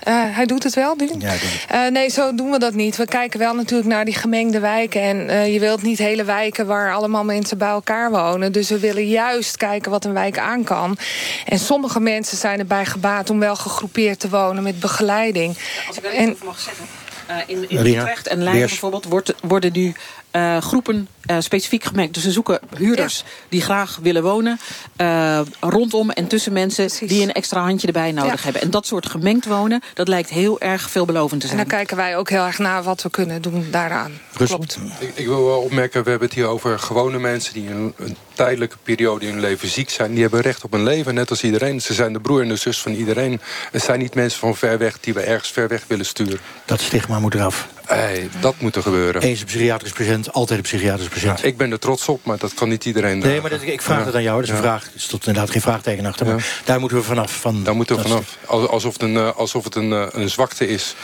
Uh, 0.07 0.35
hij 0.35 0.45
doet 0.45 0.63
het 0.63 0.73
wel, 0.73 0.95
nu? 0.95 1.09
Ja, 1.19 1.31
ik 1.31 1.65
uh, 1.71 1.87
nee, 1.87 2.09
zo 2.09 2.35
doen 2.35 2.51
we 2.51 2.59
dat 2.59 2.73
niet. 2.73 2.95
We 2.95 3.05
kijken 3.05 3.39
wel 3.39 3.53
natuurlijk 3.53 3.89
naar 3.89 4.05
die 4.05 4.13
gemengde 4.13 4.59
wijken. 4.59 5.01
En 5.01 5.17
uh, 5.17 5.53
je 5.53 5.59
wilt 5.59 5.81
niet 5.81 5.97
hele 5.97 6.23
wijken 6.23 6.67
waar 6.67 6.93
allemaal 6.93 7.23
mensen 7.23 7.57
bij 7.57 7.67
elkaar 7.67 8.11
wonen. 8.11 8.51
Dus 8.51 8.69
we 8.69 8.79
willen 8.79 9.07
juist 9.07 9.57
kijken 9.57 9.91
wat 9.91 10.05
een 10.05 10.13
wijk 10.13 10.39
aan 10.39 10.63
kan. 10.63 10.97
En 11.45 11.59
sommige 11.59 11.99
mensen 11.99 12.37
zijn 12.37 12.59
erbij 12.59 12.85
gebaat 12.85 13.29
om 13.29 13.39
wel 13.39 13.55
gegroepeerd 13.55 14.19
te 14.19 14.29
wonen 14.29 14.63
met 14.63 14.79
begeleiding. 14.79 15.57
Als 15.87 15.97
ik 15.97 16.03
er 16.03 16.11
even 16.11 16.31
over 16.31 16.45
mag 16.45 16.59
zeggen. 16.59 16.85
Uh, 17.29 17.35
in 17.47 17.69
in 17.69 17.85
Utrecht 17.85 18.27
en 18.27 18.43
Leiden 18.43 18.67
bijvoorbeeld 18.67 19.05
wordt, 19.05 19.33
worden 19.41 19.71
nu 19.73 19.93
uh, 20.31 20.57
groepen 20.57 21.07
uh, 21.31 21.37
specifiek 21.39 21.83
gemengd. 21.83 22.13
Dus 22.13 22.23
ze 22.23 22.31
zoeken 22.31 22.59
huurders 22.77 23.17
ja. 23.17 23.31
die 23.49 23.61
graag 23.61 23.99
willen 24.01 24.23
wonen... 24.23 24.59
Uh, 25.01 25.39
rondom 25.59 26.09
en 26.09 26.27
tussen 26.27 26.53
mensen 26.53 26.85
Precies. 26.85 27.09
die 27.09 27.21
een 27.21 27.31
extra 27.31 27.61
handje 27.61 27.87
erbij 27.87 28.11
nodig 28.11 28.37
ja. 28.37 28.43
hebben. 28.43 28.61
En 28.61 28.69
dat 28.69 28.85
soort 28.85 29.09
gemengd 29.09 29.45
wonen, 29.45 29.81
dat 29.93 30.07
lijkt 30.07 30.29
heel 30.29 30.59
erg 30.59 30.89
veelbelovend 30.89 31.41
te 31.41 31.47
zijn. 31.47 31.59
En 31.59 31.67
dan 31.67 31.77
kijken 31.77 31.97
wij 31.97 32.17
ook 32.17 32.29
heel 32.29 32.45
erg 32.45 32.57
naar 32.57 32.83
wat 32.83 33.01
we 33.01 33.09
kunnen 33.09 33.41
doen 33.41 33.67
daaraan. 33.71 34.11
Russel. 34.33 34.57
Klopt. 34.57 34.77
Ik, 34.99 35.11
ik, 35.13 35.25
wil 35.25 35.45
wel 35.45 35.59
opmerken, 35.59 36.03
we 36.03 36.09
hebben 36.09 36.27
het 36.27 36.37
hier 36.37 36.47
over 36.47 36.79
gewone 36.79 37.19
mensen... 37.19 37.53
die 37.53 37.69
een, 37.69 37.93
een 37.97 38.17
tijdelijke 38.37 38.77
periode 38.83 39.25
in 39.25 39.31
hun 39.31 39.41
leven 39.41 39.67
ziek 39.67 39.89
zijn. 39.89 40.11
Die 40.11 40.21
hebben 40.21 40.41
recht 40.41 40.63
op 40.63 40.73
een 40.73 40.83
leven, 40.83 41.13
net 41.13 41.29
als 41.29 41.43
iedereen. 41.43 41.81
Ze 41.81 41.93
zijn 41.93 42.13
de 42.13 42.19
broer 42.19 42.41
en 42.41 42.47
de 42.47 42.55
zus 42.55 42.81
van 42.81 42.91
iedereen. 42.91 43.41
Het 43.71 43.83
zijn 43.83 43.99
niet 43.99 44.15
mensen 44.15 44.39
van 44.39 44.55
ver 44.55 44.77
weg 44.77 44.99
die 44.99 45.13
we 45.13 45.21
ergens 45.21 45.51
ver 45.51 45.67
weg 45.67 45.83
willen 45.87 46.05
sturen. 46.05 46.39
Dat 46.65 46.81
stigma 46.81 47.19
moet 47.19 47.33
eraf. 47.33 47.67
Hey, 47.85 48.29
dat 48.39 48.55
moet 48.59 48.75
er 48.75 48.81
gebeuren. 48.81 49.21
Eens 49.21 49.39
een 49.39 49.45
psychiatrisch 49.45 49.91
patiënt, 49.91 50.33
altijd 50.33 50.59
een 50.59 50.65
psychiatrisch 50.65 51.07
patiënt. 51.07 51.16
Ja, 51.21 51.37
ik 51.41 51.57
ben 51.57 51.71
er 51.71 51.79
trots 51.79 52.07
op, 52.07 52.25
maar 52.25 52.37
dat 52.37 52.53
kan 52.53 52.69
niet 52.69 52.85
iedereen 52.85 53.17
Nee, 53.17 53.41
maar 53.41 53.49
dat, 53.49 53.61
ik 53.61 53.81
vraag 53.81 54.05
het 54.05 54.15
aan 54.15 54.23
jou. 54.23 54.35
Dat 54.39 54.49
is 54.49 54.55
een 54.55 54.61
vraag. 54.61 54.83
Er 54.83 54.99
stond 54.99 55.27
inderdaad 55.27 55.51
geen 55.51 55.61
vraagteken 55.61 56.05
achter. 56.05 56.25
Maar 56.25 56.61
daar 56.65 56.79
moeten 56.79 56.97
we 56.97 57.03
vanaf. 57.03 57.31
Van, 57.31 57.63
daar 57.63 57.75
moeten 57.75 57.95
we 57.95 58.01
vanaf. 58.01 58.37
Alsof 58.45 58.93
het 58.93 59.01
een, 59.01 59.17
alsof 59.17 59.63
het 59.63 59.75
een, 59.75 60.19
een 60.21 60.29
zwakte 60.29 60.67
is. 60.67 60.95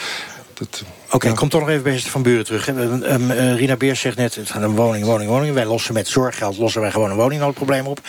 Oké, 1.13 1.25
okay, 1.25 1.37
ja. 1.37 1.43
ik 1.43 1.49
kom 1.49 1.59
toch 1.59 1.61
nog 1.61 1.69
even 1.69 1.83
bij 1.83 1.99
Van 1.99 2.21
Buren 2.21 2.45
terug. 2.45 2.67
Um, 2.67 2.77
um, 2.77 3.31
uh, 3.31 3.55
Rina 3.55 3.75
Beers 3.75 3.99
zegt 3.99 4.17
net, 4.17 4.35
het 4.35 4.51
gaat 4.51 4.61
een 4.61 4.75
woning, 4.75 5.05
woning, 5.05 5.29
woning. 5.29 5.53
Wij 5.53 5.65
lossen 5.65 5.93
met 5.93 6.07
zorggeld, 6.07 6.57
lossen 6.57 6.81
wij 6.81 6.91
gewoon 6.91 7.09
een 7.09 7.15
woningnoodprobleem 7.15 7.85
op. 7.87 7.99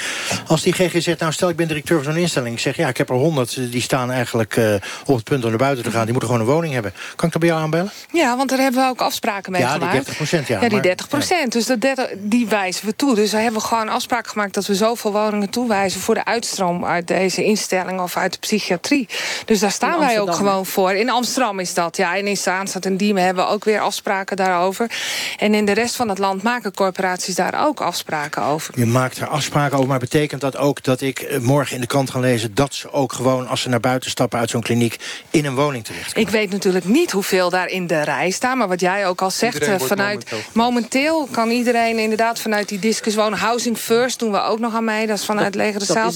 Als 0.47 0.63
die 0.63 0.73
GGZ, 0.73 1.15
nou 1.19 1.33
stel 1.33 1.49
ik 1.49 1.57
ben 1.57 1.69
directeur 1.69 2.03
van 2.03 2.13
zo'n 2.13 2.23
instelling. 2.23 2.55
Ik 2.55 2.61
zeg, 2.61 2.77
ja, 2.77 2.89
ik 2.89 2.97
heb 2.97 3.09
er 3.09 3.15
honderd, 3.15 3.73
die 3.73 3.81
staan 3.81 4.11
eigenlijk 4.11 4.57
uh, 4.57 4.75
op 5.07 5.17
het 5.17 5.25
punt 5.25 5.45
om 5.45 5.49
naar 5.49 5.59
buiten 5.59 5.85
te 5.85 5.91
gaan. 5.91 6.03
Die 6.03 6.13
moeten 6.13 6.31
gewoon 6.31 6.47
een 6.47 6.53
woning 6.53 6.73
hebben. 6.75 6.93
Kan 7.17 7.27
ik 7.27 7.33
dat 7.33 7.41
bij 7.41 7.51
jou 7.51 7.63
aanbellen? 7.63 7.91
Ja, 8.13 8.37
want 8.37 8.49
daar 8.49 8.59
hebben 8.59 8.83
we 8.83 8.89
ook 8.89 9.01
afspraken 9.01 9.53
mee 9.53 9.61
ja, 9.61 9.73
gemaakt. 9.73 9.93
Ja, 9.93 9.99
die 9.99 10.05
30 10.05 10.17
procent, 10.17 10.47
ja. 10.47 10.61
Ja, 10.61 10.69
die 10.69 10.81
30 10.81 11.09
procent. 11.09 11.53
Dus 11.53 11.67
dat 11.67 11.81
30, 11.81 12.09
die 12.19 12.47
wijzen 12.47 12.87
we 12.87 12.97
toe. 12.97 13.15
Dus 13.15 13.31
daar 13.31 13.43
hebben 13.43 13.61
we 13.61 13.67
gewoon 13.67 13.89
afspraken 13.89 14.31
gemaakt 14.31 14.55
dat 14.55 14.67
we 14.67 14.75
zoveel 14.75 15.13
woningen 15.13 15.51
toewijzen... 15.51 16.01
voor 16.01 16.15
de 16.15 16.25
uitstroom 16.25 16.85
uit 16.85 17.07
deze 17.07 17.45
instelling 17.45 18.01
of 18.01 18.17
uit 18.17 18.33
de 18.33 18.39
psychiatrie. 18.39 19.09
Dus 19.45 19.61
daar 19.61 19.73
staan 19.73 19.99
wij 19.99 20.21
ook 20.21 20.35
gewoon 20.35 20.67
voor. 20.67 20.93
In 20.93 21.11
Amsterdam 21.11 21.59
is 21.59 21.75
dat, 21.75 21.97
ja. 21.97 22.17
En 22.17 22.27
in 22.27 22.37
Zaan 22.37 22.67
staat 22.67 22.85
in 22.85 22.93
en 22.95 23.01
Diemen 23.01 23.25
hebben 23.25 23.49
ook 23.49 23.65
weer 23.65 23.81
afspraken 23.81 24.37
daarover. 24.37 24.91
En 25.39 25.55
in 25.55 25.65
de 25.65 25.73
rest 25.73 25.97
van 25.97 26.09
het 26.09 26.19
land 26.19 26.43
maken 26.43 26.75
corporaties 26.75 27.35
daar 27.35 27.67
ook 27.67 27.81
afspraken 27.81 28.43
over. 28.43 28.75
Je 28.79 28.87
maakt 28.87 29.19
er 29.19 29.27
afspraken 29.27 29.77
over, 29.77 29.89
maar 29.89 29.99
betekent 29.99 30.41
dat 30.41 30.57
ook 30.57 30.83
dat 30.83 31.01
ik 31.01 31.19
eh, 31.19 31.39
morgen 31.39 31.75
in 31.75 31.81
de 31.81 31.87
krant 31.87 32.11
ga 32.11 32.19
lezen... 32.19 32.55
dat 32.55 32.75
ze 32.75 32.93
ook 32.93 33.13
gewoon, 33.13 33.49
als 33.49 33.61
ze 33.61 33.69
naar 33.69 33.81
buiten 33.81 34.11
stappen 34.11 34.39
uit 34.39 34.51
zo'n 34.51 34.63
kliniek... 34.63 34.99
in 35.31 35.45
een 35.45 35.55
woning 35.55 35.85
terecht 35.85 36.17
Ik 36.17 36.29
weet 36.29 36.51
natuurlijk 36.51 36.85
niet 36.85 37.11
hoeveel 37.11 37.51
daar 37.51 37.69
in 37.69 37.87
de 37.87 38.03
rij 38.03 38.31
staan. 38.31 38.59
Maar 38.59 38.69
wat 38.69 38.81
jij 38.81 39.07
ook 39.07 39.23
al 39.23 39.31
zegt, 39.31 39.55
Iedereen 39.55 39.79
eh, 39.81 39.87
vanuit 39.87 40.25
momenteel- 40.31 40.63
momenteel 40.65 41.29
kan 41.31 41.51
iedereen 41.51 41.99
inderdaad 41.99 42.41
vanuit 42.41 42.69
die 42.69 42.79
discus 42.79 43.15
wonen. 43.15 43.39
Housing 43.39 43.79
First 43.79 44.19
doen 44.19 44.33
we 44.33 44.41
ook 44.43 44.59
nog 44.59 44.75
aan 44.75 44.85
mee. 44.85 45.07
Dat 45.07 45.19
is 45.19 45.25
vanuit 45.25 45.55
Leger 45.55 45.81
de 45.81 45.87
dat 45.87 45.97
Zaal. 45.97 46.13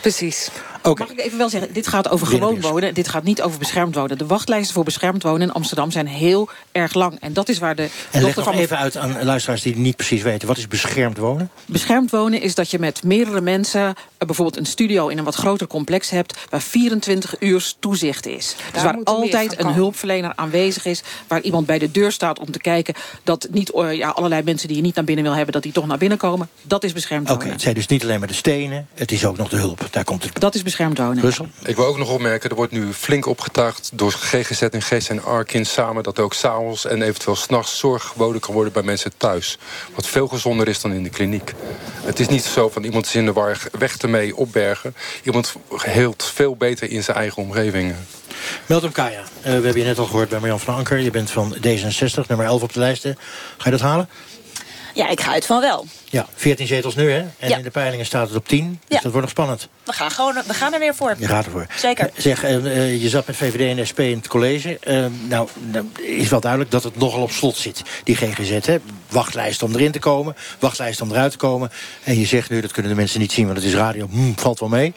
Precies. 0.00 0.48
Mag 0.82 1.10
ik 1.10 1.20
even 1.20 1.38
wel 1.38 1.48
zeggen, 1.48 1.72
dit 1.72 1.86
gaat 1.86 2.08
over 2.08 2.26
gewoon 2.26 2.60
wonen. 2.60 2.94
Dit 2.94 3.08
gaat 3.08 3.22
niet 3.24 3.42
over 3.42 3.58
beschermd 3.58 3.94
wonen. 3.94 4.18
De 4.18 4.26
wachtlijsten 4.26 4.74
voor 4.74 4.84
beschermd 4.84 5.22
wonen 5.22 5.40
in 5.40 5.52
Amsterdam 5.52 5.90
zijn 5.90 6.06
heel 6.08 6.48
erg 6.72 6.94
lang. 6.94 7.20
En 7.20 7.32
dat 7.32 7.48
is 7.48 7.58
waar 7.58 7.74
de 7.74 7.88
En 8.10 8.22
leg 8.22 8.36
nog 8.36 8.44
van... 8.44 8.54
even 8.54 8.78
uit 8.78 8.96
aan 8.96 9.24
luisteraars 9.24 9.62
die 9.62 9.76
niet 9.76 9.96
precies 9.96 10.22
weten... 10.22 10.48
wat 10.48 10.56
is 10.56 10.68
beschermd 10.68 11.18
wonen? 11.18 11.50
Beschermd 11.66 12.10
wonen 12.10 12.40
is 12.40 12.54
dat 12.54 12.70
je 12.70 12.78
met 12.78 13.02
meerdere 13.02 13.40
mensen... 13.40 13.80
eh, 13.80 14.26
bijvoorbeeld 14.26 14.56
een 14.56 14.66
studio 14.66 15.08
in 15.08 15.18
een 15.18 15.24
wat 15.24 15.34
groter 15.34 15.66
complex 15.66 16.10
hebt... 16.10 16.38
waar 16.50 16.60
24 16.60 17.34
uur 17.40 17.72
toezicht 17.78 18.26
is. 18.26 18.56
dus 18.72 18.82
waar 18.82 18.94
moet 18.94 19.08
er 19.08 19.14
meer 19.14 19.22
altijd 19.22 19.60
een 19.60 19.72
hulpverlener 19.72 20.32
aanwezig 20.36 20.84
is... 20.84 21.02
waar 21.26 21.40
iemand 21.40 21.66
bij 21.66 21.78
de 21.78 21.90
deur 21.90 22.12
staat 22.12 22.38
om 22.38 22.50
te 22.50 22.58
kijken... 22.58 22.94
dat 23.22 23.48
niet 23.50 23.70
eh, 23.70 23.92
ja, 23.92 24.08
allerlei 24.08 24.42
mensen 24.42 24.68
die 24.68 24.76
je 24.76 24.82
niet 24.82 24.94
naar 24.94 25.04
binnen 25.04 25.24
wil 25.24 25.34
hebben... 25.34 25.52
dat 25.52 25.62
die 25.62 25.72
toch 25.72 25.86
naar 25.86 25.98
binnen 25.98 26.18
komen. 26.18 26.48
Dat 26.62 26.84
is 26.84 26.92
beschermd 26.92 27.30
Oké, 27.30 27.38
wonen. 27.38 27.52
het 27.52 27.62
zijn 27.62 27.74
dus 27.74 27.86
niet 27.86 28.02
alleen 28.02 28.18
maar 28.18 28.28
de 28.28 28.34
stenen... 28.34 28.86
het 28.94 29.12
is 29.12 29.24
ook 29.24 29.36
nog 29.36 29.48
de 29.48 29.56
hulp, 29.56 29.88
daar 29.90 30.04
komt 30.04 30.22
het 30.22 30.40
Dat 30.40 30.54
is 30.54 30.62
beschermd 30.62 30.98
wonen. 30.98 31.18
Brussel? 31.18 31.48
Ik 31.64 31.76
wil 31.76 31.86
ook 31.86 31.98
nog 31.98 32.10
opmerken, 32.10 32.50
er 32.50 32.56
wordt 32.56 32.72
nu 32.72 32.92
flink 32.92 33.26
opgetuigd... 33.26 33.90
door 33.94 34.12
GGZ 34.12 34.62
en 34.62 34.82
GS 34.82 35.08
en 35.08 35.24
Arkin 35.24 35.66
samen... 35.88 36.02
dat 36.02 36.18
er 36.18 36.24
ook 36.24 36.34
s'avonds 36.34 36.84
en 36.84 37.02
eventueel 37.02 37.36
s'nachts 37.36 37.78
zorg 37.78 38.04
geboden 38.04 38.40
kan 38.40 38.54
worden 38.54 38.72
bij 38.72 38.82
mensen 38.82 39.12
thuis. 39.16 39.58
Wat 39.94 40.06
veel 40.06 40.28
gezonder 40.28 40.68
is 40.68 40.80
dan 40.80 40.92
in 40.92 41.02
de 41.02 41.10
kliniek. 41.10 41.54
Het 42.02 42.20
is 42.20 42.28
niet 42.28 42.44
zo 42.44 42.68
van 42.68 42.84
iemand 42.84 43.06
is 43.06 43.14
in 43.14 43.24
de 43.24 43.32
war, 43.32 43.58
weg 43.78 43.96
ermee, 43.96 44.36
opbergen. 44.36 44.94
Iemand 45.22 45.54
heelt 45.76 46.24
veel 46.24 46.56
beter 46.56 46.90
in 46.90 47.04
zijn 47.04 47.16
eigen 47.16 47.42
omgeving. 47.42 47.94
Meltem 48.66 48.92
Kaya, 48.92 49.20
eh, 49.20 49.42
we 49.42 49.50
hebben 49.50 49.76
je 49.76 49.84
net 49.84 49.98
al 49.98 50.06
gehoord 50.06 50.28
bij 50.28 50.38
Marjan 50.38 50.60
van 50.60 50.74
Anker. 50.74 50.98
Je 50.98 51.10
bent 51.10 51.30
van 51.30 51.56
D66, 51.56 52.26
nummer 52.26 52.46
11 52.46 52.62
op 52.62 52.72
de 52.72 52.78
lijst. 52.78 53.02
Ga 53.02 53.14
je 53.64 53.70
dat 53.70 53.80
halen? 53.80 54.08
Ja, 54.94 55.08
ik 55.08 55.20
ga 55.20 55.32
uit 55.32 55.46
van 55.46 55.60
wel. 55.60 55.86
Ja, 56.10 56.26
14 56.34 56.66
zetels 56.66 56.94
nu, 56.94 57.10
hè? 57.10 57.18
En 57.38 57.48
Ja. 57.48 57.56
in 57.56 57.62
de 57.62 57.70
peilingen 57.70 58.06
staat 58.06 58.28
het 58.28 58.36
op 58.36 58.48
10. 58.48 58.68
Dus 58.68 58.78
Ja. 58.88 58.94
dat 58.94 59.02
wordt 59.12 59.20
nog 59.20 59.30
spannend. 59.30 59.68
We 59.84 59.92
gaan, 59.92 60.10
gewoon, 60.10 60.34
we 60.46 60.54
gaan 60.54 60.72
er 60.72 60.78
weer 60.78 60.94
voor. 60.94 61.14
Je 61.18 61.26
gaat 61.26 61.44
ervoor. 61.44 61.66
Zeker. 61.76 62.10
Zeg, 62.16 62.44
eh, 62.44 62.54
eh, 62.56 63.02
je 63.02 63.08
zat 63.08 63.26
met 63.26 63.36
VVD 63.36 63.78
en 63.78 63.86
SP 63.90 63.98
in 64.00 64.16
het 64.16 64.28
college. 64.28 64.78
Eh, 64.78 65.04
nou, 65.28 65.48
is 65.96 66.28
wel 66.28 66.40
duidelijk 66.40 66.70
dat 66.70 66.82
het 66.82 66.96
nogal 66.98 67.22
op 67.22 67.30
slot 67.30 67.56
zit, 67.56 67.82
die 68.04 68.16
GGZ. 68.16 68.66
Hè? 68.66 68.78
Wachtlijst 69.08 69.62
om 69.62 69.72
erin 69.74 69.92
te 69.92 69.98
komen, 69.98 70.36
wachtlijst 70.58 71.00
om 71.00 71.10
eruit 71.10 71.30
te 71.32 71.38
komen. 71.38 71.70
En 72.04 72.18
je 72.18 72.26
zegt 72.26 72.50
nu, 72.50 72.60
dat 72.60 72.72
kunnen 72.72 72.90
de 72.90 72.96
mensen 72.98 73.20
niet 73.20 73.32
zien, 73.32 73.44
want 73.46 73.56
het 73.58 73.66
is 73.66 73.74
radio. 73.74 74.06
Hm, 74.10 74.32
valt 74.36 74.60
wel 74.60 74.68
mee. 74.68 74.94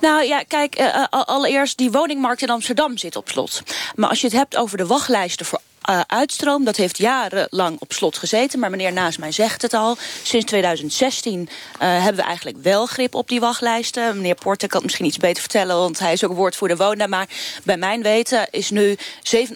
Nou 0.00 0.24
ja, 0.24 0.42
kijk, 0.48 0.74
eh, 0.74 0.86
eh, 0.94 1.04
allereerst 1.10 1.78
die 1.78 1.90
woningmarkt 1.90 2.42
in 2.42 2.50
Amsterdam 2.50 2.98
zit 2.98 3.16
op 3.16 3.28
slot. 3.28 3.62
Maar 3.94 4.08
als 4.08 4.20
je 4.20 4.26
het 4.26 4.36
hebt 4.36 4.56
over 4.56 4.76
de 4.76 4.86
wachtlijsten 4.86 5.46
voor 5.46 5.60
eh, 5.88 6.00
uitstroom, 6.06 6.64
dat 6.64 6.76
heeft 6.76 6.98
jarenlang 6.98 7.76
op 7.80 7.92
slot 7.92 8.18
gezeten. 8.18 8.58
Maar 8.58 8.70
meneer 8.70 8.92
naast 8.92 9.18
mij 9.18 9.32
zegt 9.32 9.62
het 9.62 9.74
al. 9.74 9.96
Sinds 10.22 10.46
2016 10.46 11.48
eh, 11.78 11.88
hebben 11.88 12.16
we 12.16 12.22
eigenlijk 12.22 12.56
wel 12.62 12.86
grip 12.86 13.14
op 13.14 13.28
die 13.28 13.40
wachtlijsten. 13.40 14.16
Meneer 14.16 14.34
Porter 14.34 14.68
kan 14.68 14.76
het 14.76 14.86
misschien 14.86 15.06
iets 15.06 15.16
beter 15.16 15.40
vertellen, 15.40 15.76
want 15.76 15.98
hij 15.98 16.12
is 16.12 16.24
ook 16.24 16.32
woordvoerder 16.32 16.76
wonen. 16.76 17.10
Maar 17.10 17.28
bij 17.64 17.76
mijn 17.76 18.02
weten 18.02 18.48
is 18.50 18.70
nu 18.70 18.96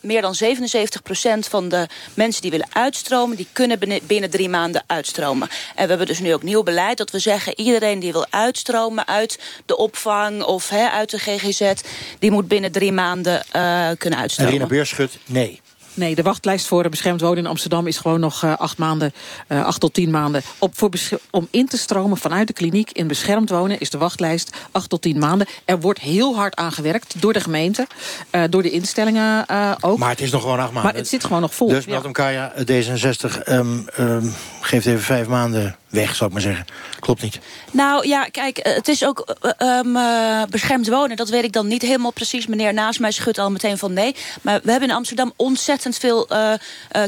meer 0.02 0.20
dan 0.20 0.34
77% 0.34 1.48
van 1.48 1.68
de 1.68 1.86
mensen 2.14 2.42
die 2.42 2.50
willen 2.50 2.68
uitstromen, 2.72 3.36
die 3.36 3.48
kunnen 3.52 3.78
binnen, 4.06 4.30
drie 4.30 4.48
maanden 4.48 4.82
uitstromen. 4.86 5.48
En 5.74 5.82
we 5.82 5.88
hebben 5.88 6.06
dus 6.06 6.18
nu 6.18 6.34
ook 6.34 6.42
nieuw 6.42 6.62
beleid 6.62 6.98
dat 6.98 7.10
we 7.10 7.18
zeggen, 7.18 7.60
iedereen 7.60 7.98
die 7.98 8.12
wil 8.12 8.26
uitstromen 8.30 9.06
uit 9.06 9.38
de 9.66 9.76
opvang 9.76 10.42
of 10.42 10.72
uit 10.72 11.10
de 11.10 11.18
GGZ, 11.18 11.72
die 12.18 12.30
moet 12.30 12.48
binnen 12.48 12.72
drie 12.72 12.92
maanden 12.92 13.42
eh, 13.50 13.50
kunnen 13.98 13.98
En 13.98 14.16
uitstromen. 14.16 14.52
Rina 14.52 14.66
Beurs 14.66 14.88
schudt 14.88 15.18
nee. 15.26 15.60
Nee, 15.94 16.14
de 16.14 16.22
wachtlijst 16.22 16.66
voor 16.66 16.88
beschermd 16.88 17.20
wonen 17.20 17.38
in 17.38 17.46
Amsterdam 17.46 17.86
is 17.86 17.98
gewoon 17.98 18.20
nog 18.20 18.42
eh, 18.42 18.56
acht 18.56 18.78
maanden, 18.78 19.12
eh, 19.46 19.64
acht 19.64 19.80
tot 19.80 19.94
tien 19.94 20.10
maanden. 20.10 20.42
Op, 20.58 20.78
voor 20.78 20.90
om 21.30 21.48
in 21.50 21.68
te 21.68 21.78
stromen 21.78 22.16
vanuit 22.16 22.46
de 22.46 22.52
kliniek 22.52 22.90
in 22.90 23.06
beschermd 23.06 23.50
wonen 23.50 23.80
is 23.80 23.90
de 23.90 23.98
wachtlijst 23.98 24.56
acht 24.72 24.88
tot 24.88 25.02
tien 25.02 25.18
maanden. 25.18 25.46
Er 25.64 25.80
wordt 25.80 26.00
heel 26.00 26.36
hard 26.36 26.56
aan 26.56 26.72
gewerkt 26.72 27.14
door 27.20 27.32
de 27.32 27.40
gemeente, 27.40 27.86
eh, 28.30 28.42
door 28.50 28.62
de 28.62 28.70
instellingen 28.70 29.46
ook. 29.80 29.98
Maar 29.98 30.10
het 30.10 30.20
is 30.20 30.30
nog 30.30 30.40
gewoon 30.40 30.58
acht 30.58 30.72
maanden. 30.72 30.90
Maar 30.90 31.00
het 31.00 31.08
zit 31.08 31.24
gewoon 31.24 31.40
nog 31.40 31.54
vol. 31.54 31.68
Dus 31.68 31.84
ja. 31.84 31.90
Meltem 31.90 32.12
Kaya, 32.12 32.52
D66, 32.64 33.42
ehm, 33.42 33.78
ehm, 33.96 34.26
geeft 34.60 34.86
even 34.86 35.02
vijf 35.02 35.26
maanden 35.26 35.76
weg, 35.92 36.14
zou 36.14 36.28
ik 36.28 36.32
maar 36.32 36.42
zeggen. 36.42 36.64
Klopt 37.00 37.22
niet. 37.22 37.38
Nou 37.70 38.06
ja, 38.08 38.24
kijk, 38.24 38.58
eh, 38.58 38.74
het 38.74 38.88
is 38.88 39.04
ook 39.04 39.34
eh, 39.40 39.50
ehm, 39.58 39.96
eh, 39.96 40.42
beschermd 40.50 40.88
wonen. 40.88 41.16
Dat 41.16 41.28
weet 41.28 41.44
ik 41.44 41.52
dan 41.52 41.66
niet 41.66 41.82
helemaal 41.82 42.10
precies. 42.10 42.46
Meneer 42.46 42.74
naast 42.74 43.00
mij 43.00 43.10
schudt 43.10 43.38
al 43.38 43.50
meteen 43.50 43.78
van 43.78 43.92
nee. 43.92 44.16
Maar 44.42 44.60
we 44.62 44.70
hebben 44.70 44.88
in 44.88 44.94
Amsterdam 44.94 45.32
ontzettend 45.36 45.96
veel 45.96 46.28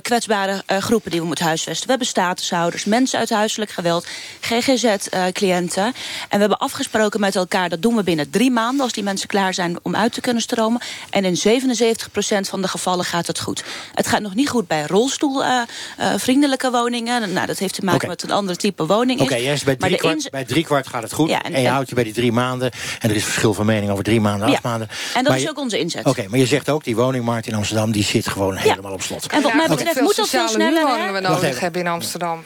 kwetsbare 0.03 0.63
groepen 0.67 1.11
die 1.11 1.21
we 1.21 1.27
moeten 1.27 1.45
huisvesten. 1.45 1.85
We 1.85 1.91
hebben 1.91 2.09
statushouders, 2.09 2.85
mensen 2.85 3.19
uit 3.19 3.31
huiselijk 3.31 3.71
geweld, 3.71 4.07
GGZ-cliënten. 4.41 5.85
en 5.85 5.93
we 6.31 6.39
hebben 6.39 6.59
afgesproken 6.59 7.21
met 7.21 7.37
elkaar, 7.37 7.69
dat 7.69 7.83
doen 7.83 7.97
we 7.97 8.03
binnen 8.03 8.31
drie 8.31 8.51
maanden... 8.51 8.83
als 8.83 8.93
die 8.93 9.03
mensen 9.03 9.29
klaar 9.29 9.55
zijn 9.55 9.79
om 9.83 9.97
uit 9.97 10.13
te 10.13 10.21
kunnen 10.21 10.43
stromen. 10.43 10.81
En 11.11 11.25
in 11.25 11.37
77% 11.37 12.49
van 12.49 12.63
de 12.63 12.69
gevallen 12.69 13.05
gaat 13.05 13.27
het 13.27 13.41
goed. 13.41 13.65
Het 13.95 14.07
gaat 14.07 14.21
nog 14.21 14.35
niet 14.35 14.49
goed 14.49 14.67
bij 14.67 14.87
rolstoelvriendelijke 14.87 16.71
woningen. 16.71 17.33
Nou, 17.33 17.47
dat 17.47 17.59
heeft 17.59 17.75
te 17.75 17.85
maken 17.85 18.09
met 18.09 18.23
een 18.23 18.31
ander 18.31 18.57
type 18.57 18.74
woning. 18.77 19.21
Oké, 19.21 19.35
jij 19.37 19.53
is 19.53 19.65
bij 19.65 19.77
Maar 19.79 19.89
de 19.91 19.97
drie, 19.97 20.11
kwart, 20.11 20.31
bij 20.31 20.45
drie 20.45 20.65
kwart 20.65 20.87
gaat 20.87 21.03
het 21.03 21.13
goed. 21.13 21.29
Ja, 21.29 21.43
en, 21.43 21.53
en- 21.55 21.63
je 21.63 21.69
houdt 21.69 21.89
je 21.89 21.95
bij 21.95 22.05
die 22.05 22.13
drie 22.13 22.33
maanden. 22.33 22.71
En 23.01 23.11
er 23.11 23.17
is 23.17 23.25
verschil 23.25 23.55
van 23.55 23.67
mening 23.67 23.91
over 23.91 24.05
drie 24.05 24.21
maanden, 24.21 24.49
Ja, 24.49 24.55
acht 24.55 24.63
maanden. 24.63 24.89
En 24.89 24.97
dat 25.15 25.23
Maar 25.25 25.37
is 25.37 25.43
je- 25.43 25.49
ook 25.49 25.59
onze 25.59 25.79
inzet. 25.79 26.05
Oké, 26.07 26.25
maar 26.29 26.39
je 26.39 26.47
zegt 26.47 26.71
ook, 26.71 26.85
die 26.85 26.97
woningmarkt 26.97 27.47
in 27.47 27.55
Amsterdam... 27.55 27.93
die 27.93 28.05
zit 28.05 28.29
gewoon 28.29 28.57
helemaal 28.57 28.93
op 28.93 29.03
slot. 29.03 29.27
En 29.27 29.43
wat 29.43 29.55
mij 29.55 29.69
betreft 29.69 30.01
moet 30.01 30.17
dat 30.17 30.29
veel 30.29 30.49
sneller. 30.49 31.13
we 31.13 31.21
nodig 31.21 31.61
hebben 31.61 31.81
in 31.81 31.87
Amsterdam. 31.87 32.45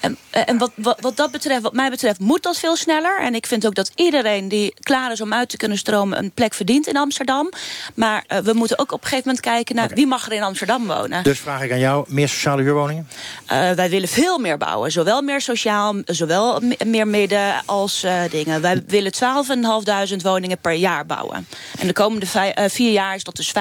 En, 0.00 0.16
en 0.30 0.58
wat, 0.58 0.70
wat, 0.74 1.00
wat 1.00 1.16
dat 1.16 1.30
betreft, 1.30 1.62
wat 1.62 1.72
mij 1.72 1.90
betreft, 1.90 2.20
moet 2.20 2.42
dat 2.42 2.58
veel 2.58 2.76
sneller. 2.76 3.20
En 3.20 3.34
ik 3.34 3.46
vind 3.46 3.66
ook 3.66 3.74
dat 3.74 3.90
iedereen 3.94 4.48
die 4.48 4.74
klaar 4.80 5.12
is 5.12 5.20
om 5.20 5.32
uit 5.32 5.48
te 5.48 5.56
kunnen 5.56 5.78
stromen... 5.78 6.18
een 6.18 6.30
plek 6.30 6.54
verdient 6.54 6.86
in 6.86 6.96
Amsterdam. 6.96 7.50
Maar 7.94 8.24
eh, 8.26 8.38
we 8.38 8.52
moeten 8.52 8.78
ook 8.78 8.92
op 8.92 9.02
een 9.02 9.08
gegeven 9.08 9.26
moment 9.26 9.44
kijken... 9.44 9.74
naar 9.74 9.88
wie 9.94 10.06
mag 10.06 10.26
er 10.26 10.32
in 10.32 10.42
Amsterdam 10.42 10.86
wonen. 10.86 11.22
Dus 11.22 11.38
vraag 11.38 11.62
ik 11.62 11.72
aan 11.72 11.78
jou, 11.78 12.04
meer 12.08 12.28
sociale 12.28 12.62
huurwoningen? 12.62 13.08
Eh, 13.46 13.70
wij 13.70 13.90
willen 13.90 14.08
veel 14.08 14.38
meer 14.38 14.58
bouwen. 14.58 14.92
Zowel 14.92 15.22
meer 15.22 15.40
sociaal, 15.40 15.94
zowel 16.04 16.60
me- 16.60 16.76
meer 16.84 17.08
midden 17.08 17.62
als 17.64 18.02
eh, 18.02 18.20
dingen. 18.30 18.60
Wij 18.60 18.82
willen 18.86 19.12
12.500 20.10 20.16
woningen 20.22 20.58
per 20.58 20.72
jaar 20.72 21.06
bouwen. 21.06 21.46
En 21.78 21.86
de 21.86 21.92
komende 21.92 22.26
eh, 22.26 22.70
vier 22.70 22.92
jaar 22.92 23.14
is 23.14 23.24
dat 23.24 23.36
dus 23.36 23.52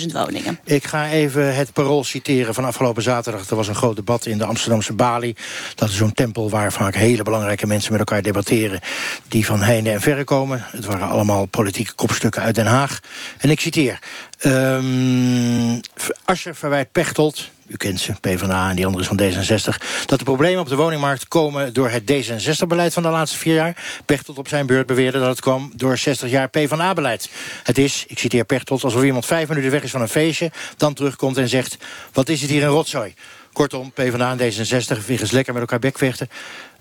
50.000 0.00 0.06
woningen. 0.12 0.58
Ik 0.64 0.84
ga 0.86 1.08
even 1.08 1.54
het 1.54 1.72
parool 1.72 2.04
citeren 2.04 2.54
van 2.54 2.64
afgelopen 2.64 3.02
zaterdag. 3.02 3.50
Er 3.50 3.56
was 3.56 3.68
een 3.68 3.74
groot 3.74 3.96
debat 3.96 4.26
in 4.26 4.38
de 4.38 4.44
Amsterdamse 4.44 4.92
Bali. 4.92 5.34
Dat 5.82 5.90
is 5.90 5.96
zo'n 5.96 6.12
tempel 6.12 6.50
waar 6.50 6.72
vaak 6.72 6.94
hele 6.94 7.22
belangrijke 7.22 7.66
mensen 7.66 7.90
met 7.90 8.00
elkaar 8.00 8.22
debatteren... 8.22 8.80
die 9.28 9.46
van 9.46 9.62
heinde 9.62 9.90
en 9.90 10.00
verre 10.00 10.24
komen. 10.24 10.64
Het 10.70 10.84
waren 10.84 11.08
allemaal 11.08 11.46
politieke 11.46 11.92
kopstukken 11.92 12.42
uit 12.42 12.54
Den 12.54 12.66
Haag. 12.66 13.00
En 13.38 13.50
ik 13.50 13.60
citeer. 13.60 13.98
ehm 14.38 15.80
Asscher 16.24 16.54
verwijt 16.54 16.92
Pechtold... 16.92 17.50
U 17.66 17.76
kent 17.76 18.00
ze, 18.00 18.12
PvdA 18.20 18.70
en 18.70 18.76
die 18.76 18.86
andere 18.86 19.02
is 19.02 19.08
van 19.08 19.20
D66... 19.20 20.06
dat 20.06 20.18
de 20.18 20.24
problemen 20.24 20.60
op 20.60 20.68
de 20.68 20.76
woningmarkt 20.76 21.28
komen 21.28 21.72
door 21.72 21.90
het 21.90 22.02
D66-beleid 22.02 22.92
van 22.92 23.02
de 23.02 23.08
laatste 23.08 23.38
vier 23.38 23.54
jaar. 23.54 23.76
Pechtold 24.04 24.38
op 24.38 24.48
zijn 24.48 24.66
beurt 24.66 24.86
beweerde 24.86 25.18
dat 25.18 25.28
het 25.28 25.40
kwam 25.40 25.72
door 25.74 25.98
60 25.98 26.30
jaar 26.30 26.48
PvdA-beleid. 26.48 27.30
Het 27.62 27.78
is, 27.78 28.04
ik 28.08 28.18
citeer 28.18 28.44
Pechtold, 28.44 28.84
alsof 28.84 29.02
iemand 29.02 29.26
vijf 29.26 29.48
minuten 29.48 29.70
weg 29.70 29.82
is 29.82 29.90
van 29.90 30.00
een 30.00 30.08
feestje... 30.08 30.50
dan 30.76 30.94
terugkomt 30.94 31.36
en 31.36 31.48
zegt, 31.48 31.76
wat 32.12 32.28
is 32.28 32.40
het 32.40 32.50
hier 32.50 32.62
een 32.62 32.68
rotzooi? 32.68 33.14
Kortom, 33.52 33.92
PvdA 33.92 34.36
en 34.38 34.38
D66 34.38 35.06
weer 35.06 35.20
eens 35.20 35.30
lekker 35.30 35.52
met 35.52 35.62
elkaar 35.62 35.78
bekvechten. 35.78 36.28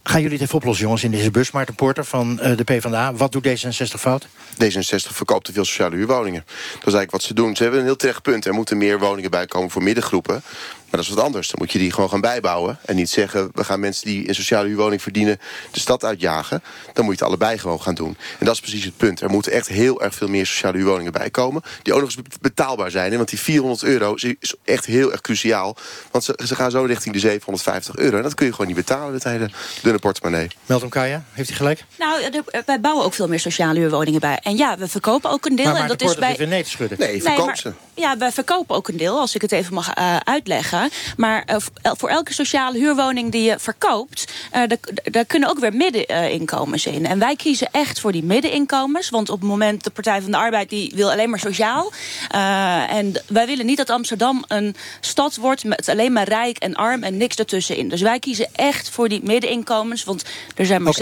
Gaan 0.03 0.22
jullie 0.22 0.38
het 0.38 0.45
even 0.45 0.57
oplossen, 0.57 0.84
jongens, 0.84 1.03
in 1.03 1.11
deze 1.11 1.32
bus? 1.32 1.51
Maarten 1.51 1.76
Porter 1.76 2.05
van 2.05 2.39
eh, 2.39 2.57
de 2.57 2.63
PvdA. 2.63 3.13
Wat 3.13 3.32
doet 3.32 3.47
D66 3.47 3.99
fout? 3.99 4.28
D66 4.53 5.11
verkoopt 5.11 5.45
te 5.45 5.53
veel 5.53 5.65
sociale 5.65 5.95
huurwoningen. 5.95 6.43
Dat 6.45 6.57
is 6.74 6.93
eigenlijk 6.93 7.11
wat 7.11 7.24
ze 7.24 7.34
doen. 7.34 7.55
Ze 7.55 7.61
hebben 7.61 7.80
een 7.80 7.86
heel 7.86 7.95
terecht 7.95 8.22
punt. 8.22 8.45
Er 8.45 8.53
moeten 8.53 8.78
meer 8.78 8.99
woningen 8.99 9.32
bij 9.32 9.45
komen 9.45 9.69
voor 9.69 9.84
middengroepen. 9.84 10.43
Maar 10.92 11.00
dat 11.00 11.10
is 11.10 11.16
wat 11.16 11.26
anders. 11.26 11.48
Dan 11.48 11.56
moet 11.60 11.72
je 11.72 11.80
die 11.80 11.92
gewoon 11.92 12.10
gaan 12.10 12.22
bijbouwen. 12.22 12.80
En 12.86 12.96
niet 12.96 13.10
zeggen, 13.10 13.50
we 13.54 13.64
gaan 13.64 13.80
mensen 13.80 14.06
die 14.06 14.28
een 14.28 14.36
sociale 14.36 14.68
huurwoning 14.68 15.02
verdienen... 15.02 15.39
de 15.72 15.80
stad 15.80 16.04
uitjagen. 16.04 16.64
Dan 16.94 17.06
moet 17.06 17.14
je 17.18 17.20
het 17.20 17.22
allebei 17.30 17.58
gewoon 17.58 17.82
gaan 17.82 17.94
doen. 17.96 18.18
En 18.39 18.46
dat 18.46 18.54
is 18.54 18.60
precies 18.60 18.84
het 18.86 18.98
punt. 18.98 19.22
Er 19.22 19.30
moeten 19.30 19.52
echt 19.52 19.68
heel 19.68 20.02
erg 20.02 20.16
veel 20.16 20.28
meer 20.28 20.46
sociale 20.46 20.78
huurwoningen 20.78 21.12
bij 21.12 21.30
komen. 21.30 21.62
Die 21.82 21.94
ook 21.94 22.00
nog 22.02 22.16
eens 22.16 22.38
betaalbaar 22.42 22.92
zijn. 22.92 23.12
hè. 23.12 23.18
Want 23.18 23.30
die 23.30 23.39
400 23.39 23.84
euro 23.84 24.14
is- 24.14 24.54
echt 24.64 24.86
heel 24.86 25.12
erg 25.12 25.22
cruciaal. 25.22 25.76
Want 26.12 26.24
ze, 26.24 26.39
ze 26.46 26.56
gaan 26.56 26.72
zo 26.72 26.84
richting 26.84 27.14
de 27.14 27.20
750 27.20 27.96
euro. 27.96 28.18
En 28.18 28.24
dat 28.24 28.34
kun 28.34 28.46
je 28.46 28.52
gewoon 28.52 28.68
niet 28.68 28.76
betalen, 28.76 29.14
het 29.14 29.24
hele, 29.24 29.46
de 29.48 29.54
dunne 29.82 30.00
portemonnee. 30.00 30.48
Meltem 30.66 30.89
Kaya, 30.89 31.24
heeft 31.32 31.48
hij 31.50 31.58
gelijk? 31.58 31.84
Nou, 32.00 32.22
er- 32.24 32.64
wij 32.66 32.80
bouwen 32.80 33.06
ook 33.06 33.14
veel 33.14 33.28
meer 33.28 33.39
sociale 33.39 33.80
huurwoningen 33.80 34.20
bij. 34.20 34.39
En 34.44 34.58
ja, 34.58 34.78
we 34.78 34.88
verkopen 34.88 35.30
ook 35.30 35.46
een 35.46 35.56
deel. 35.56 35.66
maar 35.66 35.74
maar 35.74 35.82
en 35.82 35.88
dat 35.98 36.02
is 36.02 36.16
bij. 36.16 36.32
even 36.32 36.50
nee 36.50 36.64
te 36.64 36.70
schudden. 36.70 37.00
Nee, 37.00 37.08
Nee, 37.12 37.22
verkoop 37.22 37.46
maar- 37.46 37.58
ze. 37.58 37.74
Ja, 37.96 38.18
wij 38.18 38.32
verkopen 38.32 38.76
ook 38.76 38.88
een 38.88 38.98
deel, 38.98 39.20
als 39.20 39.36
ik 39.36 39.42
het 39.42 39.52
even 39.52 39.74
mag 39.74 39.94
eh, 39.94 40.16
uitleggen. 40.24 40.80
Maar 41.17 41.43
eh, 41.45 41.55
voor 41.82 42.09
elke 42.09 42.34
sociale 42.34 42.77
huurwoning 42.77 43.32
die 43.32 43.43
je 43.43 43.59
verkoopt... 43.59 44.32
eh, 44.51 44.61
daar, 45.03 45.25
kunnen 45.25 45.49
ook 45.49 45.59
weer 45.59 45.73
middeninkomens 45.73 46.86
in. 46.86 47.05
En 47.05 47.19
wij 47.19 47.36
kiezen 47.36 47.67
echt 47.71 47.99
voor 47.99 48.11
die 48.11 48.23
middeninkomens. 48.23 49.09
Want 49.09 49.29
op 49.29 49.39
het 49.39 49.49
moment, 49.49 49.84
de 49.84 49.89
Partij 49.89 50.21
van 50.21 50.32
de 50.32 50.38
Arbeid... 50.38 50.69
die 50.69 50.91
wil 50.95 51.11
alleen 51.11 51.29
maar 51.29 51.39
sociaal. 51.39 51.91
Eh, 52.29 52.93
en 52.93 53.13
wij 53.27 53.45
willen 53.45 53.65
niet 53.65 53.77
dat 53.77 53.89
Amsterdam 53.89 54.43
een 54.47 54.75
stad 54.99 55.36
wordt... 55.36 55.63
met 55.63 55.89
alleen 55.89 56.13
maar 56.13 56.27
rijk 56.27 56.57
en 56.57 56.75
arm 56.75 57.03
en 57.03 57.17
niks 57.17 57.36
ertussenin. 57.36 57.89
Dus 57.89 58.01
wij 58.01 58.19
kiezen 58.19 58.47
echt 58.51 58.89
voor 58.89 59.09
die 59.09 59.21
middeninkomens. 59.23 60.03
Want 60.03 60.25
er 60.55 60.65
zijn 60.65 60.84
maar 60.84 60.97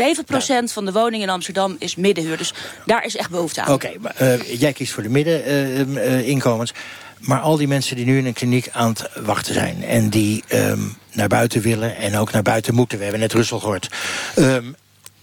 7% 0.61 0.63
van 0.63 0.85
de 0.85 0.91
woningen 0.91 1.27
in 1.27 1.33
Amsterdam 1.33 1.75
is 1.79 1.95
middenhuur. 1.95 2.37
Dus 2.37 2.53
daar 2.85 3.05
is 3.05 3.15
echt 3.15 3.29
behoefte 3.29 3.61
aan. 3.61 3.73
Oké, 3.73 3.91
maar, 3.99 4.45
jij 4.45 4.73
kiest 4.73 4.93
voor 4.93 5.03
de 5.03 5.09
middeninkomens. 5.09 6.73
Maar 7.19 7.39
al 7.39 7.57
die 7.57 7.67
mensen 7.67 7.95
die 7.95 8.05
nu 8.05 8.17
in 8.17 8.25
een 8.25 8.33
kliniek 8.33 8.69
aan 8.71 8.89
het 8.89 9.09
wachten 9.23 9.53
zijn... 9.53 9.83
en 9.83 10.09
die 10.09 10.43
ehm, 10.47 10.79
naar 11.11 11.27
buiten 11.27 11.61
willen 11.61 11.95
en 11.95 12.17
ook 12.17 12.31
naar 12.31 12.41
buiten 12.41 12.75
moeten... 12.75 12.97
we 12.97 13.03
hebben 13.03 13.21
net 13.21 13.33
Russel 13.33 13.59
gehoord. 13.59 13.89
Ehm, 14.35 14.65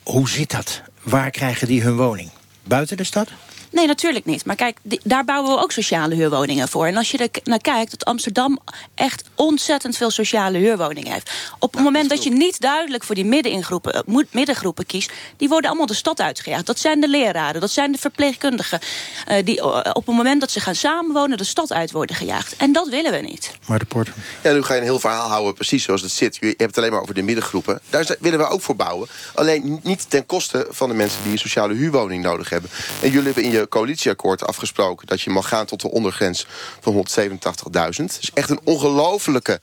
hoe 0.02 0.28
zit 0.28 0.50
dat? 0.50 0.82
Waar 1.02 1.30
krijgen 1.30 1.66
die 1.66 1.82
hun 1.82 1.96
woning? 1.96 2.30
Buiten 2.64 2.96
de 2.96 3.04
stad? 3.04 3.28
Nee, 3.70 3.86
natuurlijk 3.86 4.24
niet. 4.24 4.44
Maar 4.44 4.56
kijk, 4.56 4.78
die- 4.82 5.00
daar 5.04 5.24
bouwen 5.24 5.54
we 5.54 5.60
ook 5.62 5.72
sociale 5.72 6.14
huurwoningen 6.14 6.68
voor. 6.68 6.86
En 6.86 6.96
als 6.96 7.10
je 7.10 7.18
er 7.18 7.28
naar 7.44 7.58
kijkt, 7.60 7.90
dat 7.90 8.04
Amsterdam 8.04 8.58
echt 8.94 9.22
ontzettend 9.34 9.96
veel 9.96 10.10
sociale 10.10 10.58
huurwoningen 10.58 11.12
heeft. 11.12 11.30
Op 11.58 11.72
het 11.74 11.82
moment 11.82 12.08
dat 12.08 12.22
je 12.24 12.30
niet 12.30 12.60
duidelijk 12.60 13.04
voor 13.04 13.14
die 13.14 13.24
middeningroepen, 13.24 13.92
eh, 13.92 14.00
moet- 14.06 14.32
middengroepen 14.34 14.86
kiest, 14.86 15.12
die 15.36 15.48
worden 15.48 15.68
allemaal 15.70 15.86
de 15.86 15.94
stad 15.94 16.20
uitgejaagd. 16.20 16.66
Dat 16.66 16.78
zijn 16.78 17.00
de 17.00 17.08
leraren, 17.08 17.60
dat 17.60 17.70
zijn 17.70 17.92
de 17.92 17.98
verpleegkundigen. 17.98 18.78
eh, 19.26 19.44
die 19.44 19.60
eh, 19.60 19.90
op 19.92 20.06
het 20.06 20.14
moment 20.16 20.40
dat 20.40 20.50
ze 20.50 20.60
gaan 20.60 20.74
samenwonen, 20.74 21.38
de 21.38 21.44
stad 21.44 21.72
uit 21.72 21.90
worden 21.90 22.16
gejaagd. 22.16 22.56
En 22.56 22.72
dat 22.72 22.88
willen 22.88 23.12
we 23.12 23.18
niet. 23.18 23.50
Maar 23.66 23.78
de 23.78 23.84
poort. 23.84 24.08
Ja, 24.42 24.52
nu 24.52 24.62
ga 24.62 24.72
je 24.74 24.78
een 24.80 24.86
heel 24.86 25.00
verhaal 25.00 25.28
houden, 25.28 25.54
precies 25.54 25.84
zoals 25.84 26.02
het 26.02 26.10
zit. 26.10 26.36
Je 26.40 26.46
hebt 26.46 26.60
het 26.60 26.78
alleen 26.78 26.90
maar 26.90 27.00
over 27.00 27.14
de 27.14 27.22
middengroepen. 27.22 27.80
Daar 27.90 28.16
willen 28.20 28.38
we 28.38 28.46
ook 28.46 28.60
voor 28.62 28.76
bouwen. 28.76 29.08
Alleen 29.34 29.80
niet 29.82 30.10
ten 30.10 30.26
koste 30.26 30.66
van 30.70 30.88
de 30.88 30.94
mensen 30.94 31.22
die 31.22 31.32
een 31.32 31.38
sociale 31.38 31.74
huurwoning 31.74 32.22
nodig 32.22 32.48
hebben. 32.48 32.70
En 33.02 33.10
jullie 33.10 33.24
hebben 33.24 33.42
in 33.42 33.50
je 33.56 33.68
coalitieakkoord 33.68 34.46
afgesproken... 34.46 35.06
dat 35.06 35.20
je 35.20 35.30
mag 35.30 35.48
gaan 35.48 35.66
tot 35.66 35.80
de 35.80 35.90
ondergrens 35.90 36.46
van 36.80 36.94
187.000. 36.94 38.04
Dus 38.04 38.30
echt 38.34 38.50
een 38.50 38.60
ongelofelijke 38.64 39.60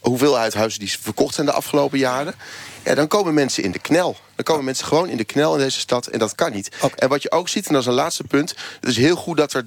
hoeveelheid 0.00 0.54
huizen 0.54 0.80
die 0.80 0.98
verkocht 1.00 1.34
zijn 1.34 1.46
de 1.46 1.52
afgelopen 1.52 1.98
jaren. 1.98 2.34
Ja, 2.84 2.94
dan 2.94 3.08
komen 3.08 3.34
mensen 3.34 3.62
in 3.62 3.70
de 3.70 3.78
knel. 3.78 4.16
Dan 4.34 4.44
komen 4.44 4.64
mensen 4.64 4.86
gewoon 4.86 5.08
in 5.08 5.16
de 5.16 5.24
knel 5.24 5.54
in 5.54 5.60
deze 5.60 5.80
stad. 5.80 6.06
En 6.06 6.18
dat 6.18 6.34
kan 6.34 6.52
niet. 6.52 6.68
En 6.96 7.08
wat 7.08 7.22
je 7.22 7.30
ook 7.30 7.48
ziet, 7.48 7.66
en 7.66 7.72
dat 7.72 7.82
is 7.82 7.88
een 7.88 7.94
laatste 7.94 8.24
punt... 8.24 8.54
het 8.80 8.90
is 8.90 8.96
heel 8.96 9.16
goed 9.16 9.36
dat 9.36 9.52
er 9.52 9.62
30% 9.62 9.64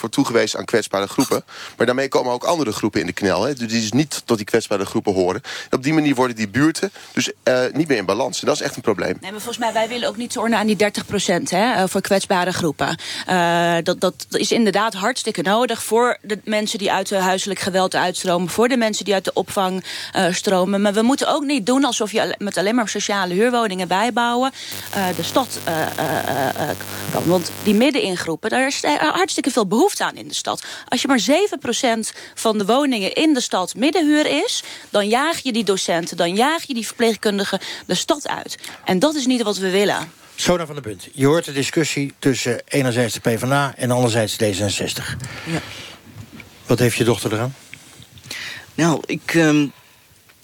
wordt 0.00 0.10
toegewezen 0.10 0.58
aan 0.58 0.64
kwetsbare 0.64 1.06
groepen. 1.06 1.44
Maar 1.76 1.86
daarmee 1.86 2.08
komen 2.08 2.32
ook 2.32 2.44
andere 2.44 2.72
groepen 2.72 3.00
in 3.00 3.06
de 3.06 3.12
knel. 3.12 3.42
Hè, 3.42 3.54
die 3.54 3.66
dus 3.66 3.92
niet 3.92 4.22
tot 4.24 4.36
die 4.36 4.46
kwetsbare 4.46 4.84
groepen 4.84 5.12
horen. 5.12 5.42
En 5.70 5.76
op 5.76 5.82
die 5.82 5.92
manier 5.92 6.14
worden 6.14 6.36
die 6.36 6.48
buurten 6.48 6.92
dus 7.12 7.30
eh, 7.42 7.60
niet 7.72 7.88
meer 7.88 7.96
in 7.96 8.04
balans. 8.04 8.40
En 8.40 8.46
dat 8.46 8.54
is 8.54 8.62
echt 8.62 8.76
een 8.76 8.82
probleem. 8.82 9.16
Nee, 9.20 9.30
maar 9.30 9.40
volgens 9.40 9.58
mij, 9.58 9.72
wij 9.72 9.88
willen 9.88 10.08
ook 10.08 10.16
niet 10.16 10.32
tornen 10.32 10.58
aan 10.58 10.66
die 10.66 10.76
30 10.76 11.06
procent 11.06 11.52
voor 11.84 12.00
kwetsbare 12.00 12.52
groepen. 12.52 12.98
Eh, 13.26 13.76
dat, 13.82 14.00
dat 14.00 14.26
is 14.30 14.52
inderdaad 14.52 14.94
hartstikke 14.94 15.42
nodig 15.42 15.82
voor 15.82 16.18
de 16.22 16.40
mensen 16.44 16.78
die 16.78 16.92
uit 16.92 17.08
de 17.08 17.16
huiselijk 17.16 17.60
geweld 17.60 17.94
uitstromen, 17.94 18.48
voor 18.48 18.68
de 18.68 18.76
mensen 18.76 19.04
die 19.04 19.14
uit 19.14 19.24
de 19.24 19.32
opvang 19.32 19.84
eh, 20.12 20.32
stromen. 20.32 20.80
Maar 20.80 20.92
we 20.92 21.02
moeten 21.02 21.28
ook 21.28 21.44
niet 21.44 21.66
doen 21.66 21.84
alsof 21.84 22.12
je 22.12 22.34
met 22.50 22.58
alleen 22.58 22.74
maar 22.74 22.88
sociale 22.88 23.34
huurwoningen 23.34 23.88
bijbouwen 23.88 24.52
eh, 24.92 25.06
de 25.16 25.22
stad 25.22 25.58
eh, 25.64 25.82
eh, 25.82 26.48
eh, 26.48 26.76
kan. 27.12 27.22
Want 27.24 27.50
die 27.62 27.74
middeningroepen, 27.74 28.50
daar 28.50 28.66
is 28.66 28.82
hartstikke 28.98 29.50
veel 29.50 29.66
behoefte 29.66 30.04
aan 30.04 30.16
in 30.16 30.28
de 30.28 30.34
stad. 30.34 30.62
Als 30.88 31.02
je 31.02 31.08
maar 31.08 31.20
7 31.20 31.58
procent 31.58 32.12
van 32.34 32.58
de 32.58 32.64
woningen 32.64 33.14
in 33.14 33.34
de 33.34 33.40
stad 33.40 33.74
middenhuur 33.74 34.26
is, 34.26 34.62
dan 34.90 35.08
jaag 35.08 35.38
je 35.38 35.52
die 35.52 35.64
docenten, 35.64 36.16
dan 36.16 36.34
jaag 36.34 36.62
je 36.62 36.74
die 36.74 36.86
verpleegkundigen 36.86 37.58
de 37.86 37.94
stad 37.94 38.28
uit. 38.28 38.58
En 38.84 38.98
dat 38.98 39.14
is 39.14 39.26
niet 39.26 39.42
wat 39.42 39.56
we 39.56 39.70
willen. 39.70 40.12
Sona 40.34 40.66
van 40.66 40.74
de 40.74 40.80
Punt, 40.80 41.08
je 41.12 41.26
hoort 41.26 41.44
de 41.44 41.52
discussie 41.52 42.14
tussen 42.18 42.62
enerzijds 42.68 43.14
de 43.14 43.20
PvdA 43.20 43.74
en 43.76 43.90
anderzijds 43.90 44.34
D66. 44.34 45.16
Ja. 45.44 45.60
Wat 46.66 46.78
heeft 46.78 46.96
je 46.96 47.04
dochter 47.04 47.32
eraan? 47.32 47.54
Nou, 48.74 49.00
ik 49.06 49.34
ehm, 49.34 49.66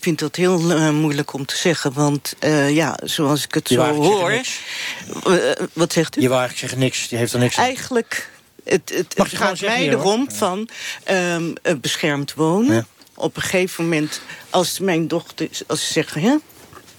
vind 0.07 0.19
dat 0.19 0.37
heel 0.37 0.71
eh, 0.71 0.91
moeilijk 0.91 1.33
om 1.33 1.47
te 1.47 1.57
zeggen. 1.57 1.93
Want 1.93 2.35
eh, 2.39 2.75
ja, 2.75 2.99
zoals 3.03 3.45
ik 3.45 3.55
het 3.55 3.69
Je 3.69 3.75
zo 3.75 3.95
hoor... 3.95 4.31
Eh, 4.31 5.67
wat 5.73 5.93
zegt 5.93 6.17
u? 6.17 6.21
Je 6.21 6.29
wou 6.29 6.41
eigenlijk 6.41 6.59
zeggen 6.59 6.79
niks, 6.79 7.09
die 7.09 7.19
heeft 7.19 7.33
er 7.33 7.39
niks 7.39 7.59
aan. 7.59 7.65
Eigenlijk, 7.65 8.31
het, 8.65 8.93
het, 8.95 9.31
je 9.31 9.37
gaat 9.37 9.61
mij 9.61 9.81
hier, 9.83 9.93
erom 9.93 10.31
van 10.31 10.69
ehm, 11.05 11.55
eh, 11.63 11.75
beschermd 11.81 12.35
wonen. 12.35 12.75
Ja. 12.75 12.87
Op 13.15 13.37
een 13.37 13.43
gegeven 13.43 13.85
moment, 13.85 14.21
als 14.51 14.79
mijn 14.79 15.09
dochter... 15.09 15.49
als 15.67 15.87
ze 15.87 15.93
zeggen, 15.93 16.23
hè, 16.23 16.37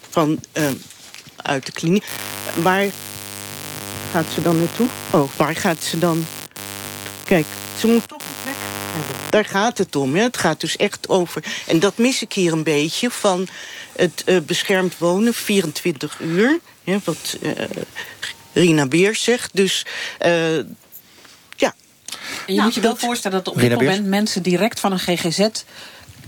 van 0.10 0.40
ehm, 0.52 0.74
uit 1.36 1.66
de 1.66 1.72
kliniek... 1.72 2.06
waar 2.56 2.88
gaat 4.12 4.26
ze 4.34 4.42
dan 4.42 4.60
naartoe? 4.60 4.88
Oh, 5.10 5.30
waar 5.36 5.56
gaat 5.56 5.84
ze 5.84 6.00
dan... 6.00 6.26
Kijk, 7.24 7.46
ze 7.80 7.88
moet 7.88 8.17
Daar 9.30 9.46
gaat 9.46 9.78
het 9.78 9.96
om. 9.96 10.16
Hè. 10.16 10.24
Het 10.24 10.38
gaat 10.38 10.62
dus 10.62 10.76
echt 10.76 11.10
over... 11.10 11.44
En 11.68 11.80
dat 11.80 11.98
mis 11.98 12.22
ik 12.22 12.34
hier 12.34 12.54
een 12.54 12.64
beetje 12.64 13.10
van 13.10 13.48
het 13.96 14.24
eh, 14.26 14.38
beschermd 14.40 14.98
wonen, 14.98 15.34
24 15.34 16.20
uur. 16.20 16.60
Hè, 16.84 16.98
wat 17.04 17.38
eh, 17.42 17.52
Rina 18.54 18.86
Beers 18.86 19.24
zegt. 19.24 19.56
Dus 19.56 19.86
eh, 20.18 20.56
ja. 21.56 21.76
En 22.48 22.54
je 22.54 22.62
moet 22.62 22.76
je 22.76 22.82
wel 22.82 22.96
voorstellen 22.96 23.44
dat 23.44 23.54
op 23.54 23.60
dit 23.60 23.70
moment 23.70 24.06
mensen 24.06 24.44
direct 24.44 24.80
van 24.80 24.92
een 24.92 25.00
GGZ 25.00 25.48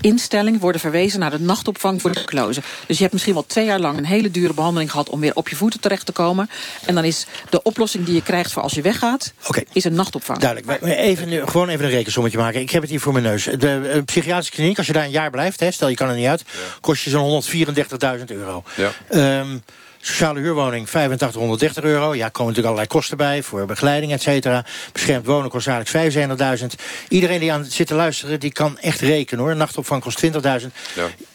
instelling 0.02 0.60
worden 0.60 0.82
verwezen 0.82 1.20
naar 1.20 1.32
de 1.32 1.39
nachtopvang 1.39 2.02
voor 2.02 2.10
de 2.10 2.16
tuberculose. 2.16 2.62
Dus 2.88 2.95
je 2.95 3.02
hebt 3.02 3.14
misschien 3.14 3.34
wel 3.34 3.45
twee 3.45 3.66
jaar 3.66 3.80
lang 3.80 3.97
een 3.97 4.06
hele 4.06 4.32
dure 4.32 4.54
behandeling 4.54 4.91
gehad 4.91 5.10
om 5.10 5.20
weer 5.20 5.36
op 5.36 5.50
je 5.50 5.56
voeten 5.56 5.80
terecht 5.80 6.06
te 6.06 6.12
komen. 6.12 6.50
En 6.86 6.95
dan 6.95 7.04
is 7.04 7.26
de 7.50 7.62
oplossing 7.62 8.06
die 8.06 8.16
je 8.16 8.24
krijgt 8.24 8.52
voor 8.52 8.62
als 8.62 8.74
je 8.74 8.82
weggaat, 8.82 9.34
is 9.74 9.84
een 9.84 9.93
nachtopvang. 9.93 10.39
Duidelijk. 10.39 10.82
Even, 10.84 11.30
nu- 11.30 11.45
gewoon 11.45 11.70
even 11.70 11.86
een 11.86 11.91
rekensommetje 11.91 12.38
maken. 12.38 12.62
Ik 12.62 12.70
heb 12.70 12.82
het 12.82 12.91
hier 12.91 13.00
voor 13.00 13.14
mijn 13.14 13.24
neus. 13.26 13.43
De 13.43 13.89
eh, 13.93 14.04
psychiatrische 14.06 14.54
kliniek, 14.54 14.78
als 14.78 14.88
je 14.88 14.93
daar 14.93 15.04
een 15.04 15.10
jaar 15.12 15.30
blijft... 15.30 15.60
Hè, 15.60 15.72
stel 15.72 15.89
je 15.89 15.95
kan 15.95 16.10
er 16.10 16.16
niet 16.16 16.28
uit, 16.28 16.43
kost 16.82 17.04
je 17.04 17.10
zo'n 17.10 17.43
134.000 18.18 18.24
euro. 18.26 18.64
Ja. 18.76 18.91
Ehm, 19.10 19.58
sociale 20.02 20.39
huurwoning 20.39 20.88
8530 20.88 21.84
euro. 21.84 22.16
Ja, 22.16 22.30
komen 22.30 22.54
natuurlijk 22.54 22.66
allerlei 22.66 22.88
kosten 22.88 23.18
bij 23.18 23.43
voor 23.43 23.66
begeleiding, 23.66 24.12
et 24.12 24.22
cetera. 24.22 24.66
Beschermd 24.93 25.26
wonen 25.26 25.50
kost 25.50 25.68
eigenlijk 25.68 26.60
75.000. 26.60 26.66
Iedereen 27.10 27.39
die 27.39 27.52
aan 27.54 27.66
zit 27.66 27.88
te 27.88 27.93
luisteren, 27.95 28.39
die 28.39 28.52
kan 28.52 28.78
echt 28.78 29.00
rekenen 29.02 29.43
hoor. 29.43 29.56
Nachtopvang 29.56 30.02
kost 30.02 30.26
20.000. 30.26 30.32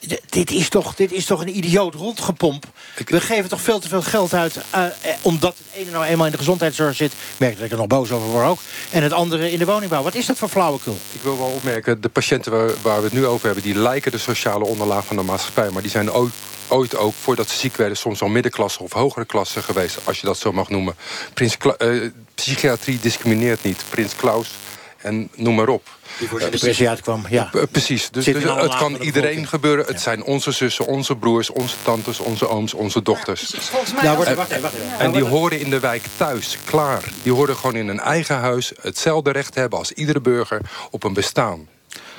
D- 0.08 0.20
Dit 0.28 0.50
is, 0.50 0.68
toch, 0.68 0.94
dit 0.94 1.12
is 1.12 1.24
toch 1.24 1.40
een 1.40 1.56
idioot 1.56 1.94
rondgepomp. 1.94 2.64
We 3.06 3.20
geven 3.20 3.48
toch 3.48 3.60
veel 3.60 3.78
te 3.78 3.88
veel 3.88 4.02
geld 4.02 4.34
uit... 4.34 4.56
eh, 4.70 4.84
eh, 4.84 4.90
omdat 5.22 5.54
het 5.58 5.80
ene 5.82 5.90
nou 5.90 6.04
eenmaal 6.04 6.26
in 6.26 6.32
de 6.32 6.38
gezondheidszorg 6.38 6.94
zit. 6.96 7.12
Ik 7.12 7.18
merk 7.36 7.54
dat 7.56 7.64
ik 7.64 7.70
er 7.70 7.76
nog 7.76 7.86
boos 7.86 8.10
over 8.10 8.28
word 8.28 8.46
ook. 8.46 8.58
En 8.90 9.02
het 9.02 9.12
andere 9.12 9.52
in 9.52 9.58
de 9.58 9.64
woningbouw. 9.64 10.02
Wat 10.02 10.14
is 10.14 10.26
dat 10.26 10.36
voor 10.38 10.48
flauwekul? 10.48 10.98
Ik 11.12 11.20
wil 11.22 11.38
wel 11.38 11.46
opmerken, 11.46 12.00
de 12.00 12.08
patiënten 12.08 12.52
waar, 12.52 12.70
waar 12.82 12.98
we 12.98 13.04
het 13.04 13.12
nu 13.12 13.26
over 13.26 13.44
hebben... 13.46 13.62
die 13.64 13.74
lijken 13.78 14.12
de 14.12 14.18
sociale 14.18 14.64
onderlaag 14.64 15.04
van 15.06 15.16
de 15.16 15.22
maatschappij... 15.22 15.70
maar 15.70 15.82
die 15.82 15.90
zijn 15.90 16.12
ooit, 16.12 16.32
ooit 16.68 16.96
ook, 16.96 17.14
voordat 17.22 17.48
ze 17.48 17.58
ziek 17.58 17.76
werden... 17.76 17.96
soms 17.96 18.22
al 18.22 18.28
middenklasse 18.28 18.82
of 18.82 18.92
hogere 18.92 19.24
klasse 19.24 19.62
geweest, 19.62 19.98
als 20.04 20.20
je 20.20 20.26
dat 20.26 20.38
zo 20.38 20.52
mag 20.52 20.68
noemen. 20.68 20.94
Prins 21.34 21.56
Kla- 21.56 21.76
eh, 21.76 22.10
psychiatrie 22.34 22.98
discrimineert 23.00 23.62
niet. 23.64 23.84
Prins 23.90 24.16
Klaus 24.16 24.50
en 24.96 25.28
noem 25.34 25.54
maar 25.54 25.68
op. 25.68 25.88
Die 26.18 26.28
voor 26.28 26.40
zijn 26.40 26.50
depressie 26.52 26.88
uitkwam, 26.88 27.24
ja. 27.28 27.50
Eh, 27.52 27.62
precies. 27.70 28.10
Dus, 28.10 28.24
dus 28.24 28.42
het 28.42 28.76
kan 28.76 28.92
de 28.92 28.98
iedereen 28.98 29.46
gebeuren. 29.46 29.86
Het 29.86 30.00
zijn 30.00 30.22
onze 30.22 30.50
zussen, 30.50 30.86
onze 30.86 31.16
broers, 31.16 31.50
onze 31.50 31.76
tantes, 31.82 32.18
onze 32.18 32.48
ooms, 32.48 32.74
onze 32.74 33.02
dochters. 33.02 33.54
Wacht 33.72 33.92
En- 33.94 34.10
even, 34.10 34.36
wacht 34.36 34.50
even, 34.50 34.62
wacht. 34.62 34.74
En 34.98 35.12
die 35.12 35.24
horen 35.24 35.60
in 35.60 35.70
de 35.70 35.80
wijk 35.80 36.02
thuis, 36.16 36.58
klaar. 36.64 37.04
Die 37.22 37.32
horen 37.32 37.56
gewoon 37.56 37.76
in 37.76 37.88
een 37.88 38.00
eigen 38.00 38.36
huis 38.36 38.72
hetzelfde 38.80 39.30
recht 39.30 39.54
hebben 39.54 39.78
als 39.78 39.92
iedere 39.92 40.20
burger 40.20 40.60
op 40.90 41.04
een 41.04 41.12
bestaan. 41.12 41.68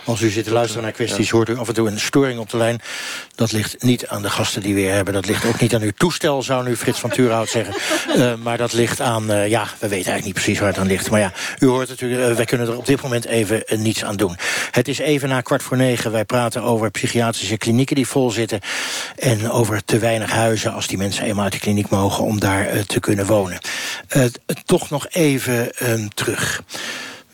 Als 0.06 0.22
u 0.22 0.30
zit 0.30 0.44
te 0.44 0.52
luisteren 0.52 0.84
naar 0.84 0.92
kwesties, 0.92 1.30
hoort 1.30 1.50
u 1.50 1.58
af 1.58 1.68
en 1.68 1.74
toe 1.74 1.88
een 1.88 2.00
storing 2.00 2.40
op 2.40 2.50
de 2.50 2.58
lijn. 2.58 2.82
Dat 3.36 3.52
ligt 3.52 3.84
niet 3.84 4.08
aan 4.08 4.22
de 4.22 4.30
gasten 4.30 4.62
die 4.62 4.74
we 4.74 4.80
hier 4.80 4.92
hebben. 4.92 5.14
Dat 5.14 5.26
ligt 5.26 5.46
ook 5.46 5.60
niet 5.60 5.76
aan 5.76 5.82
uw 5.82 5.92
toestel, 5.98 6.44
zou 6.44 6.68
nu 6.68 6.76
Frits 6.76 7.00
van 7.00 7.10
Turenhout 7.10 7.50
zeggen. 7.50 7.74
Eh, 8.16 8.34
maar 8.44 8.58
dat 8.58 8.74
ligt 8.74 9.02
aan, 9.02 9.32
eh, 9.32 9.48
ja, 9.48 9.64
we 9.64 9.70
weten 9.80 9.90
eigenlijk 9.90 10.26
niet 10.26 10.34
precies 10.34 10.60
waar 10.60 10.68
het 10.68 10.78
aan 10.78 10.88
ligt. 10.88 11.10
Maar 11.10 11.20
ja, 11.20 11.32
u 11.60 11.68
hoort 11.68 11.90
het, 11.90 12.02
u, 12.02 12.22
eh, 12.22 12.36
wij 12.36 12.46
kunnen 12.46 12.68
er 12.68 12.78
op 12.78 12.86
dit 12.86 13.02
moment 13.02 13.26
even 13.26 13.64
niets 13.78 14.04
aan 14.04 14.16
doen. 14.16 14.38
Het 14.72 14.88
is 14.88 14.98
even 14.98 15.30
na 15.30 15.42
kwart 15.42 15.64
voor 15.64 15.78
negen. 15.78 16.12
Wij 16.12 16.26
praten 16.26 16.64
over 16.64 16.92
psychiatrische 16.92 17.58
klinieken 17.58 17.96
die 17.96 18.08
vol 18.08 18.32
zitten. 18.32 18.60
En 19.16 19.52
over 19.52 19.86
te 19.86 20.00
weinig 20.00 20.32
huizen 20.32 20.74
als 20.74 20.88
die 20.88 20.98
mensen 20.98 21.26
eenmaal 21.26 21.44
uit 21.44 21.54
de 21.54 21.60
kliniek 21.60 21.90
mogen... 21.90 22.24
om 22.24 22.40
daar 22.40 22.86
te 22.86 23.00
kunnen 23.00 23.26
wonen. 23.26 23.60
Toch 24.66 24.90
nog 24.90 25.08
even 25.10 25.74
eh, 25.74 26.06
terug. 26.14 26.64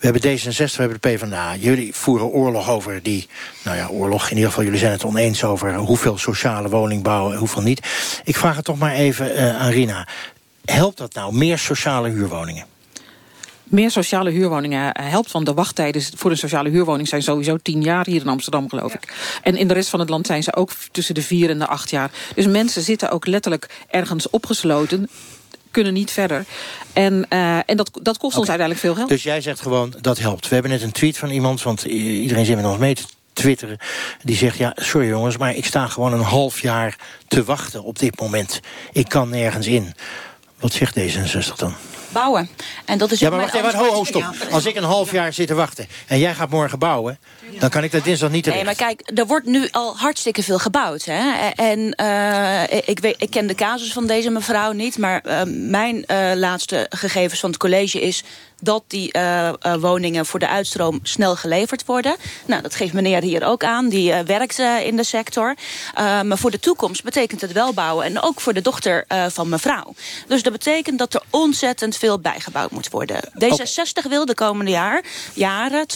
We 0.02 0.08
hebben 0.08 0.38
D66, 0.38 0.56
we 0.56 0.82
hebben 0.82 1.00
de 1.00 1.08
PvdA. 1.08 1.56
Jullie 1.56 1.94
voeren 1.94 2.26
oorlog 2.26 2.70
over 2.70 3.02
die... 3.02 3.28
Nou 3.64 3.76
ja, 3.76 3.88
oorlog. 3.88 4.24
In 4.30 4.34
ieder 4.34 4.48
geval, 4.48 4.64
jullie 4.64 4.78
zijn 4.78 4.92
het 4.92 5.04
oneens 5.04 5.44
over... 5.44 5.74
hoeveel 5.74 6.18
sociale 6.18 6.68
woningbouw 6.68 7.32
en 7.32 7.38
hoeveel 7.38 7.62
niet. 7.62 7.86
Ik 8.24 8.36
vraag 8.36 8.56
het 8.56 8.64
toch 8.64 8.78
maar 8.78 8.94
even 8.94 9.32
uh, 9.32 9.60
aan 9.60 9.70
Rina. 9.70 10.08
Helpt 10.64 10.98
dat 10.98 11.14
nou, 11.14 11.34
meer 11.34 11.58
sociale 11.58 12.08
huurwoningen? 12.08 12.64
meer 13.64 13.90
sociale 13.90 14.30
huurwoningen 14.30 14.92
eh, 14.92 15.10
helpt. 15.10 15.32
Want 15.32 15.46
de 15.46 15.54
wachttijden 15.54 16.02
voor 16.16 16.30
een 16.30 16.36
sociale 16.36 16.70
huurwoning 16.70 17.08
zijn 17.08 17.22
sowieso 17.22 17.56
tien 17.56 17.82
jaar 17.82 18.06
hier 18.06 18.20
in 18.20 18.28
Amsterdam, 18.28 18.68
geloof 18.68 18.94
ik. 18.94 19.14
En 19.42 19.56
in 19.56 19.68
de 19.68 19.74
rest 19.74 19.88
van 19.88 20.00
het 20.00 20.08
land 20.08 20.26
zijn 20.26 20.42
ze 20.42 20.54
ook 20.54 20.72
tussen 20.92 21.14
de 21.14 21.22
vier 21.22 21.50
en 21.50 21.58
de 21.58 21.66
acht 21.66 21.90
jaar. 21.90 22.10
Dus 22.34 22.46
mensen 22.46 22.82
zitten 22.82 23.10
ook 23.10 23.26
letterlijk 23.26 23.84
ergens 23.90 24.30
opgesloten 24.30 25.08
kunnen 25.72 25.92
niet 25.92 26.10
verder. 26.10 26.44
En, 26.92 27.26
uh, 27.28 27.56
en 27.66 27.76
dat, 27.76 27.90
dat 28.02 28.18
kost 28.18 28.36
ons 28.36 28.48
uiteindelijk 28.48 28.80
veel 28.80 28.94
geld. 28.94 29.08
Dus 29.08 29.22
jij 29.22 29.40
zegt 29.40 29.60
gewoon, 29.60 29.94
dat 30.00 30.18
helpt. 30.18 30.48
We 30.48 30.54
hebben 30.54 30.72
net 30.72 30.82
een 30.82 30.92
tweet 30.92 31.18
van 31.18 31.30
iemand, 31.30 31.62
want 31.62 31.82
iedereen 31.82 32.44
zit 32.44 32.56
met 32.56 32.64
ons 32.64 32.78
mee 32.78 32.94
te 32.94 33.04
twitteren. 33.32 33.78
Die 34.22 34.36
zegt, 34.36 34.56
ja, 34.56 34.72
sorry 34.74 35.08
jongens, 35.08 35.36
maar 35.36 35.56
ik 35.56 35.64
sta 35.64 35.86
gewoon 35.86 36.12
een 36.12 36.20
half 36.20 36.60
jaar 36.60 36.96
te 37.28 37.44
wachten 37.44 37.82
op 37.82 37.98
dit 37.98 38.20
moment. 38.20 38.60
Ik 38.92 39.08
kan 39.08 39.28
nergens 39.28 39.66
in. 39.66 39.94
Wat 40.60 40.72
zegt 40.72 40.98
D66 40.98 41.54
dan? 41.56 41.74
bouwen. 42.12 42.48
En 42.84 42.98
dat 42.98 43.10
is 43.10 43.20
ja, 43.20 43.30
maar 43.30 43.38
wacht 43.38 43.54
even, 43.54 43.74
ho, 43.74 43.92
ho, 43.92 44.04
stop. 44.04 44.34
Als 44.50 44.66
ik 44.66 44.76
een 44.76 44.82
half 44.82 45.12
jaar 45.12 45.32
zit 45.32 45.46
te 45.46 45.54
wachten 45.54 45.86
en 46.06 46.18
jij 46.18 46.34
gaat 46.34 46.50
morgen 46.50 46.78
bouwen... 46.78 47.18
dan 47.58 47.70
kan 47.70 47.84
ik 47.84 47.92
dat 47.92 48.04
dinsdag 48.04 48.30
niet. 48.30 48.46
Nee, 48.46 48.64
maar 48.64 48.74
kijk, 48.74 49.10
er 49.14 49.26
wordt 49.26 49.46
nu 49.46 49.68
al 49.70 49.96
hartstikke 49.96 50.42
veel 50.42 50.58
gebouwd. 50.58 51.04
Hè? 51.04 51.48
En 51.48 51.94
uh, 52.00 52.62
ik, 52.88 52.98
weet, 52.98 53.14
ik 53.18 53.30
ken 53.30 53.46
de 53.46 53.54
casus 53.54 53.92
van 53.92 54.06
deze 54.06 54.30
mevrouw 54.30 54.72
niet... 54.72 54.98
maar 54.98 55.22
uh, 55.26 55.42
mijn 55.46 56.04
uh, 56.06 56.32
laatste 56.34 56.86
gegevens 56.90 57.40
van 57.40 57.50
het 57.50 57.58
college 57.58 58.00
is 58.00 58.24
dat 58.60 58.84
die 58.86 59.16
uh, 59.16 59.48
uh, 59.48 59.74
woningen 59.74 60.26
voor 60.26 60.38
de 60.38 60.48
uitstroom 60.48 61.00
snel 61.02 61.36
geleverd 61.36 61.84
worden. 61.84 62.16
Nou, 62.46 62.62
dat 62.62 62.74
geeft 62.74 62.92
meneer 62.92 63.22
hier 63.22 63.44
ook 63.44 63.64
aan. 63.64 63.88
Die 63.88 64.10
uh, 64.10 64.20
werkt 64.20 64.58
in 64.84 64.96
de 64.96 65.04
sector. 65.04 65.54
maar 65.94 66.38
voor 66.38 66.50
de 66.50 66.60
toekomst 66.60 67.04
betekent 67.04 67.40
het 67.40 67.52
wel 67.52 67.72
bouwen. 67.72 68.04
En 68.04 68.22
ook 68.22 68.40
voor 68.40 68.52
de 68.52 68.60
dochter 68.60 69.04
van 69.28 69.48
mevrouw. 69.48 69.94
Dus 70.26 70.42
dat 70.42 70.52
betekent 70.52 70.98
dat 70.98 71.14
er 71.14 71.22
ontzettend 71.30 71.96
veel 71.96 72.18
bijgebouwd 72.18 72.70
moet 72.70 72.90
worden. 72.90 73.20
D66 73.44 74.08
wil 74.08 74.26
de 74.26 74.34
komende 74.34 74.70
jaar, 74.70 75.04
jaren 75.34 75.86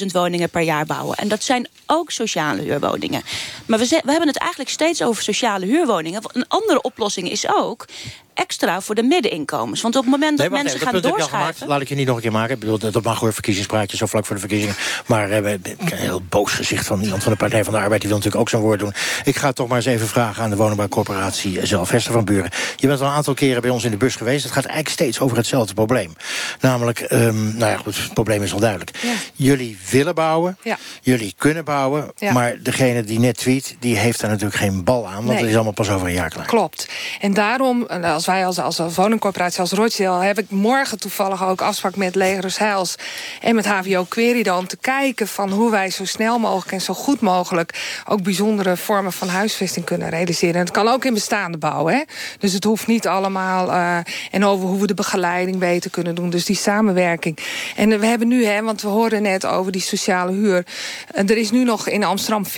12.500 0.00 0.06
woningen 0.12 0.50
per 0.50 0.62
jaar 0.64 0.86
bouwen. 0.86 1.16
En 1.16 1.28
dat 1.28 1.42
zijn 1.42 1.68
ook 1.86 2.10
sociale 2.10 2.62
huurwoningen. 2.62 3.22
Maar 3.66 3.78
we, 3.78 3.86
we 3.88 4.10
hebben 4.10 4.28
het 4.28 4.36
eigenlijk 4.38 4.70
steeds 4.70 5.02
over 5.02 5.22
sociale 5.22 5.66
huurwoningen. 5.66 6.22
Een 6.32 6.48
andere 6.48 6.82
oplossing 6.82 7.30
is 7.30 7.48
ook 7.48 7.86
extra 8.34 8.80
voor 8.80 8.94
de 8.94 9.02
middeninkomens. 9.02 9.80
Want 9.80 9.96
op 9.96 10.02
het 10.02 10.10
moment 10.10 10.38
dat 10.38 10.50
mensen 10.50 10.80
gaan 10.80 11.00
doorschuiven... 11.00 11.66
Laat 11.66 11.80
ik 11.80 11.88
je 11.88 11.94
niet 11.94 12.06
nog 12.06 12.16
een 12.16 12.22
keer 12.22 12.32
maken. 12.32 12.54
Ik 12.54 12.60
bedoel, 12.60 12.78
dat 12.78 13.02
mag 13.02 13.20
hoor, 13.20 13.32
verkiezingspraatje 13.32 13.96
zo 13.96 14.06
vlak 14.06 14.26
voor 14.26 14.34
de 14.34 14.40
verkiezingen. 14.40 14.74
Maar 15.06 15.42
uh, 15.42 15.52
een 15.52 15.60
heel 15.92 16.22
boos 16.28 16.52
gezicht 16.52 16.86
van 16.86 17.02
iemand 17.02 17.22
van 17.22 17.32
de 17.32 17.38
Partij 17.38 17.64
van 17.64 17.72
de 17.72 17.78
Arbeid... 17.78 18.00
die 18.00 18.08
wil 18.08 18.18
natuurlijk 18.18 18.44
ook 18.44 18.48
zo'n 18.48 18.60
woord 18.60 18.78
doen. 18.78 18.92
Ik 19.24 19.36
ga 19.36 19.52
toch 19.52 19.68
maar 19.68 19.76
eens 19.76 19.86
even 19.86 20.06
vragen 20.06 20.42
aan 20.42 20.50
de 20.50 20.56
woningbouwcorporatie 20.56 21.66
zelf. 21.66 21.90
Hester 21.90 22.12
van 22.12 22.24
Buren, 22.24 22.50
je 22.76 22.86
bent 22.86 23.00
al 23.00 23.06
een 23.06 23.12
aantal 23.12 23.34
keren 23.34 23.62
bij 23.62 23.70
ons 23.70 23.84
in 23.84 23.90
de 23.90 23.96
bus 23.96 24.16
geweest. 24.16 24.44
Het 24.44 24.52
gaat 24.52 24.64
eigenlijk 24.64 24.94
steeds 24.94 25.20
over 25.20 25.36
hetzelfde 25.36 25.74
probleem. 25.74 26.12
Namelijk, 26.60 27.06
um, 27.10 27.56
nou 27.56 27.70
ja, 27.70 27.76
goed, 27.76 27.96
het 27.96 28.14
probleem 28.14 28.42
is 28.42 28.50
wel 28.50 28.60
duidelijk. 28.60 28.90
Ja. 29.02 29.12
Jullie 29.34 29.78
willen 29.90 30.14
bouwen, 30.14 30.58
ja. 30.62 30.78
jullie 31.02 31.34
kunnen 31.38 31.64
bouwen... 31.64 32.12
Ja. 32.16 32.32
maar 32.32 32.56
degene 32.62 33.02
die 33.02 33.18
net 33.18 33.36
tweet, 33.36 33.76
die 33.80 33.96
heeft 33.96 34.20
daar 34.20 34.30
natuurlijk 34.30 34.56
geen 34.56 34.84
bal 34.84 35.06
aan... 35.06 35.14
want 35.14 35.26
nee. 35.26 35.36
het 35.36 35.48
is 35.48 35.54
allemaal 35.54 35.72
pas 35.72 35.90
over 35.90 36.06
een 36.06 36.12
jaar 36.12 36.30
klaar. 36.30 36.46
Klopt. 36.46 36.88
En 37.20 37.34
daarom, 37.34 37.86
als 37.86 38.23
als 38.26 38.34
wij 38.34 38.46
als, 38.46 38.80
als 38.80 38.94
woningcorporatie, 38.94 39.60
als 39.60 39.72
Rochdale... 39.72 40.24
heb 40.24 40.38
ik 40.38 40.50
morgen 40.50 40.98
toevallig 40.98 41.44
ook 41.44 41.60
afspraak 41.60 41.96
met 41.96 42.14
Legers 42.14 42.58
Heils... 42.58 42.94
en 43.40 43.54
met 43.54 43.66
HVO 43.66 44.04
Querido 44.04 44.56
om 44.56 44.66
te 44.66 44.76
kijken 44.76 45.28
van 45.28 45.50
hoe 45.50 45.70
wij 45.70 45.90
zo 45.90 46.04
snel 46.04 46.38
mogelijk... 46.38 46.72
en 46.72 46.80
zo 46.80 46.94
goed 46.94 47.20
mogelijk 47.20 48.02
ook 48.08 48.22
bijzondere 48.22 48.76
vormen 48.76 49.12
van 49.12 49.28
huisvesting 49.28 49.84
kunnen 49.84 50.08
realiseren. 50.08 50.54
En 50.54 50.60
het 50.60 50.70
kan 50.70 50.88
ook 50.88 51.04
in 51.04 51.14
bestaande 51.14 51.58
bouw. 51.58 51.86
Hè? 51.86 52.02
Dus 52.38 52.52
het 52.52 52.64
hoeft 52.64 52.86
niet 52.86 53.06
allemaal... 53.06 53.68
Uh, 53.68 53.98
en 54.30 54.44
over 54.44 54.68
hoe 54.68 54.80
we 54.80 54.86
de 54.86 54.94
begeleiding 54.94 55.58
beter 55.58 55.90
kunnen 55.90 56.14
doen. 56.14 56.30
Dus 56.30 56.44
die 56.44 56.56
samenwerking. 56.56 57.38
En 57.76 58.00
we 58.00 58.06
hebben 58.06 58.28
nu, 58.28 58.44
hè, 58.44 58.62
want 58.62 58.82
we 58.82 58.88
hoorden 58.88 59.22
net 59.22 59.46
over 59.46 59.72
die 59.72 59.82
sociale 59.82 60.32
huur... 60.32 60.66
Uh, 61.14 61.30
er 61.30 61.36
is 61.36 61.50
nu 61.50 61.64
nog 61.64 61.88
in 61.88 62.04
Amsterdam 62.04 62.44
40% 62.46 62.50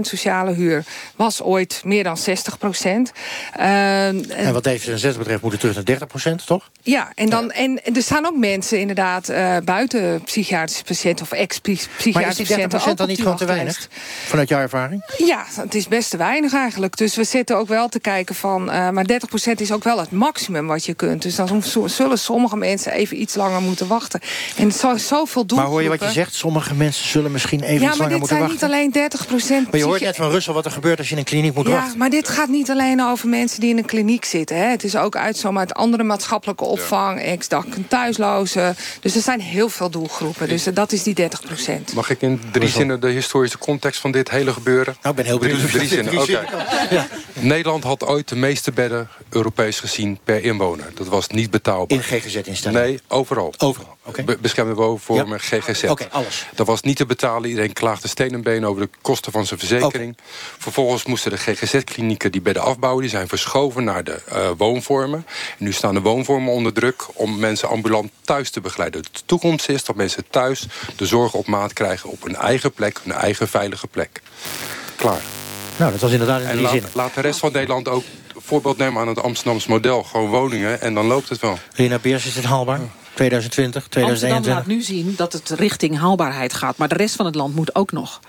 sociale 0.00 0.52
huur. 0.52 0.84
Was 1.16 1.42
ooit 1.42 1.80
meer 1.84 2.04
dan 2.04 2.18
60%. 2.18 2.22
Uh, 3.58 4.06
en 4.06 4.52
wat 4.52 4.64
heeft 4.64 4.84
D66 4.96 5.18
betreft 5.18 5.42
moet 5.42 5.50
het 5.50 5.60
terug 5.60 5.74
naar 5.74 5.84
30 5.84 6.06
procent, 6.06 6.46
toch? 6.46 6.70
Ja, 6.82 7.12
en, 7.14 7.30
dan, 7.30 7.50
en 7.50 7.80
er 7.94 8.02
staan 8.02 8.26
ook 8.26 8.36
mensen 8.36 8.80
inderdaad 8.80 9.30
uh, 9.30 9.56
buiten 9.64 10.22
psychiatrische 10.24 10.84
patiënten 10.84 11.24
of 11.24 11.32
ex-psychiatrische 11.32 11.88
patiënten. 11.96 12.20
Maar 12.20 12.30
is 12.30 12.36
die 12.36 12.46
30 12.56 12.94
dan 12.94 13.08
niet 13.08 13.20
gewoon 13.20 13.36
te 13.36 13.44
weinig? 13.44 13.88
Vanuit 14.26 14.48
jouw 14.48 14.60
ervaring? 14.60 15.04
Ja, 15.16 15.44
het 15.50 15.74
is 15.74 15.88
best 15.88 16.10
te 16.10 16.16
weinig 16.16 16.54
eigenlijk. 16.54 16.96
Dus 16.96 17.16
we 17.16 17.24
zitten 17.24 17.56
ook 17.56 17.68
wel 17.68 17.88
te 17.88 18.00
kijken 18.00 18.34
van... 18.34 18.68
Uh, 18.68 18.90
maar 18.90 19.04
30 19.04 19.28
procent 19.28 19.60
is 19.60 19.72
ook 19.72 19.84
wel 19.84 19.98
het 19.98 20.10
maximum 20.10 20.66
wat 20.66 20.84
je 20.84 20.94
kunt. 20.94 21.22
Dus 21.22 21.34
dan 21.34 21.62
zullen 21.84 22.18
sommige 22.18 22.56
mensen 22.56 22.92
even 22.92 23.20
iets 23.20 23.34
langer 23.34 23.60
moeten 23.60 23.86
wachten. 23.86 24.20
En 24.56 24.72
zo, 24.72 24.96
zoveel 24.96 25.46
doelgroepen... 25.46 25.56
Maar 25.56 25.66
hoor 25.66 25.82
je 25.82 25.88
wat 25.88 26.00
je 26.00 26.10
zegt? 26.10 26.34
Sommige 26.34 26.74
mensen 26.74 27.08
zullen 27.08 27.32
misschien 27.32 27.62
even 27.62 27.86
iets 27.86 27.98
langer 27.98 28.18
moeten 28.18 28.20
wachten. 28.20 28.36
Ja, 28.36 28.40
maar 28.40 28.50
dit 28.50 28.68
zijn 28.68 28.70
niet 28.70 28.92
alleen 28.94 29.10
30 29.10 29.26
procent... 29.26 29.70
Maar 29.70 29.80
je 29.80 29.86
hoort 29.86 30.00
net 30.00 30.16
van 30.16 30.30
Russel 30.30 30.54
wat 30.54 30.64
er 30.64 30.70
gebeurt 30.70 30.98
als 30.98 31.06
je 31.06 31.12
in 31.12 31.18
een 31.18 31.24
kliniek 31.24 31.54
moet 31.54 31.66
ja, 31.66 31.72
wachten. 31.72 31.92
Ja, 31.92 31.98
maar 31.98 32.10
dit 32.10 32.28
gaat 32.28 32.48
niet 32.48 32.70
alleen 32.70 33.02
over 33.02 33.28
mensen 33.28 33.60
die 33.60 33.70
in 33.70 33.78
een 33.78 33.84
kliniek 33.84 34.24
zitten. 34.24 34.56
Hè. 34.56 34.66
Het 34.66 34.84
is 34.86 34.96
ook 34.96 35.16
uitzomen 35.16 35.60
uit 35.60 35.74
andere 35.74 36.02
maatschappelijke 36.02 36.64
opvang, 36.64 37.20
ex-dak 37.20 37.66
thuislozen. 37.88 38.76
Dus 39.00 39.14
er 39.14 39.22
zijn 39.22 39.40
heel 39.40 39.68
veel 39.68 39.90
doelgroepen. 39.90 40.48
Dus 40.48 40.64
dat 40.64 40.92
is 40.92 41.02
die 41.02 41.14
30 41.14 41.40
procent. 41.40 41.94
Mag 41.94 42.10
ik 42.10 42.22
in 42.22 42.40
drie 42.52 42.68
zinnen 42.68 43.00
de 43.00 43.08
historische 43.08 43.58
context 43.58 44.00
van 44.00 44.10
dit 44.10 44.30
hele 44.30 44.52
gebeuren? 44.52 44.96
Nou, 45.02 45.08
ik 45.08 45.14
ben 45.14 45.24
heel 45.24 45.38
benieuwd. 45.38 45.58
Drie, 45.58 45.70
drie 45.70 45.88
zinnen, 45.88 46.12
oké. 46.12 46.32
Okay. 46.32 46.86
Ja. 46.90 47.06
Nederland 47.32 47.84
had 47.84 48.04
ooit 48.04 48.28
de 48.28 48.36
meeste 48.36 48.72
bedden 48.72 49.08
Europees 49.28 49.80
gezien 49.80 50.18
per 50.24 50.44
inwoner. 50.44 50.90
Dat 50.94 51.06
was 51.06 51.28
niet 51.28 51.50
betaalbaar. 51.50 51.98
In 51.98 52.02
GGZ-instellingen? 52.02 52.86
Nee, 52.86 53.00
overal. 53.08 53.54
Overal, 53.58 53.96
oké. 54.04 54.20
Okay. 54.20 54.36
beschermde 54.40 54.74
woonvormen, 54.74 55.38
ja. 55.50 55.58
GGZ. 55.60 55.82
Oké, 55.82 55.92
okay, 55.92 56.08
alles. 56.10 56.46
Dat 56.54 56.66
was 56.66 56.82
niet 56.82 56.96
te 56.96 57.06
betalen. 57.06 57.48
Iedereen 57.48 57.72
klaagde 57.72 58.08
steen 58.08 58.32
en 58.32 58.42
been 58.42 58.66
over 58.66 58.82
de 58.82 58.88
kosten 59.02 59.32
van 59.32 59.46
zijn 59.46 59.58
verzekering. 59.58 60.16
Vervolgens 60.58 61.04
moesten 61.04 61.30
de 61.30 61.36
GGZ-klinieken 61.36 62.32
die 62.32 62.40
bedden 62.40 62.62
afbouwen. 62.62 63.02
Die 63.02 63.10
zijn 63.10 63.28
verschoven 63.28 63.84
naar 63.84 64.04
de 64.04 64.22
uh, 64.32 64.50
woonvormen. 64.76 65.26
En 65.58 65.64
nu 65.64 65.72
staan 65.72 65.94
de 65.94 66.00
woonvormen 66.00 66.52
onder 66.52 66.72
druk 66.72 67.06
om 67.12 67.38
mensen 67.38 67.68
ambulant 67.68 68.10
thuis 68.24 68.50
te 68.50 68.60
begeleiden. 68.60 69.02
De 69.02 69.20
toekomst 69.26 69.68
is 69.68 69.84
dat 69.84 69.96
mensen 69.96 70.24
thuis 70.30 70.66
de 70.96 71.06
zorg 71.06 71.34
op 71.34 71.46
maat 71.46 71.72
krijgen 71.72 72.10
op 72.10 72.22
hun 72.22 72.36
eigen 72.36 72.72
plek, 72.72 73.00
hun 73.02 73.12
eigen 73.12 73.48
veilige 73.48 73.86
plek. 73.86 74.22
Klaar. 74.96 75.20
Nou, 75.76 75.92
dat 75.92 76.00
was 76.00 76.12
inderdaad 76.12 76.40
in 76.40 76.46
en 76.46 76.52
die 76.52 76.62
laat, 76.62 76.72
zin. 76.72 76.82
laat 76.92 77.14
de 77.14 77.20
rest 77.20 77.38
van 77.38 77.52
Nederland 77.52 77.88
ook 77.88 78.04
voorbeeld 78.36 78.76
nemen 78.76 79.00
aan 79.00 79.08
het 79.08 79.22
Amsterdamse 79.22 79.68
model. 79.68 80.02
Gewoon 80.02 80.28
woningen 80.28 80.80
en 80.80 80.94
dan 80.94 81.06
loopt 81.06 81.28
het 81.28 81.40
wel. 81.40 81.58
Rina 81.74 81.98
Beers, 81.98 82.26
is 82.26 82.34
het 82.34 82.44
haalbaar? 82.44 82.80
2020, 83.14 83.86
2021? 83.88 84.36
Amsterdam 84.36 84.58
laat 84.58 84.66
nu 84.66 84.82
zien 84.82 85.14
dat 85.16 85.32
het 85.32 85.50
richting 85.50 85.98
haalbaarheid 85.98 86.54
gaat. 86.54 86.76
Maar 86.76 86.88
de 86.88 86.94
rest 86.94 87.16
van 87.16 87.26
het 87.26 87.34
land 87.34 87.54
moet 87.54 87.74
ook 87.74 87.92
nog. 87.92 88.20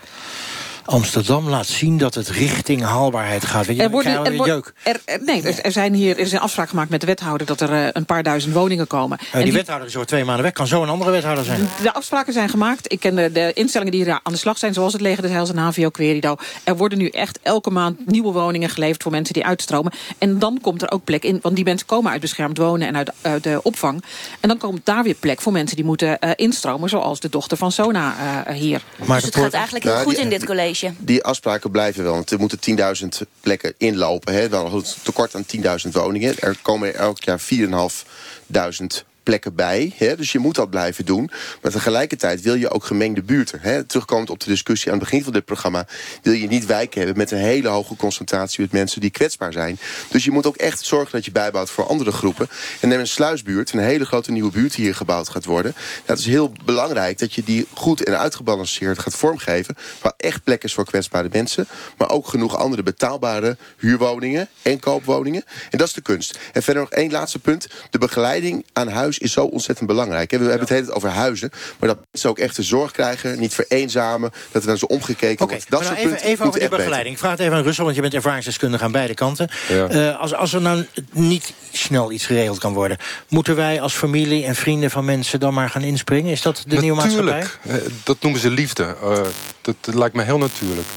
Amsterdam 0.88 1.50
laat 1.50 1.68
zien 1.68 1.98
dat 1.98 2.16
het 2.16 2.30
richting 2.30 2.82
haalbaarheid 2.84 3.46
gaat. 3.46 3.66
Weet 3.66 3.76
je, 3.76 3.84
er 3.84 3.90
worden, 3.90 4.26
er, 4.26 4.46
jeuk. 4.46 4.74
Er, 4.84 5.02
er, 5.06 5.20
nee, 5.24 5.42
er, 5.42 5.60
er, 5.60 5.72
zijn 5.72 5.94
hier, 5.94 6.16
er 6.16 6.20
is 6.20 6.32
een 6.32 6.40
afspraak 6.40 6.70
gemaakt 6.70 6.90
met 6.90 7.00
de 7.00 7.06
wethouder... 7.06 7.48
dat 7.48 7.62
er 7.62 7.72
uh, 7.72 7.88
een 7.92 8.06
paar 8.06 8.24
duizend 8.24 8.54
woningen 8.54 8.88
komen. 8.88 9.18
Uh, 9.22 9.34
die, 9.34 9.44
die 9.44 9.54
wethouder 9.54 9.88
is 9.88 9.96
over 9.96 10.08
twee 10.08 10.26
maanden 10.26 10.44
weg. 10.44 10.54
Kan 10.54 10.68
zo 10.68 10.84
een 10.84 10.90
andere 10.90 11.12
wethouder 11.12 11.44
zijn. 11.44 11.70
De 11.82 11.94
afspraken 11.94 12.34
zijn 12.34 12.50
gemaakt. 12.50 12.92
Ik 12.92 13.00
ken 13.00 13.16
de, 13.16 13.32
de 13.32 13.52
instellingen 13.54 13.94
die 13.94 14.04
hier 14.04 14.20
aan 14.24 14.32
de 14.32 14.40
slag 14.40 14.58
zijn... 14.58 14.74
zoals 14.74 14.94
het 14.94 15.02
Leger 15.02 15.22
des 15.22 15.32
Heils 15.32 15.50
en 15.50 15.58
HVO 15.58 15.90
Querido. 15.90 16.36
Er 16.64 16.78
worden 16.78 16.98
nu 16.98 17.08
echt 17.08 17.40
elke 17.42 17.70
maand 17.70 18.06
nieuwe 18.06 18.32
woningen 18.32 18.70
geleverd... 18.70 19.04
voor 19.04 19.12
mensen 19.12 19.34
die 19.34 19.46
uitstromen. 19.46 19.92
En 20.18 20.40
dan 20.40 20.60
komt 20.62 20.82
er 20.82 20.92
ook 20.92 21.04
plek 21.04 21.24
in... 21.24 21.40
want 21.42 21.56
die 21.56 21.66
mensen 21.66 21.88
komen 21.88 22.12
uit 22.12 22.22
beschermd 22.22 22.58
wonen 22.58 22.88
en 22.88 22.96
uit 22.96 23.44
de 23.44 23.60
opvang. 23.64 24.04
En 24.40 24.48
dan 24.48 24.58
komt 24.58 24.82
daar 24.84 25.04
weer 25.04 25.16
plek 25.16 25.42
voor 25.42 25.52
mensen 25.52 25.76
die 25.76 25.86
moeten 25.86 26.20
instromen... 26.36 26.90
zoals 26.90 27.20
de 27.20 27.30
dochter 27.30 27.58
van 27.58 27.72
Sona 27.72 28.16
hier. 28.52 28.82
Maar 29.06 29.18
dus 29.18 29.26
het 29.26 29.36
gaat 29.36 29.54
eigenlijk 29.54 29.86
heel 29.86 29.98
goed 29.98 30.18
in 30.18 30.30
dit 30.30 30.46
college. 30.46 30.77
Die 30.98 31.24
afspraken 31.24 31.72
blijven 31.72 32.04
wel. 32.04 32.14
Want 32.14 32.32
er 32.32 32.40
moeten 32.40 32.60
10.000 33.02 33.08
plekken 33.42 33.74
inlopen. 33.78 34.34
Hè. 34.34 34.50
Dan 34.50 34.74
een 34.74 34.84
tekort 35.04 35.36
aan 35.36 35.46
10.000 35.86 35.92
woningen. 35.92 36.40
Er 36.40 36.58
komen 36.62 36.96
elk 36.96 37.24
jaar 37.24 37.40
4.500 37.40 39.07
plekken 39.28 39.56
bij. 39.56 39.94
Hè? 39.96 40.16
Dus 40.16 40.32
je 40.32 40.40
moet 40.40 40.56
dat 40.56 40.70
blijven 40.70 41.06
doen. 41.06 41.30
Maar 41.62 41.72
tegelijkertijd 41.72 42.42
wil 42.42 42.56
je 42.56 42.70
ook 42.70 42.84
gemengde 42.84 43.22
buurten. 43.22 43.60
Hè? 43.62 43.84
Terugkomend 43.84 44.30
op 44.30 44.40
de 44.40 44.50
discussie 44.50 44.92
aan 44.92 44.98
het 44.98 45.04
begin 45.04 45.24
van 45.24 45.34
dit 45.34 45.46
programma... 45.46 45.88
wil 46.22 46.34
je 46.34 46.48
niet 46.48 46.66
wijken 46.66 46.98
hebben 46.98 47.18
met 47.18 47.32
een 47.32 47.38
hele 47.38 47.68
hoge 47.68 47.96
concentratie... 47.96 48.62
met 48.62 48.72
mensen 48.72 49.02
die 49.02 49.10
kwetsbaar 49.10 49.54
zijn. 49.54 49.80
Dus 50.10 50.24
je 50.24 50.32
moet 50.32 50.46
ook 50.46 50.56
echt 50.56 50.86
zorgen 50.86 51.12
dat 51.12 51.26
je 51.26 51.32
bijbouwt 51.32 51.70
voor 51.70 51.88
andere 51.88 52.12
groepen. 52.12 52.48
En 52.80 52.88
neem 52.90 53.00
een 53.00 53.08
sluisbuurt, 53.08 53.74
een 53.74 53.80
hele 53.80 54.06
grote 54.06 54.32
nieuwe 54.32 54.52
buurt 54.52 54.76
die 54.76 54.86
hier 54.86 54.96
gebouwd 54.96 55.30
gaat 55.30 55.46
worden. 55.46 55.76
Dat 56.06 56.20
is 56.20 56.26
heel 56.26 56.52
belangrijk 56.66 57.20
dat 57.20 57.34
je 57.34 57.44
die 57.44 57.68
goed 57.74 58.04
en 58.04 58.18
uitgebalanceerd 58.18 59.00
gaat 59.00 59.16
vormgeven... 59.16 59.76
waar 60.02 60.14
echt 60.18 60.44
plek 60.44 60.64
is 60.64 60.74
voor 60.74 60.86
kwetsbare 60.86 61.30
mensen... 61.32 61.68
maar 61.98 62.10
ook 62.10 62.28
genoeg 62.28 62.58
andere 62.58 62.84
betaalbare 62.84 63.58
huurwoningen 63.78 64.50
en 64.62 64.80
koopwoningen. 64.80 65.44
En 65.70 65.78
dat 65.78 65.88
is 65.88 65.94
de 65.94 66.02
kunst. 66.02 66.40
En 66.54 66.64
verder 66.64 66.82
nog 66.82 66.92
één 66.92 67.12
laatste 67.12 67.40
punt. 67.40 67.68
De 67.90 67.98
begeleiding 67.98 68.66
aan 68.74 68.88
huis 68.88 69.17
huis 69.18 69.30
is 69.30 69.32
zo 69.32 69.46
ontzettend 69.46 69.88
belangrijk. 69.88 70.32
We 70.32 70.38
hebben 70.38 70.60
het 70.60 70.70
hele 70.70 70.82
tijd 70.82 70.96
over 70.96 71.10
huizen. 71.10 71.50
Maar 71.80 71.90
dat 71.90 71.98
mensen 72.12 72.30
ook 72.30 72.40
echt 72.40 72.56
de 72.56 72.64
zorg 72.64 72.92
krijgen, 72.92 73.40
niet 73.40 73.54
vereenzamen. 73.54 74.32
Dat 74.52 74.62
er 74.62 74.68
naar 74.68 74.78
ze 74.78 74.88
omgekeken 74.88 75.44
Oké, 75.44 75.54
wordt. 75.54 75.70
Dat 75.70 75.80
maar 75.80 75.90
soort 75.90 76.00
nou 76.00 76.10
even, 76.10 76.20
punten 76.20 76.32
even 76.32 76.46
over 76.46 76.60
die 76.60 76.70
begeleiding. 76.70 77.14
Ik 77.14 77.20
vraag 77.20 77.32
het 77.32 77.40
even 77.40 77.54
aan 77.54 77.64
Russel, 77.64 77.84
want 77.84 77.96
je 77.96 78.02
bent 78.02 78.14
ervaringsdeskundige 78.14 78.84
aan 78.84 78.92
beide 78.92 79.14
kanten. 79.14 79.50
Ja. 79.68 79.88
Eh, 79.88 80.20
als, 80.20 80.34
als 80.34 80.54
er 80.54 80.62
nou 80.62 80.86
niet 81.12 81.54
snel 81.72 82.12
iets 82.12 82.26
geregeld 82.26 82.60
kan 82.60 82.74
worden... 82.74 82.98
moeten 83.30 83.56
wij 83.56 83.82
als 83.82 83.94
familie 83.94 84.46
en 84.46 84.56
vrienden 84.56 84.92
van 84.92 85.06
mensen 85.06 85.40
dan 85.40 85.54
maar 85.54 85.70
gaan 85.70 85.84
inspringen? 85.84 86.32
Is 86.32 86.42
dat 86.42 86.64
de 86.68 86.78
nieuwe 86.78 86.98
maatschappij? 86.98 87.46
Natuurlijk. 87.64 87.86
Eh, 87.86 87.92
Dat 88.04 88.22
noemen 88.22 88.42
ze 88.42 88.50
liefde. 88.50 88.84
Eh, 89.02 89.18
dat, 89.62 89.76
dat 89.82 89.96
lijkt 89.96 90.16
me 90.16 90.24
heel 90.24 90.38
natuurlijk. 90.38 90.88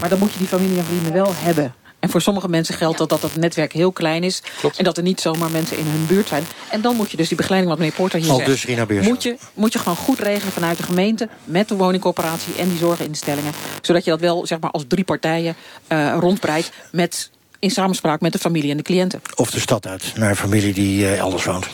Maar 0.00 0.08
dan 0.08 0.18
moet 0.18 0.32
je 0.32 0.38
die 0.38 0.48
familie 0.48 0.78
en 0.78 0.84
vrienden 0.84 1.12
wel 1.12 1.32
hebben. 1.36 1.74
En 2.06 2.12
voor 2.12 2.22
sommige 2.22 2.48
mensen 2.48 2.74
geldt 2.74 2.98
dat, 2.98 3.08
dat 3.08 3.20
dat 3.20 3.36
netwerk 3.36 3.72
heel 3.72 3.92
klein 3.92 4.24
is. 4.24 4.42
En 4.76 4.84
dat 4.84 4.96
er 4.96 5.02
niet 5.02 5.20
zomaar 5.20 5.50
mensen 5.50 5.78
in 5.78 5.86
hun 5.86 6.06
buurt 6.06 6.28
zijn. 6.28 6.44
En 6.70 6.80
dan 6.80 6.96
moet 6.96 7.10
je 7.10 7.16
dus 7.16 7.28
die 7.28 7.36
begeleiding, 7.36 7.72
wat 7.72 7.80
meneer 7.80 7.96
Porter 7.96 8.20
hier 8.20 8.30
Al 8.30 8.36
zegt... 8.36 8.48
dus 8.48 8.64
Rina 8.64 8.86
Beers. 8.86 9.06
moet, 9.06 9.22
je, 9.22 9.36
moet 9.54 9.72
je 9.72 9.78
gewoon 9.78 9.96
goed 9.96 10.18
regelen 10.18 10.52
vanuit 10.52 10.76
de 10.76 10.82
gemeente... 10.82 11.28
met 11.44 11.68
de 11.68 11.76
woningcorporatie 11.76 12.54
en 12.54 12.68
die 12.68 12.78
zorginstellingen. 12.78 13.52
Zodat 13.80 14.04
je 14.04 14.10
dat 14.10 14.20
wel 14.20 14.46
zeg 14.46 14.60
maar, 14.60 14.70
als 14.70 14.84
drie 14.88 15.04
partijen 15.04 15.54
eh 15.86 16.16
rondbreidt... 16.20 16.70
Met, 16.92 17.30
in 17.58 17.70
samenspraak 17.70 18.20
met 18.20 18.32
de 18.32 18.38
familie 18.38 18.70
en 18.70 18.76
de 18.76 18.82
cliënten. 18.82 19.20
Of 19.34 19.50
de 19.50 19.60
stad 19.60 19.86
uit, 19.86 20.12
naar 20.16 20.30
een 20.30 20.36
familie 20.36 20.72
die 20.72 21.04
eh, 21.04 21.18
elders 21.18 21.44
woont. 21.44 21.66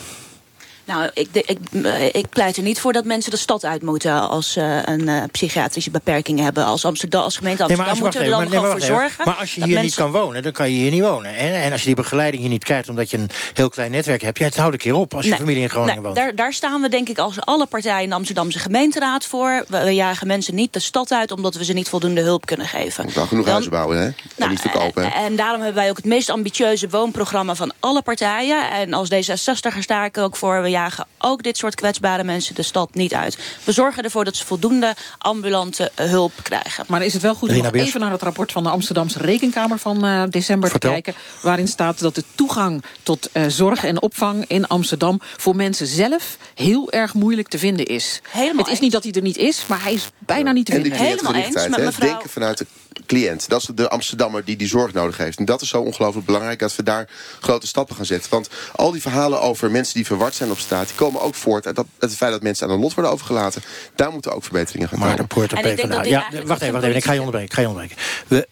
Nou, 0.84 1.10
ik, 1.14 1.28
eh, 1.34 2.04
ik 2.12 2.28
pleit 2.28 2.56
er 2.56 2.62
niet 2.62 2.80
voor 2.80 2.92
dat 2.92 3.04
mensen 3.04 3.30
de 3.30 3.36
stad 3.36 3.64
uit 3.64 3.82
moeten 3.82 4.28
als 4.28 4.52
ze 4.52 4.82
een 4.84 5.08
eh, 5.08 5.22
psychiatrische 5.30 5.90
beperking 5.90 6.40
hebben. 6.40 6.64
Als, 6.64 6.84
Amsterdam, 6.84 7.22
als 7.22 7.36
gemeente 7.36 7.64
Nee, 7.66 7.76
maar 7.76 7.86
Amsterdam 7.86 8.06
als, 8.06 8.16
moeten 8.16 8.20
we 8.20 8.26
er 8.26 8.30
dan 8.30 8.60
maar, 8.60 8.70
nee, 8.70 8.88
gewoon 8.88 8.98
voor 9.00 9.08
zorgen. 9.08 9.24
Maar 9.24 9.40
als 9.40 9.54
je 9.54 9.60
hier 9.64 9.66
mensen- 9.68 9.84
niet 9.84 9.94
kan 9.94 10.10
wonen, 10.10 10.42
dan 10.42 10.52
kan 10.52 10.70
je 10.70 10.76
hier 10.76 10.90
niet 10.90 11.02
wonen. 11.02 11.36
En, 11.36 11.54
en 11.62 11.72
als 11.72 11.80
je 11.80 11.86
die 11.86 11.94
begeleiding 11.94 12.42
hier 12.42 12.50
niet 12.50 12.64
krijgt 12.64 12.88
omdat 12.88 13.10
je 13.10 13.18
een 13.18 13.30
heel 13.54 13.68
klein 13.68 13.90
netwerk 13.90 14.22
hebt... 14.22 14.38
ja, 14.38 14.44
het 14.44 14.56
houdt 14.56 14.72
een 14.72 14.80
keer 14.80 14.94
op 14.94 15.14
als 15.14 15.24
je 15.24 15.30
Nee, 15.30 15.38
familie 15.38 15.62
in 15.62 15.70
Groningen 15.70 15.94
nee, 15.94 16.02
woont. 16.04 16.16
Daar, 16.16 16.34
daar 16.34 16.52
staan 16.52 16.80
we 16.80 16.88
denk 16.88 17.08
ik 17.08 17.18
als 17.18 17.40
alle 17.40 17.66
partijen 17.66 18.02
in 18.02 18.08
de 18.08 18.14
Amsterdamse 18.14 18.58
gemeenteraad 18.58 19.24
voor. 19.24 19.64
We, 19.68 19.84
we 19.84 19.94
jagen 19.94 20.26
mensen 20.26 20.54
niet 20.54 20.72
de 20.72 20.80
stad 20.80 21.12
uit 21.12 21.30
omdat 21.30 21.54
we 21.54 21.64
ze 21.64 21.72
niet 21.72 21.88
voldoende 21.88 22.20
hulp 22.20 22.46
kunnen 22.46 22.66
geven. 22.66 23.06
We 23.06 23.12
gaan 23.12 23.26
genoeg 23.26 23.42
Dan- 23.44 23.52
huizen 23.52 23.72
bouwen, 23.72 23.98
hè? 23.98 24.04
En 24.04 24.14
Nou, 24.36 24.50
niet 24.50 24.60
verkopen, 24.60 25.02
hè? 25.02 25.24
En 25.24 25.36
daarom 25.36 25.60
hebben 25.62 25.82
wij 25.82 25.90
ook 25.90 25.96
het 25.96 26.04
meest 26.04 26.30
ambitieuze 26.30 26.88
woonprogramma 26.88 27.54
van 27.54 27.72
alle 27.80 28.02
partijen. 28.02 28.70
En 28.70 28.92
als 28.92 29.08
D66 29.14 29.78
sta 29.78 30.04
ik 30.04 30.18
ook 30.18 30.36
voor. 30.36 30.70
We 30.72 30.78
jagen 30.78 31.06
ook 31.18 31.42
dit 31.42 31.56
soort 31.56 31.74
kwetsbare 31.74 32.24
mensen 32.24 32.54
de 32.54 32.62
stad 32.62 32.94
niet 32.94 33.14
uit. 33.14 33.38
We 33.64 33.72
zorgen 33.72 34.02
ervoor 34.04 34.24
dat 34.24 34.36
ze 34.36 34.46
voldoende 34.46 34.94
ambulante 35.18 35.90
eh, 35.94 36.06
hulp 36.06 36.32
krijgen. 36.42 36.84
Maar 36.88 37.04
is 37.04 37.12
het 37.12 37.22
wel 37.22 37.34
goed 37.34 37.50
om 37.50 37.56
nog 37.56 37.72
even 37.72 38.00
naar 38.00 38.10
het 38.10 38.22
rapport 38.22 38.52
van 38.52 38.62
de 38.62 38.68
Amsterdamse 38.68 39.18
Rekenkamer 39.18 39.78
van 39.78 40.04
eh, 40.04 40.22
december 40.28 40.70
Vertel. 40.70 40.94
te 40.94 41.00
kijken. 41.00 41.22
Waarin 41.42 41.68
staat 41.68 41.98
dat 41.98 42.14
de 42.14 42.24
toegang 42.34 42.84
tot 43.02 43.28
eh, 43.32 43.44
zorg 43.48 43.84
en 43.84 44.02
opvang 44.02 44.44
in 44.46 44.66
Amsterdam 44.66 45.20
voor 45.36 45.56
mensen 45.56 45.86
zelf 45.86 46.36
heel 46.54 46.90
erg 46.92 47.14
moeilijk 47.14 47.48
te 47.48 47.58
vinden 47.58 47.86
is. 47.86 48.20
Helemaal 48.30 48.64
het 48.64 48.72
is 48.72 48.80
niet 48.80 48.92
dat 48.92 49.02
hij 49.02 49.12
er 49.12 49.22
niet 49.22 49.36
is, 49.36 49.66
maar 49.66 49.82
hij 49.82 49.92
is 49.92 50.10
bijna 50.18 50.52
niet 50.52 50.66
te 50.66 50.72
En 50.72 50.82
die 50.82 50.94
vinden. 50.94 51.16
cliëntgerichtheid, 51.16 51.96
hè? 51.96 52.06
denken 52.06 52.30
vanuit 52.30 52.58
de 52.58 52.66
cliënt. 53.06 53.48
Dat 53.48 53.60
is 53.60 53.68
de 53.74 53.88
Amsterdammer 53.88 54.44
die 54.44 54.56
die 54.56 54.68
zorg 54.68 54.92
nodig 54.92 55.16
heeft. 55.16 55.38
En 55.38 55.44
dat 55.44 55.60
is 55.60 55.68
zo 55.68 55.80
ongelooflijk 55.80 56.26
belangrijk 56.26 56.58
dat 56.58 56.76
we 56.76 56.82
daar 56.82 57.08
grote 57.40 57.66
stappen 57.66 57.96
gaan 57.96 58.04
zetten. 58.04 58.30
Want 58.30 58.48
al 58.74 58.90
die 58.90 59.00
verhalen 59.00 59.40
over 59.40 59.70
mensen 59.70 59.94
die 59.94 60.06
verward 60.06 60.34
zijn 60.34 60.50
op 60.50 60.58
straat... 60.58 60.86
die 60.86 60.96
komen 60.96 61.20
ook 61.20 61.34
voort 61.34 61.66
uit, 61.66 61.76
dat, 61.76 61.86
uit 61.98 62.10
het 62.10 62.18
feit 62.18 62.32
dat 62.32 62.42
mensen 62.42 62.66
aan 62.66 62.72
hun 62.72 62.80
lot 62.82 62.94
worden 62.94 63.12
overgelaten. 63.12 63.62
Daar 63.94 64.12
moeten 64.12 64.32
ook 64.34 64.42
verbeteringen 64.44 64.88
gaan 64.88 64.98
Maar 64.98 65.08
komen. 65.08 65.28
de 65.28 65.34
Poorter 65.34 65.60
PvdA. 65.60 66.02
Ja, 66.02 66.26
wacht 66.44 66.62
even, 66.62 66.72
wacht 66.72 66.84
even. 66.84 66.96
Ik 66.96 67.04
ga 67.04 67.12
je 67.12 67.18
onderbreken. 67.18 67.48
Ik 67.48 67.54
ga 67.54 67.60
je 67.60 67.68
onderbreken. 67.68 68.04
We, 68.28 68.48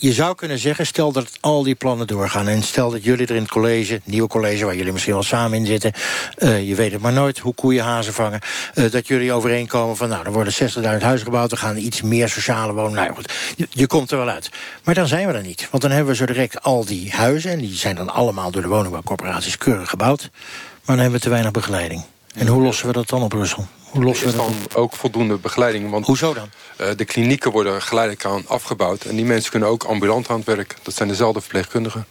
je 0.00 0.12
zou 0.12 0.34
kunnen 0.34 0.58
zeggen, 0.58 0.86
stel 0.86 1.12
dat 1.12 1.30
al 1.40 1.62
die 1.62 1.74
plannen 1.74 2.06
doorgaan... 2.06 2.48
en 2.48 2.62
stel 2.62 2.90
dat 2.90 3.04
jullie 3.04 3.26
er 3.26 3.34
in 3.34 3.42
het 3.42 3.50
college, 3.50 3.92
het 3.92 4.06
nieuwe 4.06 4.28
college... 4.28 4.64
waar 4.64 4.76
jullie 4.76 4.92
misschien 4.92 5.14
wel 5.14 5.22
samen 5.22 5.58
in 5.58 5.66
zitten... 5.66 5.92
eh, 6.36 6.68
je 6.68 6.74
weet 6.74 6.92
het 6.92 7.00
maar 7.00 7.12
nooit 7.12 7.38
hoe 7.38 7.54
koeien 7.54 7.84
hazen 7.84 8.12
vangen... 8.12 8.40
eh, 8.74 8.90
dat 8.90 9.06
jullie 9.06 9.32
overeenkomen 9.32 9.96
van, 9.96 10.08
nou, 10.08 10.24
er 10.24 10.32
worden 10.32 10.52
60.000 10.52 10.80
huizen 10.82 11.26
gebouwd... 11.26 11.50
we 11.50 11.56
gaan 11.56 11.76
iets 11.76 12.02
meer 12.02 12.28
sociale 12.28 12.72
wonen. 12.72 12.92
Nou 12.92 13.06
ja, 13.06 13.14
goed, 13.14 13.32
je, 13.56 13.66
je 13.70 13.86
komt 13.86 14.10
er 14.10 14.18
wel 14.18 14.28
uit. 14.28 14.50
Maar 14.84 14.94
dan 14.94 15.06
zijn 15.06 15.26
we 15.26 15.32
er 15.32 15.42
niet. 15.42 15.68
Want 15.70 15.82
dan 15.82 15.92
hebben 15.92 16.10
we 16.10 16.18
zo 16.18 16.26
direct 16.26 16.62
al 16.62 16.84
die 16.84 17.10
huizen... 17.10 17.50
en 17.50 17.58
die 17.58 17.74
zijn 17.74 17.96
dan 17.96 18.10
allemaal 18.10 18.50
door 18.50 18.62
de 18.62 18.68
woningbouwcorporaties 18.68 19.58
keurig 19.58 19.90
gebouwd... 19.90 20.30
maar 20.32 20.96
dan 20.96 20.98
hebben 20.98 21.16
we 21.16 21.24
te 21.24 21.30
weinig 21.30 21.50
begeleiding. 21.50 22.04
En 22.38 22.46
hoe 22.46 22.62
lossen 22.62 22.86
we 22.86 22.92
dat 22.92 23.08
dan 23.08 23.22
op 23.22 23.28
Brussel? 23.28 23.66
Hoe 23.82 24.04
lossen 24.04 24.26
we 24.26 24.36
dat 24.36 24.46
dan 24.46 24.82
ook 24.82 24.92
voldoende 24.92 25.36
begeleiding. 25.36 25.90
Want, 25.90 26.06
Hoezo 26.06 26.34
dan? 26.34 26.48
de 26.96 27.04
klinieken 27.04 27.50
worden 27.50 27.82
geleidelijk 27.82 28.24
aan 28.24 28.46
afgebouwd. 28.46 29.04
En 29.04 29.16
die 29.16 29.24
mensen 29.24 29.50
kunnen 29.50 29.68
ook 29.68 29.84
ambulant 29.84 30.28
aan 30.28 30.36
het 30.36 30.46
werk. 30.46 30.76
Dat 30.82 30.94
zijn 30.94 31.08
dezelfde 31.08 31.40
verpleegkundigen. 31.40 32.06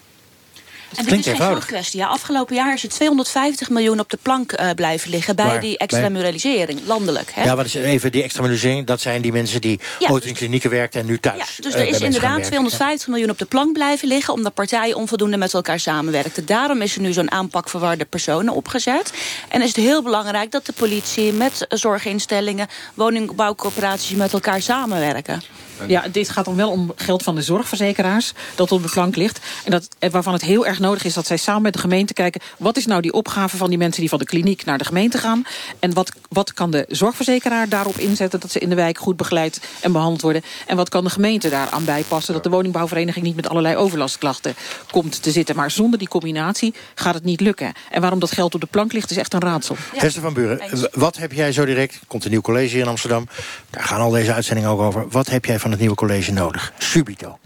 En 0.97 1.05
dit 1.05 1.19
is 1.19 1.25
geen 1.25 1.35
geldkwestie. 1.35 1.99
Ja, 1.99 2.07
afgelopen 2.07 2.55
jaar 2.55 2.73
is 2.73 2.83
er 2.83 2.89
250 2.89 3.69
miljoen 3.69 3.99
op 3.99 4.09
de 4.09 4.17
plank 4.21 4.51
eh, 4.51 4.69
blijven 4.75 5.09
liggen... 5.09 5.35
bij 5.35 5.59
die 5.59 5.77
Bij- 5.77 5.77
extramuralisering, 5.77 6.79
landelijk. 6.85 7.31
Hè? 7.33 7.43
Ja, 7.43 7.55
wat 7.55 7.65
is 7.65 7.73
even 7.73 8.11
die 8.11 8.23
extra 8.23 8.81
dat 8.85 9.01
zijn 9.01 9.21
die 9.21 9.31
mensen 9.31 9.61
die 9.61 9.79
Ja, 9.99 10.09
ooit 10.09 10.25
in 10.25 10.33
klinieken 10.33 10.69
werkten 10.69 11.01
en 11.01 11.05
nu 11.05 11.19
thuis. 11.19 11.37
Ja, 11.37 11.63
dus 11.63 11.73
eh, 11.73 11.81
er 11.81 11.87
is 11.87 11.99
inderdaad 11.99 12.31
werken. 12.31 12.47
250 12.47 13.07
miljoen 13.07 13.29
op 13.29 13.37
de 13.37 13.45
plank 13.45 13.73
blijven 13.73 14.07
liggen... 14.07 14.33
omdat 14.33 14.53
partijen 14.53 14.95
onvoldoende 14.95 15.37
met 15.37 15.53
elkaar 15.53 15.79
samenwerkten. 15.79 16.45
Daarom 16.45 16.81
is 16.81 16.95
er 16.95 17.01
nu 17.01 17.13
zo'n 17.13 17.31
aanpak 17.31 17.69
verwarde 17.69 18.05
personen 18.05 18.53
opgezet. 18.53 19.13
En 19.49 19.61
is 19.61 19.67
het 19.67 19.77
heel 19.77 20.03
belangrijk 20.03 20.51
dat 20.51 20.65
de 20.65 20.73
politie 20.73 21.33
met 21.33 21.65
zorginstellingen... 21.69 22.67
woningbouwcorporaties 22.93 24.15
met 24.15 24.33
elkaar 24.33 24.61
samenwerken. 24.61 25.41
Ja, 25.87 26.07
dit 26.11 26.29
gaat 26.29 26.45
dan 26.45 26.55
wel 26.55 26.69
om 26.69 26.91
geld 26.95 27.23
van 27.23 27.35
de 27.35 27.41
zorgverzekeraars 27.41 28.33
dat 28.55 28.71
op 28.71 28.83
de 28.83 28.89
plank 28.89 29.15
ligt. 29.15 29.39
En 29.65 29.71
dat, 29.71 29.87
en 29.99 30.11
waarvan 30.11 30.33
het 30.33 30.41
heel 30.41 30.65
erg 30.65 30.79
nodig 30.79 31.03
is 31.03 31.13
dat 31.13 31.27
zij 31.27 31.37
samen 31.37 31.61
met 31.61 31.73
de 31.73 31.79
gemeente 31.79 32.13
kijken... 32.13 32.41
wat 32.57 32.77
is 32.77 32.85
nou 32.85 33.01
die 33.01 33.13
opgave 33.13 33.57
van 33.57 33.69
die 33.69 33.77
mensen 33.77 34.01
die 34.01 34.09
van 34.09 34.19
de 34.19 34.25
kliniek 34.25 34.65
naar 34.65 34.77
de 34.77 34.85
gemeente 34.85 35.17
gaan... 35.17 35.43
en 35.79 35.93
wat, 35.93 36.11
wat 36.29 36.53
kan 36.53 36.71
de 36.71 36.85
zorgverzekeraar 36.87 37.69
daarop 37.69 37.97
inzetten... 37.97 38.39
dat 38.39 38.51
ze 38.51 38.59
in 38.59 38.69
de 38.69 38.75
wijk 38.75 38.97
goed 38.97 39.17
begeleid 39.17 39.61
en 39.81 39.91
behandeld 39.91 40.21
worden... 40.21 40.43
en 40.67 40.75
wat 40.75 40.89
kan 40.89 41.03
de 41.03 41.09
gemeente 41.09 41.49
daaraan 41.49 41.85
bijpassen... 41.85 42.33
dat 42.33 42.43
de 42.43 42.49
woningbouwvereniging 42.49 43.25
niet 43.25 43.35
met 43.35 43.49
allerlei 43.49 43.75
overlastklachten 43.75 44.55
komt 44.91 45.23
te 45.23 45.31
zitten. 45.31 45.55
Maar 45.55 45.71
zonder 45.71 45.99
die 45.99 46.07
combinatie 46.07 46.73
gaat 46.95 47.13
het 47.13 47.23
niet 47.23 47.41
lukken. 47.41 47.73
En 47.91 48.01
waarom 48.01 48.19
dat 48.19 48.31
geld 48.31 48.55
op 48.55 48.61
de 48.61 48.67
plank 48.67 48.93
ligt 48.93 49.11
is 49.11 49.17
echt 49.17 49.33
een 49.33 49.41
raadsel. 49.41 49.75
Hester 49.95 50.21
van 50.21 50.33
Buren, 50.33 50.89
wat 50.93 51.17
heb 51.17 51.31
jij 51.31 51.51
zo 51.51 51.65
direct... 51.65 51.99
komt 52.07 52.25
een 52.25 52.31
nieuw 52.31 52.41
college 52.41 52.77
in 52.77 52.87
Amsterdam, 52.87 53.27
daar 53.69 53.83
gaan 53.83 54.01
al 54.01 54.09
deze 54.09 54.33
uitzendingen 54.33 54.69
ook 54.69 54.79
over... 54.79 55.07
wat 55.09 55.29
heb 55.29 55.45
jij 55.45 55.59
van 55.59 55.66
het 55.71 55.79
nieuwe 55.79 55.95
college 55.95 56.31
nodig? 56.31 56.73
Subito. 56.77 57.37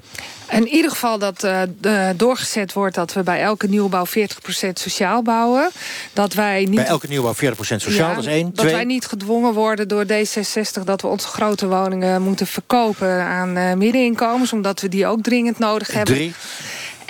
In 0.49 0.67
ieder 0.67 0.91
geval 0.91 1.19
dat 1.19 1.39
de- 1.39 2.13
doorgezet 2.15 2.73
wordt 2.73 2.95
dat 2.95 3.13
we 3.13 3.23
bij 3.23 3.41
elke 3.41 3.67
nieuwbouw 3.67 4.05
40% 4.05 4.79
sociaal 4.79 5.21
bouwen. 5.21 5.69
Dat 6.13 6.33
wij 6.33 6.59
niet 6.65 6.75
Bij 6.75 6.85
elke 6.85 7.07
nieuwbouw 7.07 7.33
40% 7.33 7.81
sociaal, 7.81 8.09
Ja, 8.09 8.15
dat 8.15 8.23
is 8.23 8.29
één. 8.29 8.45
Dat 8.45 8.55
Twee, 8.55 8.73
wij 8.73 8.83
niet 8.83 9.05
gedwongen 9.05 9.53
worden 9.53 9.87
door 9.87 10.05
D66 10.05 10.83
dat 10.83 11.01
we 11.01 11.07
onze 11.07 11.27
grote 11.27 11.67
woningen 11.67 12.21
moeten 12.21 12.47
verkopen 12.47 13.21
aan 13.23 13.55
eh, 13.57 13.73
middeninkomens. 13.73 14.53
Omdat 14.53 14.81
we 14.81 14.89
die 14.89 15.07
ook 15.07 15.21
dringend 15.21 15.59
nodig 15.59 15.87
hebben. 15.91 16.15
drie. 16.15 16.33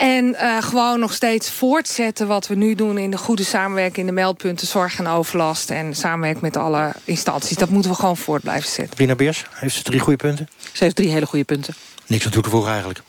En 0.01 0.35
eh, 0.35 0.63
gewoon 0.63 0.99
nog 0.99 1.13
steeds 1.13 1.51
voortzetten 1.51 2.27
wat 2.27 2.47
we 2.47 2.55
nu 2.55 2.75
doen 2.75 2.97
in 2.97 3.11
de 3.11 3.17
goede 3.17 3.43
samenwerking 3.43 3.97
in 3.97 4.05
de 4.05 4.11
meldpunten, 4.11 4.67
zorg 4.67 4.99
en 4.99 5.07
overlast. 5.07 5.69
En 5.69 5.95
samenwerking 5.95 6.41
met 6.41 6.57
alle 6.57 6.91
instanties. 7.03 7.57
Dat 7.57 7.69
moeten 7.69 7.91
we 7.91 7.97
gewoon 7.97 8.17
voort 8.17 8.41
blijven 8.41 8.69
zetten. 8.69 8.97
Rina 8.97 9.15
Beers, 9.15 9.45
heeft 9.51 9.75
ze 9.75 9.83
drie 9.83 9.99
goede 9.99 10.17
punten? 10.17 10.49
Ze 10.71 10.83
heeft 10.83 10.95
drie 10.95 11.09
hele 11.09 11.25
goede 11.25 11.45
punten. 11.45 11.75
Niks 12.05 12.25
aan 12.25 12.31
toe 12.31 12.43
te 12.43 12.49
voegen 12.49 12.71
eigenlijk. 12.71 13.01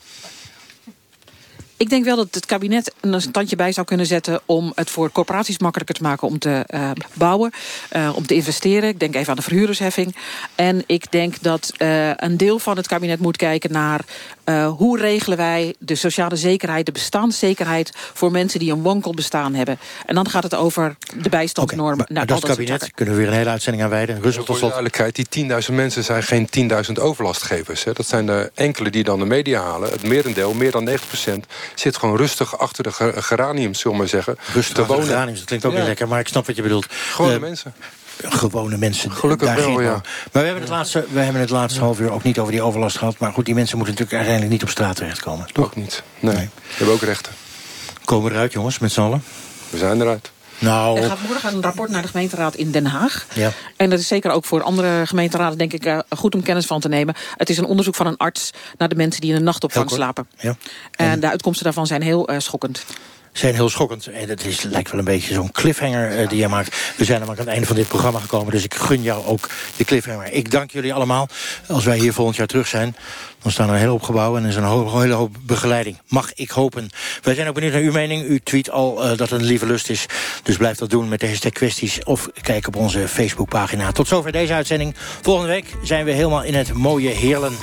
Ik 1.83 1.89
denk 1.89 2.05
wel 2.05 2.15
dat 2.15 2.35
het 2.35 2.45
kabinet 2.45 2.93
een 2.99 3.21
standje 3.21 3.55
bij 3.55 3.71
zou 3.71 3.85
kunnen 3.85 4.05
zetten... 4.05 4.41
om 4.45 4.71
het 4.75 4.89
voor 4.89 5.11
corporaties 5.11 5.59
makkelijker 5.59 5.95
te 5.95 6.01
maken 6.01 6.27
om 6.27 6.39
te 6.39 6.63
eh, 6.67 6.91
bouwen, 7.13 7.51
eh, 7.89 8.11
om 8.15 8.25
te 8.25 8.33
investeren. 8.33 8.89
Ik 8.89 8.99
denk 8.99 9.15
even 9.15 9.29
aan 9.29 9.35
de 9.35 9.41
verhuurdersheffing. 9.41 10.15
En 10.55 10.83
ik 10.85 11.11
denk 11.11 11.41
dat 11.41 11.73
eh, 11.77 12.09
een 12.15 12.37
deel 12.37 12.59
van 12.59 12.77
het 12.77 12.87
kabinet 12.87 13.19
moet 13.19 13.37
kijken 13.37 13.71
naar... 13.71 14.05
eh, 14.43 14.67
hoe 14.77 14.99
regelen 14.99 15.37
wij 15.37 15.75
de 15.79 15.95
sociale 15.95 16.35
zekerheid, 16.35 16.85
de 16.85 16.91
bestaanszekerheid... 16.91 17.91
voor 18.13 18.31
mensen 18.31 18.59
die 18.59 18.71
een 18.71 18.81
wankelbestaan 18.81 19.53
hebben. 19.53 19.79
En 20.05 20.15
dan 20.15 20.29
gaat 20.29 20.43
het 20.43 20.55
over 20.55 20.95
de 21.21 21.29
bijstandsnormen. 21.29 21.97
Maar 21.97 22.07
nou, 22.09 22.25
dat 22.25 22.39
soort 22.39 22.51
kabinet, 22.51 22.91
kunnen 22.93 23.13
we 23.13 23.19
weer 23.19 23.29
een 23.29 23.37
hele 23.37 23.49
uitzending 23.49 23.83
aan 23.83 23.89
wijden. 23.89 24.21
Russel 24.21 24.43
tot 24.43 24.47
de 24.47 24.53
slot. 24.61 24.69
duidelijkheid, 24.73 25.15
die 25.31 25.49
10.000 25.69 25.73
mensen 25.73 26.03
zijn 26.03 26.23
geen 26.23 26.49
10.000 26.87 26.91
overlastgevers. 27.01 27.83
Hè. 27.83 27.93
Dat 27.93 28.07
zijn 28.07 28.25
de 28.25 28.51
enkele 28.55 28.89
die 28.89 29.03
dan 29.03 29.19
de 29.19 29.25
media 29.25 29.61
halen. 29.61 29.89
Het 29.89 30.03
merendeel, 30.03 30.53
meer 30.53 30.71
dan 30.71 30.89
90%, 30.89 30.93
zit 31.75 31.97
gewoon 31.97 32.17
rustig 32.17 32.57
achter 32.59 32.83
de 32.83 32.91
ge- 32.91 33.13
geraniums, 33.21 33.79
zullen 33.79 33.91
we 33.97 34.03
maar 34.03 34.11
zeggen. 34.11 34.35
Rustig 34.53 34.53
te 34.75 34.81
achter 34.81 34.83
de 34.83 34.87
wonen. 34.93 35.07
geraniums, 35.07 35.37
dat 35.39 35.47
klinkt 35.47 35.65
ook 35.65 35.71
Ja. 35.71 35.77
niet 35.77 35.87
lekker, 35.87 36.07
maar 36.07 36.19
ik 36.19 36.27
snap 36.27 36.45
wat 36.45 36.55
je 36.55 36.61
bedoelt. 36.61 36.85
Gewone 36.89 37.33
Eh, 37.33 37.39
mensen. 37.39 37.73
Gewone 38.29 38.77
mensen. 38.77 39.11
Gelukkig 39.11 39.47
daar 39.47 39.57
wel, 39.57 39.75
geen 39.75 39.83
ja. 39.83 39.91
Maar 39.91 40.01
we 40.31 40.39
hebben 40.39 40.61
het 40.61 40.69
laatste, 40.71 41.05
we 41.11 41.19
hebben 41.19 41.41
het 41.41 41.49
laatste 41.49 41.79
half 41.79 41.99
uur 41.99 42.11
ook 42.11 42.23
niet 42.23 42.39
over 42.39 42.51
die 42.51 42.61
overlast 42.61 42.97
gehad. 42.97 43.17
Maar 43.17 43.33
goed, 43.33 43.45
die 43.45 43.55
mensen 43.55 43.77
moeten 43.77 43.95
natuurlijk 43.95 44.21
uiteindelijk 44.27 44.61
niet 44.61 44.63
op 44.69 44.75
straat 44.77 44.95
terechtkomen. 44.95 45.45
Toch? 45.53 45.75
Niet. 45.75 46.03
Nee. 46.19 46.35
We 46.35 46.49
hebben 46.77 46.95
ook 46.95 47.01
rechten. 47.01 47.31
Komen 48.05 48.29
we 48.29 48.35
eruit, 48.35 48.53
jongens, 48.53 48.79
met 48.79 48.91
z'n 48.91 49.01
allen? 49.01 49.23
We 49.69 49.77
zijn 49.77 50.01
eruit. 50.01 50.31
Nou, 50.59 50.99
Er 50.99 51.09
gaat 51.09 51.17
morgen 51.27 51.53
een 51.53 51.61
rapport 51.61 51.89
naar 51.89 52.01
de 52.01 52.07
gemeenteraad 52.07 52.55
in 52.55 52.71
Den 52.71 52.85
Haag. 52.85 53.25
ja. 53.33 53.51
En 53.77 53.89
dat 53.89 53.99
is 53.99 54.07
zeker 54.07 54.31
ook 54.31 54.45
voor 54.45 54.61
andere 54.63 55.07
gemeenteraden 55.07 55.57
denk 55.57 55.73
ik 55.73 55.85
eh, 55.85 55.99
goed 56.17 56.35
om 56.35 56.43
kennis 56.43 56.65
van 56.65 56.79
te 56.79 56.87
nemen. 56.87 57.15
Het 57.37 57.49
is 57.49 57.57
een 57.57 57.65
onderzoek 57.65 57.95
van 57.95 58.07
een 58.07 58.17
arts 58.17 58.51
naar 58.77 58.89
de 58.89 58.95
mensen 58.95 59.21
die 59.21 59.29
in 59.29 59.35
de 59.37 59.43
nachtopvang 59.43 59.89
slapen. 59.91 60.27
Ja. 60.37 60.55
En 60.91 61.19
de 61.19 61.29
uitkomsten 61.29 61.63
daarvan 61.63 61.87
zijn 61.87 62.01
heel 62.01 62.27
eh, 62.27 62.39
schokkend. 62.39 62.85
Zijn 63.33 63.53
heel 63.53 63.69
schokkend. 63.69 64.07
En 64.07 64.29
het 64.29 64.45
is, 64.45 64.61
lijkt 64.61 64.91
wel 64.91 64.99
een 64.99 65.05
beetje 65.05 65.33
zo'n 65.33 65.51
cliffhanger 65.51 66.19
uh, 66.19 66.29
die 66.29 66.39
je 66.39 66.47
maakt. 66.47 66.93
We 66.97 67.05
zijn 67.05 67.19
namelijk 67.19 67.39
aan 67.39 67.45
het 67.45 67.53
einde 67.53 67.67
van 67.67 67.75
dit 67.75 67.87
programma 67.87 68.19
gekomen... 68.19 68.51
dus 68.51 68.63
ik 68.63 68.73
gun 68.73 69.01
jou 69.01 69.25
ook 69.25 69.49
de 69.77 69.83
cliffhanger. 69.83 70.31
Ik 70.31 70.51
dank 70.51 70.71
jullie 70.71 70.93
allemaal. 70.93 71.27
Als 71.67 71.83
wij 71.83 71.97
hier 71.97 72.13
volgend 72.13 72.35
jaar 72.35 72.47
terug 72.47 72.67
zijn... 72.67 72.95
Dan 73.43 73.51
staan 73.51 73.67
er 73.67 73.73
een 73.73 73.79
hele 73.79 73.91
hoop 73.91 74.03
gebouwen 74.03 74.43
en 74.43 74.49
is 74.49 74.55
een 74.55 74.89
hele 74.99 75.13
hoop 75.13 75.35
begeleiding. 75.41 75.97
Mag 76.07 76.33
ik 76.33 76.49
hopen. 76.49 76.89
Wij 77.21 77.35
zijn 77.35 77.47
ook 77.47 77.53
benieuwd 77.53 77.73
naar 77.73 77.81
uw 77.81 77.91
mening. 77.91 78.27
U 78.27 78.39
tweet 78.39 78.69
al 78.69 79.03
uh, 79.03 79.09
dat 79.09 79.19
het 79.19 79.31
een 79.31 79.43
lieve 79.43 79.65
lust 79.65 79.89
is. 79.89 80.05
Dus 80.43 80.57
blijf 80.57 80.77
dat 80.77 80.89
doen 80.89 81.07
met 81.09 81.19
de 81.19 81.27
hashtag 81.27 81.51
kwesties. 81.51 82.03
Of 82.03 82.29
kijk 82.41 82.67
op 82.67 82.75
onze 82.75 83.07
Facebookpagina. 83.07 83.91
Tot 83.91 84.07
zover 84.07 84.31
deze 84.31 84.53
uitzending. 84.53 84.95
Volgende 85.21 85.49
week 85.49 85.65
zijn 85.83 86.05
we 86.05 86.11
helemaal 86.11 86.43
in 86.43 86.55
het 86.55 86.73
mooie 86.73 87.09
Heerlen. 87.09 87.53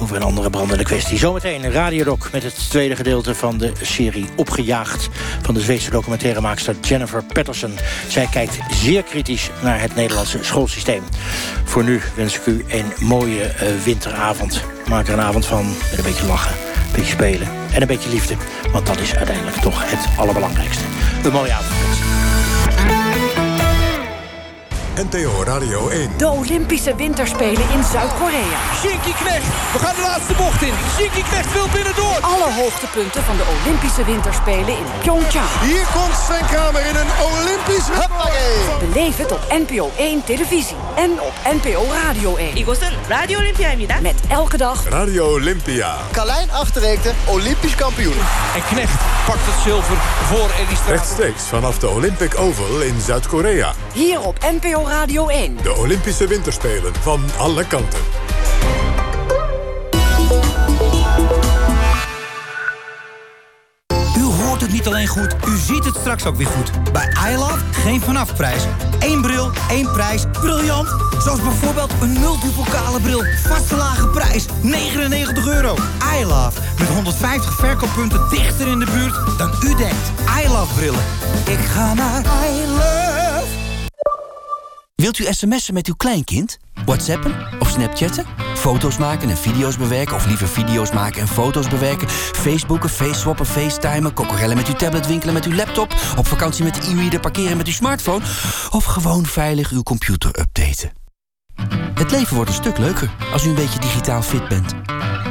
Over 0.00 0.16
een 0.16 0.22
andere 0.22 0.50
brandende 0.50 0.84
kwestie. 0.84 1.18
Zometeen 1.18 1.72
Radiodoc 1.72 2.28
met 2.32 2.42
het 2.42 2.70
tweede 2.70 2.96
gedeelte 2.96 3.34
van 3.34 3.58
de 3.58 3.72
serie 3.82 4.26
Opgejaagd. 4.36 5.08
Van 5.42 5.54
de 5.54 5.60
Zweedse 5.60 5.90
documentairemaakster 5.90 6.76
Jennifer 6.80 7.24
Patterson. 7.24 7.74
Zij 8.08 8.28
kijkt 8.30 8.58
zeer 8.70 9.02
kritisch 9.02 9.50
naar 9.62 9.80
het 9.80 9.94
Nederlandse 9.94 10.38
schoolsysteem. 10.40 11.02
Voor 11.64 11.84
nu 11.84 12.00
wens 12.16 12.36
ik 12.36 12.46
u 12.46 12.64
een 12.68 12.92
mooie 12.98 13.44
uh, 13.44 13.82
winteravond. 13.84 14.62
Maak 14.90 15.06
er 15.06 15.12
een 15.12 15.20
avond 15.20 15.46
van 15.46 15.66
met 15.66 15.98
een 15.98 16.04
beetje 16.04 16.26
lachen, 16.26 16.52
een 16.74 16.92
beetje 16.92 17.10
spelen 17.10 17.48
en 17.72 17.80
een 17.80 17.86
beetje 17.86 18.10
liefde. 18.10 18.36
Want 18.72 18.86
dat 18.86 19.00
is 19.00 19.14
uiteindelijk 19.14 19.56
toch 19.56 19.90
het 19.90 20.18
allerbelangrijkste. 20.18 20.84
Een 21.24 21.32
mooie 21.32 21.52
avond. 21.52 22.09
NTO 24.99 25.43
Radio 25.43 25.89
1. 25.89 26.09
De 26.17 26.27
Olympische 26.27 26.95
Winterspelen 26.95 27.69
in 27.73 27.83
Zuid-Korea. 27.91 28.57
Shinky 28.81 29.13
Knecht, 29.21 29.47
we 29.73 29.79
gaan 29.79 29.95
de 29.95 30.01
laatste 30.01 30.33
bocht 30.33 30.61
in. 30.61 30.73
Shinky 30.95 31.21
Knecht 31.29 31.53
wil 31.53 31.67
binnendoor. 31.73 32.17
Alle 32.21 32.49
hoogtepunten 32.61 33.23
van 33.23 33.37
de 33.37 33.45
Olympische 33.55 34.03
Winterspelen 34.05 34.75
in 34.81 34.87
Pyeongchang. 35.01 35.49
Hier 35.61 35.85
komt 35.93 36.15
Sven 36.25 36.45
Kramer 36.51 36.85
in 36.85 36.95
een 36.95 37.11
Olympisch 37.29 37.87
Beleef 38.79 39.17
het 39.17 39.31
op 39.31 39.41
NPO 39.49 39.91
1 39.97 40.23
televisie 40.23 40.77
en 40.95 41.11
op 41.11 41.33
NPO 41.57 41.83
Radio 42.03 42.35
1. 42.35 42.57
이곳은 42.57 42.87
Radio 43.09 43.37
Olympia입니다. 43.39 44.01
Met 44.01 44.15
elke 44.29 44.57
dag 44.57 44.89
Radio 44.89 45.33
Olympia. 45.33 45.95
Carlijn 46.11 46.51
Achterreekte, 46.51 47.11
Olympisch 47.25 47.75
kampioen. 47.75 48.19
En 48.55 48.63
Knecht 48.71 48.99
pakt 49.25 49.45
het 49.45 49.63
zilver 49.63 49.97
voor 50.29 50.49
Eddie 50.59 50.75
Straat. 50.75 50.89
Rechtstreeks 50.89 51.43
vanaf 51.43 51.79
de 51.79 51.87
Olympic 51.89 52.39
Oval 52.39 52.81
in 52.81 53.01
Zuid-Korea. 53.01 53.73
Hier 53.93 54.21
op 54.21 54.37
NPO 54.61 54.83
Radio 54.90 55.28
1. 55.28 55.56
De 55.62 55.76
Olympische 55.76 56.26
Winterspelen 56.26 56.94
van 56.94 57.20
alle 57.38 57.66
kanten. 57.66 57.98
U 64.16 64.22
hoort 64.22 64.60
het 64.60 64.72
niet 64.72 64.86
alleen 64.86 65.06
goed, 65.06 65.36
u 65.46 65.56
ziet 65.56 65.84
het 65.84 65.96
straks 65.96 66.26
ook 66.26 66.36
weer 66.36 66.46
goed. 66.46 66.92
Bij 66.92 67.32
iLove 67.32 67.58
geen 67.72 68.00
vanafprijs. 68.00 68.62
Eén 68.98 69.22
bril, 69.22 69.50
één 69.68 69.92
prijs. 69.92 70.24
Briljant! 70.40 70.88
Zoals 71.22 71.42
bijvoorbeeld 71.42 71.92
een 72.00 72.12
multipokale 72.12 73.00
bril. 73.00 73.24
Vaste 73.46 73.76
lage 73.76 74.08
prijs, 74.08 74.46
99 74.60 75.46
euro. 75.46 75.76
iLove, 76.20 76.60
met 76.78 76.88
150 76.88 77.54
verkooppunten 77.54 78.28
dichter 78.30 78.68
in 78.68 78.78
de 78.78 78.86
buurt 78.94 79.38
dan 79.38 79.54
u 79.64 79.74
denkt. 79.74 80.12
iLove 80.44 80.74
brillen. 80.74 81.04
Ik 81.46 81.58
ga 81.58 81.94
naar 81.94 82.24
iLove. 82.48 83.29
Wilt 85.00 85.18
u 85.18 85.26
sms'en 85.30 85.74
met 85.74 85.86
uw 85.86 85.94
kleinkind? 85.96 86.58
Whatsappen 86.84 87.34
of 87.58 87.68
snapchatten? 87.68 88.26
Foto's 88.54 88.98
maken 88.98 89.30
en 89.30 89.36
video's 89.36 89.76
bewerken 89.76 90.16
of 90.16 90.26
liever 90.26 90.48
video's 90.48 90.90
maken 90.92 91.20
en 91.20 91.28
foto's 91.28 91.68
bewerken? 91.68 92.08
Facebooken, 92.10 92.90
faceswappen, 92.90 93.46
facetimen, 93.46 94.12
kokorellen 94.12 94.56
met 94.56 94.68
uw 94.68 94.74
tablet, 94.74 95.06
winkelen 95.06 95.34
met 95.34 95.44
uw 95.44 95.54
laptop... 95.54 95.94
op 96.16 96.26
vakantie 96.26 96.64
met 96.64 96.74
de 96.74 96.90
e-reader, 96.90 97.20
parkeren 97.20 97.56
met 97.56 97.66
uw 97.66 97.72
smartphone... 97.72 98.24
of 98.70 98.84
gewoon 98.84 99.26
veilig 99.26 99.70
uw 99.70 99.82
computer 99.82 100.38
updaten? 100.40 100.92
Het 101.94 102.10
leven 102.10 102.34
wordt 102.34 102.50
een 102.50 102.56
stuk 102.56 102.78
leuker 102.78 103.10
als 103.32 103.44
u 103.44 103.48
een 103.48 103.54
beetje 103.54 103.80
digitaal 103.80 104.22
fit 104.22 104.48
bent. 104.48 104.74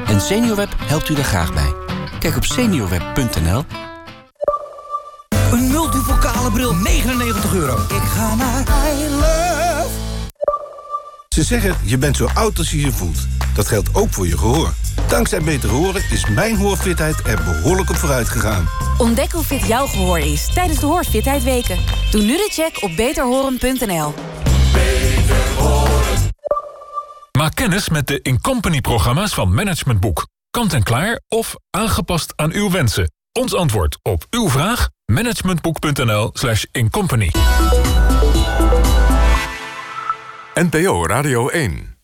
En 0.08 0.22
SeniorWeb 0.22 0.70
helpt 0.78 1.10
u 1.10 1.16
daar 1.16 1.24
graag 1.24 1.54
bij. 1.54 1.74
Kijk 2.20 2.36
op 2.36 2.46
seniorweb.nl 2.46 3.64
Een 5.52 5.68
multipokale 5.68 6.52
bril, 6.52 6.74
99 6.74 7.54
euro. 7.54 7.78
Ik 7.78 8.04
ga 8.04 8.36
naar. 8.36 9.49
Ze 11.40 11.46
zeggen, 11.46 11.76
je 11.84 11.98
bent 11.98 12.18
zo 12.18 12.28
oud 12.34 12.58
als 12.58 12.72
je 12.72 12.82
je 12.82 12.92
voelt. 12.92 13.28
Dat 13.56 13.68
geldt 13.68 13.96
ook 13.96 14.14
voor 14.14 14.28
je 14.28 14.38
gehoor. 14.38 14.74
Dankzij 15.08 15.42
Beter 15.42 15.70
Horen 15.70 16.04
is 16.12 16.30
mijn 16.30 16.58
hoorfitheid 16.58 17.20
er 17.26 17.44
behoorlijk 17.44 17.90
op 17.90 17.96
vooruit 17.96 18.30
gegaan. 18.30 18.70
Ontdek 18.98 19.32
hoe 19.32 19.44
fit 19.44 19.66
jouw 19.66 19.86
gehoor 19.88 20.20
is 20.20 20.54
tijdens 20.54 20.80
de 20.80 20.86
Hoorfitheid 20.86 21.44
Weken. 21.44 21.78
Doe 22.12 22.22
nu 22.22 22.38
de 22.38 22.50
check 22.52 22.84
op 22.84 22.96
beterhoren.nl. 22.96 24.14
Maak 27.38 27.56
kennis 27.56 27.90
met 27.90 28.08
de 28.08 28.22
Incompany-programma's 28.22 29.34
van 29.34 29.54
Management 29.54 30.00
Boek. 30.00 30.28
Kant 30.50 30.74
en 30.74 30.84
klaar 30.84 31.22
of 31.28 31.56
aangepast 31.70 32.34
aan 32.36 32.52
uw 32.52 32.72
wensen. 32.72 33.12
Ons 33.32 33.56
antwoord 33.56 34.00
op 34.02 34.26
uw 34.30 34.50
vraag? 34.50 34.90
managementboek.nl 35.06 36.30
slash 36.34 36.64
incompany. 36.72 37.32
NPO 40.60 41.08
Radio 41.08 41.50
1. 41.54 41.99